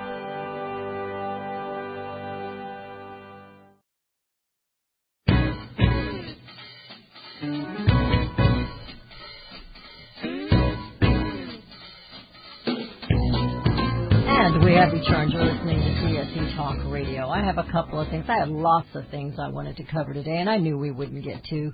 Debbie 14.81 15.03
Churn. 15.07 15.29
You're 15.29 15.45
listening 15.45 15.77
to 15.77 15.89
CSC 16.01 16.55
Talk 16.55 16.91
Radio. 16.91 17.29
I 17.29 17.43
have 17.43 17.59
a 17.59 17.71
couple 17.71 17.99
of 17.99 18.09
things. 18.09 18.25
I 18.27 18.39
had 18.39 18.49
lots 18.49 18.87
of 18.95 19.07
things 19.09 19.35
I 19.39 19.49
wanted 19.49 19.77
to 19.77 19.83
cover 19.83 20.11
today, 20.11 20.37
and 20.39 20.49
I 20.49 20.57
knew 20.57 20.75
we 20.75 20.89
wouldn't 20.89 21.23
get 21.23 21.43
to 21.51 21.71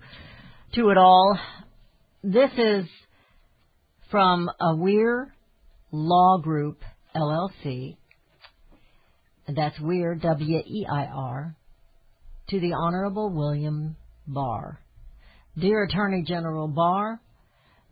to 0.73 0.89
it 0.89 0.97
all. 0.97 1.39
This 2.21 2.49
is 2.57 2.83
from 4.11 4.49
a 4.59 4.75
Weir 4.75 5.33
Law 5.89 6.39
Group 6.39 6.81
LLC. 7.15 7.95
That's 9.47 9.79
Weir 9.79 10.15
W 10.15 10.57
E 10.57 10.85
I 10.91 11.05
R 11.05 11.55
to 12.49 12.59
the 12.59 12.73
Honorable 12.73 13.29
William 13.33 13.95
Barr. 14.27 14.81
Dear 15.57 15.85
Attorney 15.85 16.25
General 16.27 16.67
Barr, 16.67 17.21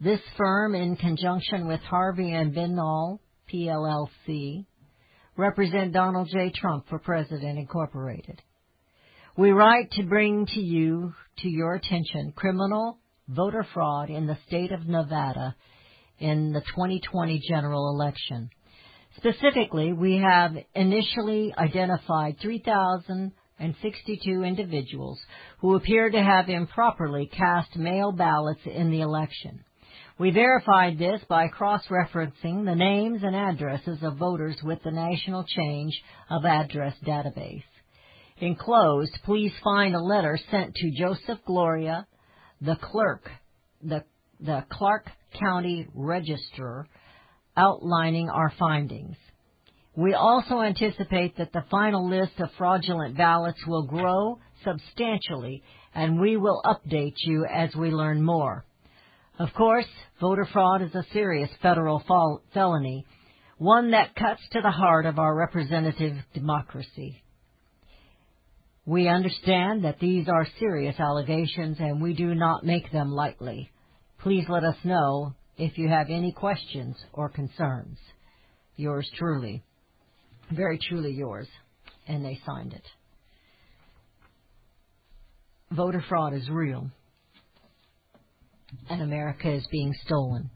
this 0.02 0.20
firm, 0.36 0.76
in 0.76 0.98
conjunction 0.98 1.68
with 1.70 1.80
Harvey 1.80 2.34
and 2.34 2.54
Binnall 2.54 3.20
PLLC, 3.50 4.66
represent 5.38 5.94
Donald 5.94 6.30
J. 6.32 6.52
Trump 6.54 6.88
for 6.90 7.00
President 7.00 7.60
Incorporated. 7.60 8.42
We 9.38 9.52
write 9.52 9.92
to 9.92 10.04
bring 10.04 10.46
to 10.46 10.62
you, 10.62 11.14
to 11.40 11.50
your 11.50 11.76
attention, 11.76 12.32
criminal 12.36 13.00
voter 13.28 13.66
fraud 13.74 14.10
in 14.10 14.28
the 14.28 14.38
state 14.48 14.72
of 14.72 14.88
Nevada 14.88 15.56
in 16.20 16.54
the 16.54 16.62
2020 16.62 17.42
general 17.48 17.90
election. 17.90 18.50
Specifically, 19.18 19.92
we 19.94 20.18
have 20.18 20.56
initially 20.74 21.54
identified 21.58 22.38
3,062 22.42 24.44
individuals 24.44 25.20
who 25.60 25.76
appear 25.76 26.10
to 26.10 26.22
have 26.22 26.50
improperly 26.50 27.28
cast 27.28 27.76
mail 27.76 28.12
ballots 28.12 28.62
in 28.66 28.92
the 28.92 29.02
election. 29.02 29.64
We 30.18 30.32
verified 30.32 30.98
this 30.98 31.20
by 31.28 31.50
cross-referencing 31.50 32.64
the 32.64 32.76
names 32.76 33.22
and 33.22 33.36
addresses 33.36 34.02
of 34.02 34.16
voters 34.16 34.56
with 34.64 34.82
the 34.82 34.92
National 34.92 35.44
Change 35.44 36.02
of 36.30 36.46
Address 36.46 36.94
database. 37.06 37.66
Enclosed, 38.38 39.12
please 39.26 39.52
find 39.62 39.94
a 39.94 40.02
letter 40.02 40.40
sent 40.50 40.74
to 40.76 40.92
Joseph 40.98 41.40
Gloria, 41.46 42.08
the 42.62 42.78
clerk, 42.78 43.30
the, 43.84 44.06
the 44.40 44.64
Clark 44.72 45.10
County 45.38 45.88
Registrar, 45.94 46.88
outlining 47.58 48.30
our 48.30 48.54
findings. 48.58 49.18
We 49.98 50.14
also 50.14 50.62
anticipate 50.62 51.36
that 51.38 51.52
the 51.52 51.66
final 51.70 52.10
list 52.10 52.40
of 52.40 52.52
fraudulent 52.58 53.18
ballots 53.18 53.60
will 53.68 53.84
grow 53.84 54.40
substantially 54.64 55.62
and 55.94 56.22
we 56.22 56.38
will 56.38 56.62
update 56.66 57.16
you 57.26 57.46
as 57.46 57.76
we 57.76 57.92
learn 57.92 58.24
more. 58.24 58.64
Of 59.38 59.50
course, 59.54 59.88
voter 60.22 60.48
fraud 60.52 60.82
is 60.82 60.96
a 60.96 61.06
serious 61.12 61.50
federal 61.62 62.00
fel- 62.08 62.42
felony, 62.54 63.06
one 63.58 63.92
that 63.92 64.16
cuts 64.16 64.42
to 64.52 64.62
the 64.62 64.72
heart 64.72 65.06
of 65.06 65.20
our 65.20 65.36
representative 65.36 66.16
democracy. 66.34 67.22
We 68.86 69.08
understand 69.08 69.84
that 69.84 70.00
these 70.00 70.28
are 70.30 70.48
serious 70.60 71.00
allegations 71.00 71.78
and 71.80 72.02
we 72.02 72.14
do 72.14 72.34
not 72.36 72.64
make 72.64 72.92
them 72.92 73.12
lightly. 73.12 73.72
Please 74.22 74.46
let 74.48 74.64
us 74.64 74.78
know 74.84 75.34
if 75.58 75.78
you 75.78 75.90
have 75.90 76.10
any 76.10 76.32
questions 76.32 76.96
or 77.12 77.30
concerns. 77.30 77.98
Yours 78.78 79.10
truly. 79.18 79.64
Very 80.52 80.78
truly 80.78 81.12
yours. 81.14 81.48
And 82.08 82.24
they 82.24 82.40
signed 82.46 82.74
it. 82.74 82.86
Voter 85.72 86.04
fraud 86.08 86.34
is 86.34 86.48
real. 86.50 86.92
And 88.90 89.02
America 89.02 89.52
is 89.52 89.68
being 89.72 89.94
stolen 90.06 90.50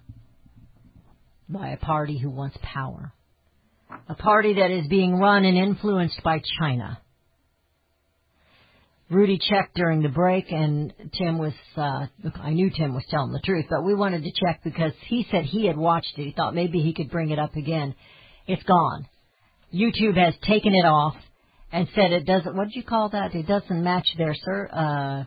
by 1.48 1.70
a 1.70 1.78
party 1.78 2.18
who 2.18 2.30
wants 2.30 2.58
power. 2.62 3.12
A 4.08 4.16
party 4.16 4.54
that 4.56 4.72
is 4.72 4.88
being 4.88 5.16
run 5.16 5.46
and 5.46 5.58
influenced 5.58 6.22
by 6.24 6.42
China. 6.60 7.00
Rudy 9.10 9.40
checked 9.40 9.74
during 9.74 10.04
the 10.04 10.10
break, 10.10 10.52
and 10.52 10.94
Tim 11.18 11.40
was, 11.40 11.54
uh, 11.76 12.06
I 12.36 12.52
knew 12.52 12.70
Tim 12.70 12.94
was 12.94 13.04
telling 13.10 13.32
the 13.32 13.42
truth, 13.44 13.66
but 13.68 13.84
we 13.84 13.96
wanted 13.96 14.24
to 14.24 14.32
check 14.32 14.62
because 14.64 14.92
he 15.08 15.26
said 15.32 15.46
he 15.46 15.66
had 15.66 15.78
watched 15.78 16.14
it. 16.18 16.26
He 16.26 16.32
thought 16.32 16.54
maybe 16.54 16.82
he 16.82 16.94
could 16.94 17.10
bring 17.10 17.32
it 17.32 17.40
up 17.40 17.56
again. 17.56 17.96
It's 18.46 18.62
gone. 18.64 19.08
YouTube 19.74 20.16
has 20.16 20.36
taken 20.48 20.76
it 20.76 20.86
off 20.86 21.16
and 21.72 21.88
said 21.96 22.12
it 22.12 22.26
doesn't, 22.28 22.56
what 22.56 22.66
did 22.66 22.76
you 22.76 22.84
call 22.84 23.10
that? 23.10 23.34
It 23.34 23.48
doesn't 23.48 23.84
match 23.84 24.08
their, 24.18 24.36
sir, 24.36 24.70
uh, 24.72 25.24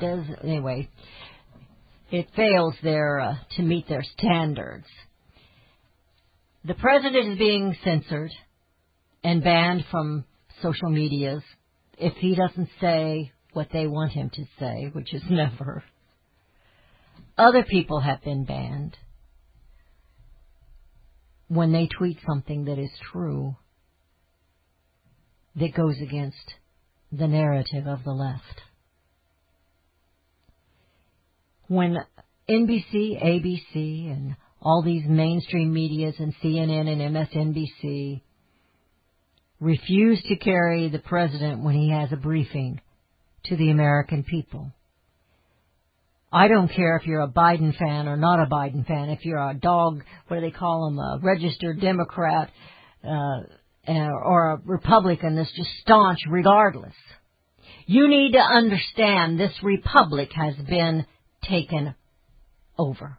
does, 0.00 0.24
anyway, 0.42 0.88
it 2.10 2.28
fails 2.34 2.74
their, 2.82 3.20
uh, 3.20 3.34
to 3.56 3.62
meet 3.62 3.88
their 3.88 4.04
standards. 4.16 4.86
The 6.64 6.74
president 6.74 7.32
is 7.32 7.38
being 7.38 7.76
censored 7.84 8.32
and 9.22 9.42
banned 9.42 9.84
from 9.90 10.24
social 10.62 10.90
medias 10.90 11.42
if 11.98 12.14
he 12.14 12.34
doesn't 12.34 12.68
say 12.80 13.32
what 13.52 13.68
they 13.72 13.86
want 13.86 14.12
him 14.12 14.30
to 14.30 14.44
say, 14.58 14.90
which 14.92 15.12
is 15.12 15.22
never. 15.30 15.82
Other 17.36 17.64
people 17.64 18.00
have 18.00 18.22
been 18.22 18.44
banned 18.44 18.96
when 21.48 21.72
they 21.72 21.86
tweet 21.86 22.18
something 22.26 22.66
that 22.66 22.78
is 22.78 22.90
true 23.12 23.56
that 25.56 25.74
goes 25.74 25.96
against 26.00 26.54
the 27.10 27.26
narrative 27.26 27.86
of 27.86 28.04
the 28.04 28.12
left. 28.12 28.62
When 31.68 31.98
NBC, 32.48 33.22
ABC, 33.22 34.10
and 34.10 34.36
all 34.60 34.82
these 34.82 35.04
mainstream 35.06 35.72
medias 35.72 36.14
and 36.18 36.34
CNN 36.42 36.88
and 36.88 37.14
MSNBC 37.14 38.22
refuse 39.60 40.22
to 40.28 40.36
carry 40.36 40.88
the 40.88 40.98
president 40.98 41.62
when 41.62 41.74
he 41.74 41.90
has 41.90 42.10
a 42.12 42.16
briefing 42.16 42.80
to 43.44 43.56
the 43.56 43.70
American 43.70 44.24
people. 44.24 44.72
I 46.30 46.48
don't 46.48 46.68
care 46.68 46.96
if 46.96 47.06
you're 47.06 47.22
a 47.22 47.28
Biden 47.28 47.76
fan 47.76 48.06
or 48.06 48.16
not 48.16 48.40
a 48.40 48.46
Biden 48.46 48.86
fan, 48.86 49.08
if 49.08 49.24
you're 49.24 49.38
a 49.38 49.54
dog, 49.54 50.02
what 50.26 50.36
do 50.36 50.42
they 50.42 50.50
call 50.50 50.86
them, 50.86 50.98
a 50.98 51.18
registered 51.22 51.80
Democrat, 51.80 52.50
uh, 53.02 53.40
or 53.88 54.50
a 54.52 54.60
Republican 54.64 55.36
that's 55.36 55.52
just 55.56 55.70
staunch 55.80 56.18
regardless. 56.28 56.94
You 57.86 58.08
need 58.08 58.32
to 58.32 58.40
understand 58.40 59.40
this 59.40 59.54
republic 59.62 60.30
has 60.34 60.54
been 60.66 61.06
taken 61.42 61.94
over 62.78 63.18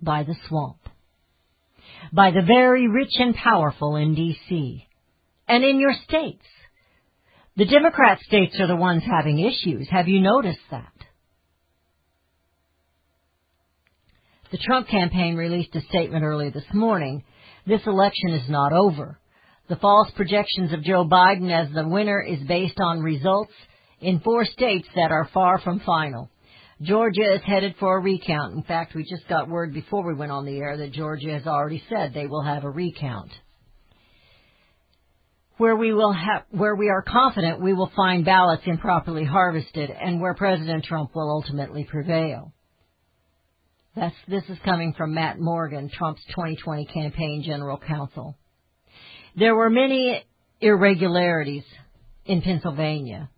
by 0.00 0.22
the 0.22 0.36
swamp 0.48 0.78
by 2.12 2.30
the 2.30 2.42
very 2.42 2.88
rich 2.88 3.12
and 3.18 3.34
powerful 3.34 3.96
in 3.96 4.14
D.C. 4.14 4.86
and 5.48 5.64
in 5.64 5.78
your 5.78 5.94
states. 6.08 6.44
The 7.56 7.66
Democrat 7.66 8.18
states 8.20 8.58
are 8.60 8.66
the 8.66 8.76
ones 8.76 9.02
having 9.04 9.38
issues. 9.38 9.88
Have 9.90 10.08
you 10.08 10.20
noticed 10.20 10.58
that? 10.70 10.92
The 14.50 14.58
Trump 14.58 14.88
campaign 14.88 15.36
released 15.36 15.74
a 15.74 15.82
statement 15.82 16.24
early 16.24 16.50
this 16.50 16.64
morning. 16.72 17.24
This 17.66 17.82
election 17.86 18.30
is 18.30 18.48
not 18.48 18.72
over. 18.72 19.18
The 19.68 19.76
false 19.76 20.10
projections 20.16 20.72
of 20.72 20.82
Joe 20.82 21.06
Biden 21.06 21.50
as 21.50 21.72
the 21.72 21.88
winner 21.88 22.20
is 22.20 22.40
based 22.40 22.78
on 22.80 23.00
results 23.00 23.52
in 24.00 24.20
four 24.20 24.44
states 24.44 24.88
that 24.94 25.12
are 25.12 25.28
far 25.32 25.60
from 25.60 25.80
final. 25.80 26.30
Georgia 26.82 27.34
is 27.34 27.42
headed 27.46 27.76
for 27.78 27.96
a 27.96 28.00
recount. 28.00 28.54
In 28.54 28.62
fact, 28.64 28.94
we 28.94 29.04
just 29.04 29.28
got 29.28 29.48
word 29.48 29.72
before 29.72 30.04
we 30.04 30.14
went 30.14 30.32
on 30.32 30.44
the 30.44 30.58
air 30.58 30.76
that 30.78 30.92
Georgia 30.92 31.30
has 31.30 31.46
already 31.46 31.82
said 31.88 32.12
they 32.12 32.26
will 32.26 32.42
have 32.42 32.64
a 32.64 32.70
recount. 32.70 33.30
Where 35.58 35.76
we 35.76 35.92
will 35.92 36.12
have, 36.12 36.44
where 36.50 36.74
we 36.74 36.88
are 36.88 37.02
confident 37.02 37.60
we 37.60 37.72
will 37.72 37.92
find 37.94 38.24
ballots 38.24 38.62
improperly 38.66 39.24
harvested 39.24 39.90
and 39.90 40.20
where 40.20 40.34
President 40.34 40.84
Trump 40.84 41.14
will 41.14 41.30
ultimately 41.30 41.84
prevail. 41.84 42.52
That's, 43.94 44.16
this 44.26 44.44
is 44.48 44.58
coming 44.64 44.94
from 44.94 45.14
Matt 45.14 45.38
Morgan, 45.38 45.88
Trump's 45.88 46.24
2020 46.30 46.86
campaign 46.86 47.44
general 47.46 47.78
counsel. 47.78 48.36
There 49.36 49.54
were 49.54 49.70
many 49.70 50.24
irregularities 50.60 51.64
in 52.24 52.42
Pennsylvania 52.42 53.28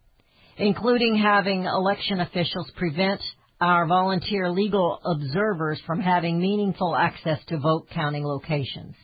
including 0.57 1.17
having 1.17 1.65
election 1.65 2.21
officials 2.21 2.71
prevent 2.77 3.21
our 3.61 3.87
volunteer 3.87 4.51
legal 4.51 5.01
observers 5.05 5.81
from 5.87 6.01
having 6.01 6.41
meaningful 6.41 6.95
access 6.97 7.39
to 7.47 7.59
vote 7.59 7.87
counting 7.93 8.25
locations. 8.25 8.95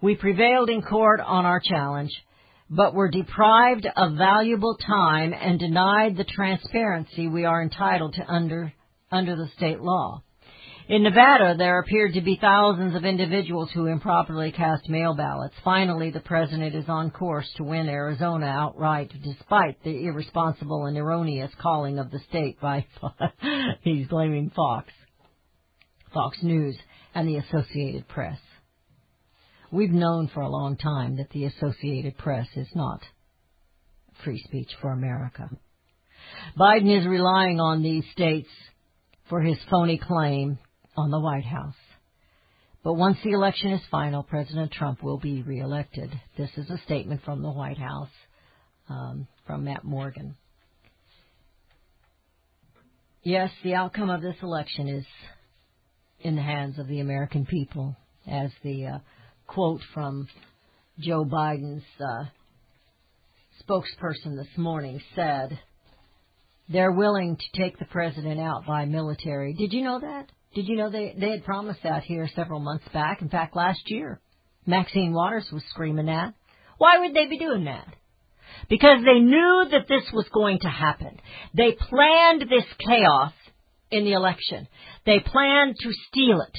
We 0.00 0.16
prevailed 0.16 0.70
in 0.70 0.82
court 0.82 1.20
on 1.20 1.46
our 1.46 1.60
challenge, 1.60 2.12
but 2.70 2.94
were 2.94 3.10
deprived 3.10 3.86
of 3.96 4.16
valuable 4.16 4.76
time 4.76 5.32
and 5.32 5.58
denied 5.58 6.16
the 6.16 6.24
transparency 6.24 7.28
we 7.28 7.44
are 7.44 7.62
entitled 7.62 8.14
to 8.14 8.26
under, 8.26 8.72
under 9.10 9.36
the 9.36 9.48
state 9.56 9.80
law. 9.80 10.22
In 10.86 11.02
Nevada, 11.02 11.54
there 11.56 11.78
appeared 11.78 12.12
to 12.12 12.20
be 12.20 12.36
thousands 12.38 12.94
of 12.94 13.06
individuals 13.06 13.70
who 13.72 13.86
improperly 13.86 14.52
cast 14.52 14.86
mail 14.86 15.14
ballots. 15.14 15.54
Finally, 15.64 16.10
the 16.10 16.20
president 16.20 16.74
is 16.74 16.84
on 16.88 17.10
course 17.10 17.50
to 17.56 17.64
win 17.64 17.88
Arizona 17.88 18.44
outright, 18.44 19.10
despite 19.22 19.82
the 19.82 20.04
irresponsible 20.04 20.84
and 20.84 20.98
erroneous 20.98 21.50
calling 21.58 21.98
of 21.98 22.10
the 22.10 22.18
state 22.28 22.60
by, 22.60 22.84
he's 23.82 24.06
blaming 24.08 24.50
Fox, 24.50 24.92
Fox 26.12 26.36
News, 26.42 26.76
and 27.14 27.26
the 27.26 27.36
Associated 27.36 28.06
Press. 28.06 28.38
We've 29.72 29.90
known 29.90 30.28
for 30.34 30.42
a 30.42 30.50
long 30.50 30.76
time 30.76 31.16
that 31.16 31.30
the 31.30 31.46
Associated 31.46 32.18
Press 32.18 32.46
is 32.56 32.68
not 32.74 33.00
free 34.22 34.42
speech 34.44 34.70
for 34.82 34.92
America. 34.92 35.48
Biden 36.58 37.00
is 37.00 37.06
relying 37.06 37.58
on 37.58 37.82
these 37.82 38.04
states 38.12 38.48
for 39.30 39.40
his 39.40 39.56
phony 39.70 39.96
claim 39.96 40.58
on 40.96 41.10
the 41.10 41.20
White 41.20 41.44
House. 41.44 41.74
But 42.82 42.94
once 42.94 43.16
the 43.24 43.32
election 43.32 43.72
is 43.72 43.80
final, 43.90 44.22
President 44.22 44.70
Trump 44.72 45.02
will 45.02 45.18
be 45.18 45.42
reelected. 45.42 46.10
This 46.36 46.50
is 46.56 46.68
a 46.68 46.78
statement 46.84 47.22
from 47.24 47.42
the 47.42 47.50
White 47.50 47.78
House 47.78 48.10
um, 48.88 49.26
from 49.46 49.64
Matt 49.64 49.84
Morgan. 49.84 50.36
Yes, 53.22 53.50
the 53.62 53.74
outcome 53.74 54.10
of 54.10 54.20
this 54.20 54.36
election 54.42 54.88
is 54.88 55.06
in 56.20 56.36
the 56.36 56.42
hands 56.42 56.78
of 56.78 56.86
the 56.86 57.00
American 57.00 57.46
people, 57.46 57.96
as 58.30 58.50
the 58.62 58.86
uh, 58.86 58.98
quote 59.46 59.80
from 59.94 60.28
Joe 60.98 61.24
Biden's 61.24 61.84
uh, 61.98 62.24
spokesperson 63.62 64.36
this 64.36 64.58
morning 64.58 65.00
said. 65.14 65.58
They're 66.68 66.92
willing 66.92 67.36
to 67.36 67.62
take 67.62 67.78
the 67.78 67.84
president 67.86 68.40
out 68.40 68.66
by 68.66 68.84
military. 68.84 69.54
Did 69.54 69.72
you 69.72 69.84
know 69.84 70.00
that? 70.00 70.30
Did 70.54 70.68
you 70.68 70.76
know 70.76 70.90
they 70.90 71.14
they 71.18 71.30
had 71.30 71.44
promised 71.44 71.82
that 71.82 72.04
here 72.04 72.28
several 72.34 72.60
months 72.60 72.86
back? 72.92 73.22
In 73.22 73.28
fact, 73.28 73.56
last 73.56 73.90
year, 73.90 74.20
Maxine 74.66 75.12
Waters 75.12 75.48
was 75.52 75.64
screaming 75.70 76.06
that. 76.06 76.34
Why 76.78 76.98
would 77.00 77.14
they 77.14 77.26
be 77.26 77.38
doing 77.38 77.64
that? 77.64 77.86
Because 78.68 78.98
they 79.04 79.18
knew 79.18 79.66
that 79.70 79.88
this 79.88 80.04
was 80.12 80.28
going 80.32 80.60
to 80.60 80.68
happen. 80.68 81.18
They 81.54 81.72
planned 81.72 82.42
this 82.42 82.64
chaos 82.78 83.32
in 83.90 84.04
the 84.04 84.12
election. 84.12 84.68
They 85.04 85.20
planned 85.20 85.76
to 85.80 85.92
steal 86.08 86.40
it. 86.40 86.58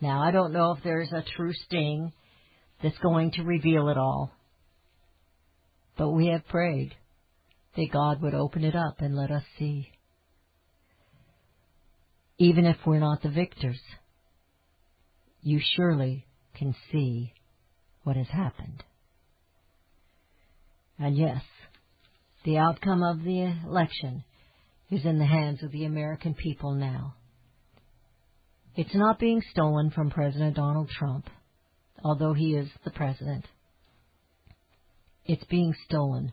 Now, 0.00 0.22
I 0.22 0.32
don't 0.32 0.52
know 0.52 0.72
if 0.72 0.82
there's 0.82 1.12
a 1.12 1.24
true 1.36 1.52
sting 1.64 2.12
that's 2.82 2.98
going 2.98 3.32
to 3.32 3.42
reveal 3.42 3.88
it 3.88 3.96
all. 3.96 4.32
But 5.96 6.10
we 6.10 6.26
have 6.28 6.46
prayed 6.48 6.94
that 7.76 7.92
God 7.92 8.20
would 8.20 8.34
open 8.34 8.64
it 8.64 8.74
up 8.74 9.00
and 9.00 9.16
let 9.16 9.30
us 9.30 9.44
see. 9.58 9.88
Even 12.38 12.64
if 12.66 12.76
we're 12.84 12.98
not 12.98 13.22
the 13.22 13.30
victors, 13.30 13.80
you 15.42 15.60
surely 15.76 16.26
can 16.56 16.74
see 16.90 17.32
what 18.02 18.16
has 18.16 18.28
happened. 18.28 18.82
And 20.98 21.16
yes, 21.16 21.42
the 22.44 22.58
outcome 22.58 23.02
of 23.02 23.22
the 23.22 23.52
election 23.66 24.24
is 24.90 25.04
in 25.04 25.18
the 25.18 25.26
hands 25.26 25.62
of 25.62 25.72
the 25.72 25.84
American 25.84 26.34
people 26.34 26.74
now. 26.74 27.14
It's 28.76 28.94
not 28.94 29.18
being 29.18 29.40
stolen 29.50 29.90
from 29.90 30.10
President 30.10 30.56
Donald 30.56 30.90
Trump, 30.90 31.28
although 32.04 32.34
he 32.34 32.54
is 32.54 32.68
the 32.84 32.90
president. 32.90 33.44
It's 35.24 35.44
being 35.44 35.74
stolen 35.86 36.32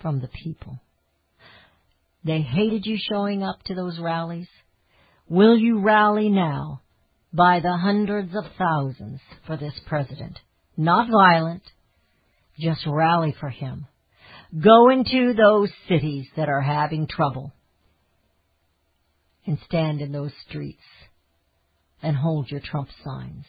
from 0.00 0.20
the 0.20 0.28
people. 0.28 0.78
They 2.24 2.40
hated 2.40 2.84
you 2.86 2.98
showing 2.98 3.42
up 3.42 3.62
to 3.64 3.74
those 3.74 3.98
rallies. 3.98 4.48
Will 5.28 5.56
you 5.56 5.80
rally 5.80 6.28
now 6.28 6.82
by 7.32 7.58
the 7.58 7.76
hundreds 7.76 8.34
of 8.36 8.44
thousands 8.56 9.20
for 9.46 9.56
this 9.56 9.74
president? 9.86 10.38
Not 10.76 11.08
violent, 11.10 11.62
just 12.58 12.86
rally 12.86 13.34
for 13.40 13.48
him. 13.48 13.86
Go 14.56 14.88
into 14.90 15.34
those 15.34 15.70
cities 15.88 16.26
that 16.36 16.48
are 16.48 16.60
having 16.60 17.08
trouble 17.08 17.52
and 19.44 19.58
stand 19.66 20.00
in 20.00 20.12
those 20.12 20.32
streets 20.48 20.82
and 22.02 22.16
hold 22.16 22.48
your 22.48 22.60
Trump 22.60 22.88
signs 23.04 23.44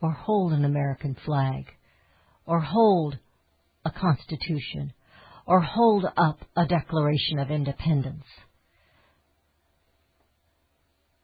or 0.00 0.12
hold 0.12 0.52
an 0.52 0.64
American 0.64 1.16
flag 1.24 1.66
or 2.46 2.60
hold 2.60 3.18
a 3.84 3.90
constitution 3.90 4.92
or 5.44 5.60
hold 5.60 6.04
up 6.16 6.38
a 6.56 6.66
Declaration 6.66 7.40
of 7.40 7.50
Independence. 7.50 8.24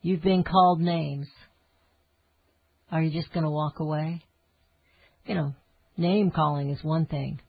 You've 0.02 0.22
been 0.22 0.42
called 0.42 0.80
names. 0.80 1.28
Are 2.90 3.00
you 3.00 3.10
just 3.10 3.32
going 3.32 3.44
to 3.44 3.50
walk 3.50 3.78
away? 3.78 4.24
You 5.24 5.36
know, 5.36 5.54
name 5.96 6.32
calling 6.32 6.70
is 6.70 6.82
one 6.82 7.06
thing. 7.06 7.40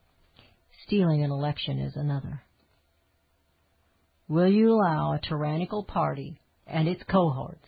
Stealing 0.86 1.24
an 1.24 1.32
election 1.32 1.80
is 1.80 1.96
another. 1.96 2.42
Will 4.28 4.48
you 4.48 4.70
allow 4.70 5.12
a 5.12 5.20
tyrannical 5.20 5.82
party 5.82 6.40
and 6.64 6.86
its 6.86 7.02
cohorts 7.10 7.66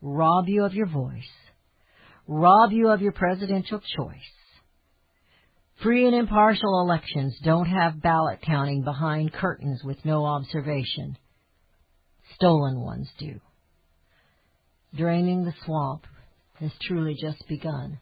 rob 0.00 0.44
you 0.46 0.64
of 0.64 0.72
your 0.72 0.86
voice, 0.86 1.28
rob 2.28 2.70
you 2.70 2.88
of 2.88 3.02
your 3.02 3.12
presidential 3.12 3.80
choice? 3.96 4.14
Free 5.82 6.06
and 6.06 6.14
impartial 6.14 6.80
elections 6.80 7.36
don't 7.42 7.66
have 7.66 8.00
ballot 8.00 8.40
counting 8.42 8.82
behind 8.82 9.32
curtains 9.32 9.82
with 9.82 10.04
no 10.04 10.24
observation. 10.26 11.18
Stolen 12.36 12.80
ones 12.80 13.08
do. 13.18 13.40
Draining 14.94 15.44
the 15.44 15.54
swamp 15.64 16.06
has 16.58 16.72
truly 16.82 17.16
just 17.20 17.46
begun. 17.48 18.00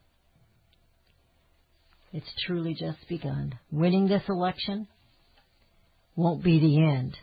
It's 2.13 2.33
truly 2.47 2.75
just 2.75 3.07
begun. 3.09 3.59
Winning 3.71 4.09
this 4.09 4.23
election 4.29 4.89
won't 6.17 6.43
be 6.43 6.59
the 6.59 6.83
end. 6.83 7.17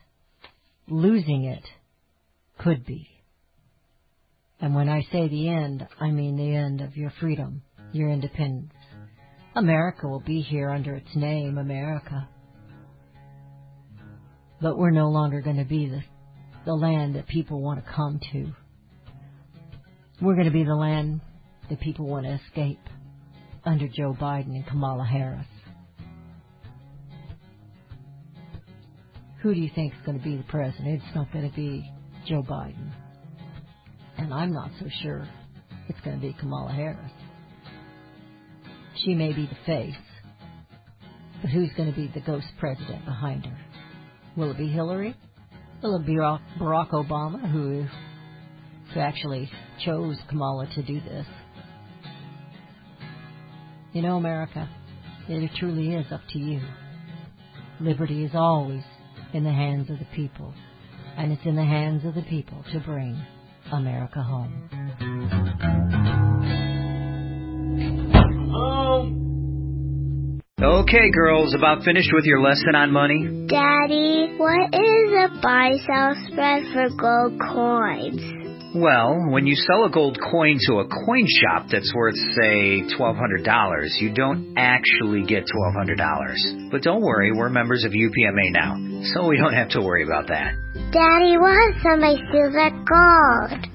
Losing 0.87 1.45
it 1.45 1.63
could 2.59 2.85
be. 2.85 3.09
And 4.61 4.75
when 4.75 4.87
I 4.87 5.01
say 5.11 5.27
the 5.27 5.49
end, 5.49 5.87
I 5.99 6.11
mean 6.11 6.37
the 6.37 6.55
end 6.55 6.81
of 6.81 6.95
your 6.95 7.11
freedom, 7.19 7.63
your 7.91 8.09
independence. 8.09 8.71
America 9.55 10.07
will 10.07 10.21
be 10.21 10.41
here 10.41 10.69
under 10.69 10.95
its 10.95 11.15
name, 11.15 11.57
America. 11.57 12.29
But 14.61 14.77
we're 14.77 14.91
no 14.91 15.09
longer 15.09 15.41
going 15.41 15.57
to 15.57 15.65
be 15.65 15.87
the, 15.87 16.03
the 16.65 16.73
land 16.73 17.15
that 17.15 17.27
people 17.27 17.61
want 17.61 17.83
to 17.83 17.91
come 17.91 18.19
to. 18.31 18.53
We're 20.21 20.35
going 20.35 20.45
to 20.45 20.51
be 20.51 20.63
the 20.63 20.75
land 20.75 21.19
that 21.69 21.81
people 21.81 22.07
want 22.07 22.25
to 22.25 22.39
escape 22.45 22.79
under 23.65 23.87
Joe 23.87 24.15
Biden 24.19 24.55
and 24.55 24.65
Kamala 24.65 25.03
Harris. 25.03 25.45
Who 29.41 29.53
do 29.53 29.59
you 29.59 29.69
think 29.75 29.93
is 29.93 29.99
going 30.05 30.17
to 30.17 30.23
be 30.23 30.37
the 30.37 30.43
president? 30.43 31.01
It's 31.03 31.15
not 31.15 31.31
going 31.33 31.49
to 31.49 31.55
be 31.55 31.91
Joe 32.27 32.43
Biden. 32.43 32.91
And 34.17 34.33
I'm 34.33 34.53
not 34.53 34.71
so 34.79 34.85
sure 35.03 35.27
it's 35.89 35.99
going 36.01 36.19
to 36.19 36.21
be 36.21 36.33
Kamala 36.39 36.71
Harris. 36.71 37.11
She 39.03 39.13
may 39.13 39.33
be 39.33 39.47
the 39.47 39.57
face, 39.65 39.93
but 41.41 41.51
who's 41.51 41.69
going 41.75 41.91
to 41.91 41.95
be 41.95 42.09
the 42.13 42.21
ghost 42.21 42.47
president 42.57 43.03
behind 43.03 43.45
her? 43.45 43.57
Will 44.37 44.51
it 44.51 44.57
be 44.57 44.69
Hillary? 44.69 45.13
Will 45.83 45.97
it 45.97 46.05
be 46.05 46.13
Barack 46.13 46.91
Obama, 46.91 47.51
who, 47.51 47.85
who 48.95 49.01
actually 49.01 49.49
chose 49.83 50.17
Kamala 50.29 50.67
to 50.73 50.81
do 50.81 51.01
this? 51.01 51.27
You 53.91 54.01
know, 54.01 54.15
America, 54.15 54.69
it 55.27 55.51
truly 55.59 55.93
is 55.93 56.05
up 56.11 56.21
to 56.31 56.39
you. 56.39 56.61
Liberty 57.81 58.23
is 58.23 58.31
always 58.33 58.83
in 59.33 59.43
the 59.43 59.51
hands 59.51 59.89
of 59.89 59.99
the 59.99 60.07
people, 60.15 60.53
and 61.17 61.31
it's 61.31 61.45
in 61.45 61.55
the 61.57 61.65
hands 61.65 62.05
of 62.05 62.15
the 62.15 62.21
people 62.23 62.63
to 62.71 62.79
bring 62.79 63.21
America 63.71 64.23
home. 64.23 64.69
Okay, 70.61 71.11
girls, 71.11 71.53
about 71.53 71.83
finished 71.83 72.11
with 72.13 72.23
your 72.23 72.41
lesson 72.41 72.75
on 72.75 72.91
money? 72.91 73.45
Daddy, 73.47 74.35
what 74.37 74.73
is 74.73 75.11
a 75.11 75.41
buy 75.41 75.71
sell 75.85 76.15
spread 76.27 76.63
for 76.71 76.89
gold 76.97 77.39
coins? 77.41 78.44
Well, 78.75 79.31
when 79.31 79.47
you 79.47 79.55
sell 79.55 79.85
a 79.85 79.89
gold 79.89 80.19
coin 80.19 80.57
to 80.67 80.79
a 80.79 80.87
coin 80.87 81.25
shop 81.27 81.67
that's 81.71 81.93
worth, 81.95 82.15
say, 82.35 82.83
$1,200, 82.99 84.01
you 84.01 84.13
don't 84.13 84.53
actually 84.57 85.23
get 85.23 85.45
$1,200. 85.45 86.71
But 86.71 86.81
don't 86.81 87.01
worry, 87.01 87.31
we're 87.31 87.47
members 87.47 87.85
of 87.85 87.93
UPMA 87.93 88.51
now, 88.51 88.75
so 89.13 89.27
we 89.27 89.37
don't 89.37 89.53
have 89.53 89.69
to 89.69 89.81
worry 89.81 90.03
about 90.03 90.27
that. 90.27 90.55
Daddy, 90.91 91.37
what 91.37 91.55
if 91.71 91.81
somebody 91.83 92.17
steals 92.27 92.53
that 92.53 92.73
gold? 92.83 93.74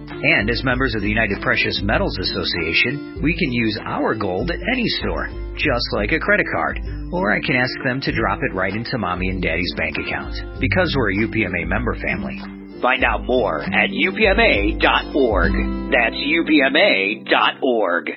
And 0.23 0.51
as 0.51 0.63
members 0.63 0.93
of 0.93 1.01
the 1.01 1.09
United 1.09 1.41
Precious 1.41 1.81
Metals 1.83 2.15
Association, 2.19 3.21
we 3.23 3.35
can 3.35 3.51
use 3.51 3.75
our 3.83 4.13
gold 4.13 4.51
at 4.51 4.59
any 4.71 4.85
store, 5.01 5.27
just 5.57 5.87
like 5.93 6.11
a 6.11 6.19
credit 6.19 6.45
card. 6.53 6.79
Or 7.11 7.31
I 7.33 7.41
can 7.41 7.55
ask 7.55 7.73
them 7.83 7.99
to 8.01 8.11
drop 8.11 8.37
it 8.43 8.53
right 8.53 8.73
into 8.73 8.99
mommy 8.99 9.29
and 9.29 9.41
daddy's 9.41 9.73
bank 9.75 9.97
account, 9.97 10.61
because 10.61 10.93
we're 10.95 11.11
a 11.11 11.15
UPMA 11.25 11.67
member 11.67 11.95
family. 11.95 12.39
Find 12.83 13.03
out 13.03 13.25
more 13.25 13.63
at 13.63 13.89
upma.org. 13.89 15.51
That's 15.91 16.15
upma.org. 16.15 18.09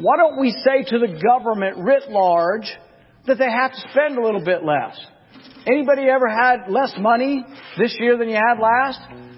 Why 0.00 0.16
don't 0.16 0.40
we 0.40 0.50
say 0.64 0.84
to 0.90 0.98
the 0.98 1.20
government 1.22 1.76
writ 1.78 2.10
large 2.10 2.72
that 3.26 3.36
they 3.36 3.50
have 3.50 3.72
to 3.72 3.80
spend 3.92 4.16
a 4.16 4.22
little 4.24 4.44
bit 4.44 4.64
less? 4.64 4.98
Anybody 5.66 6.04
ever 6.08 6.28
had 6.28 6.70
less 6.70 6.94
money 6.98 7.44
this 7.76 7.94
year 8.00 8.16
than 8.16 8.30
you 8.30 8.36
had 8.36 8.58
last? 8.58 9.00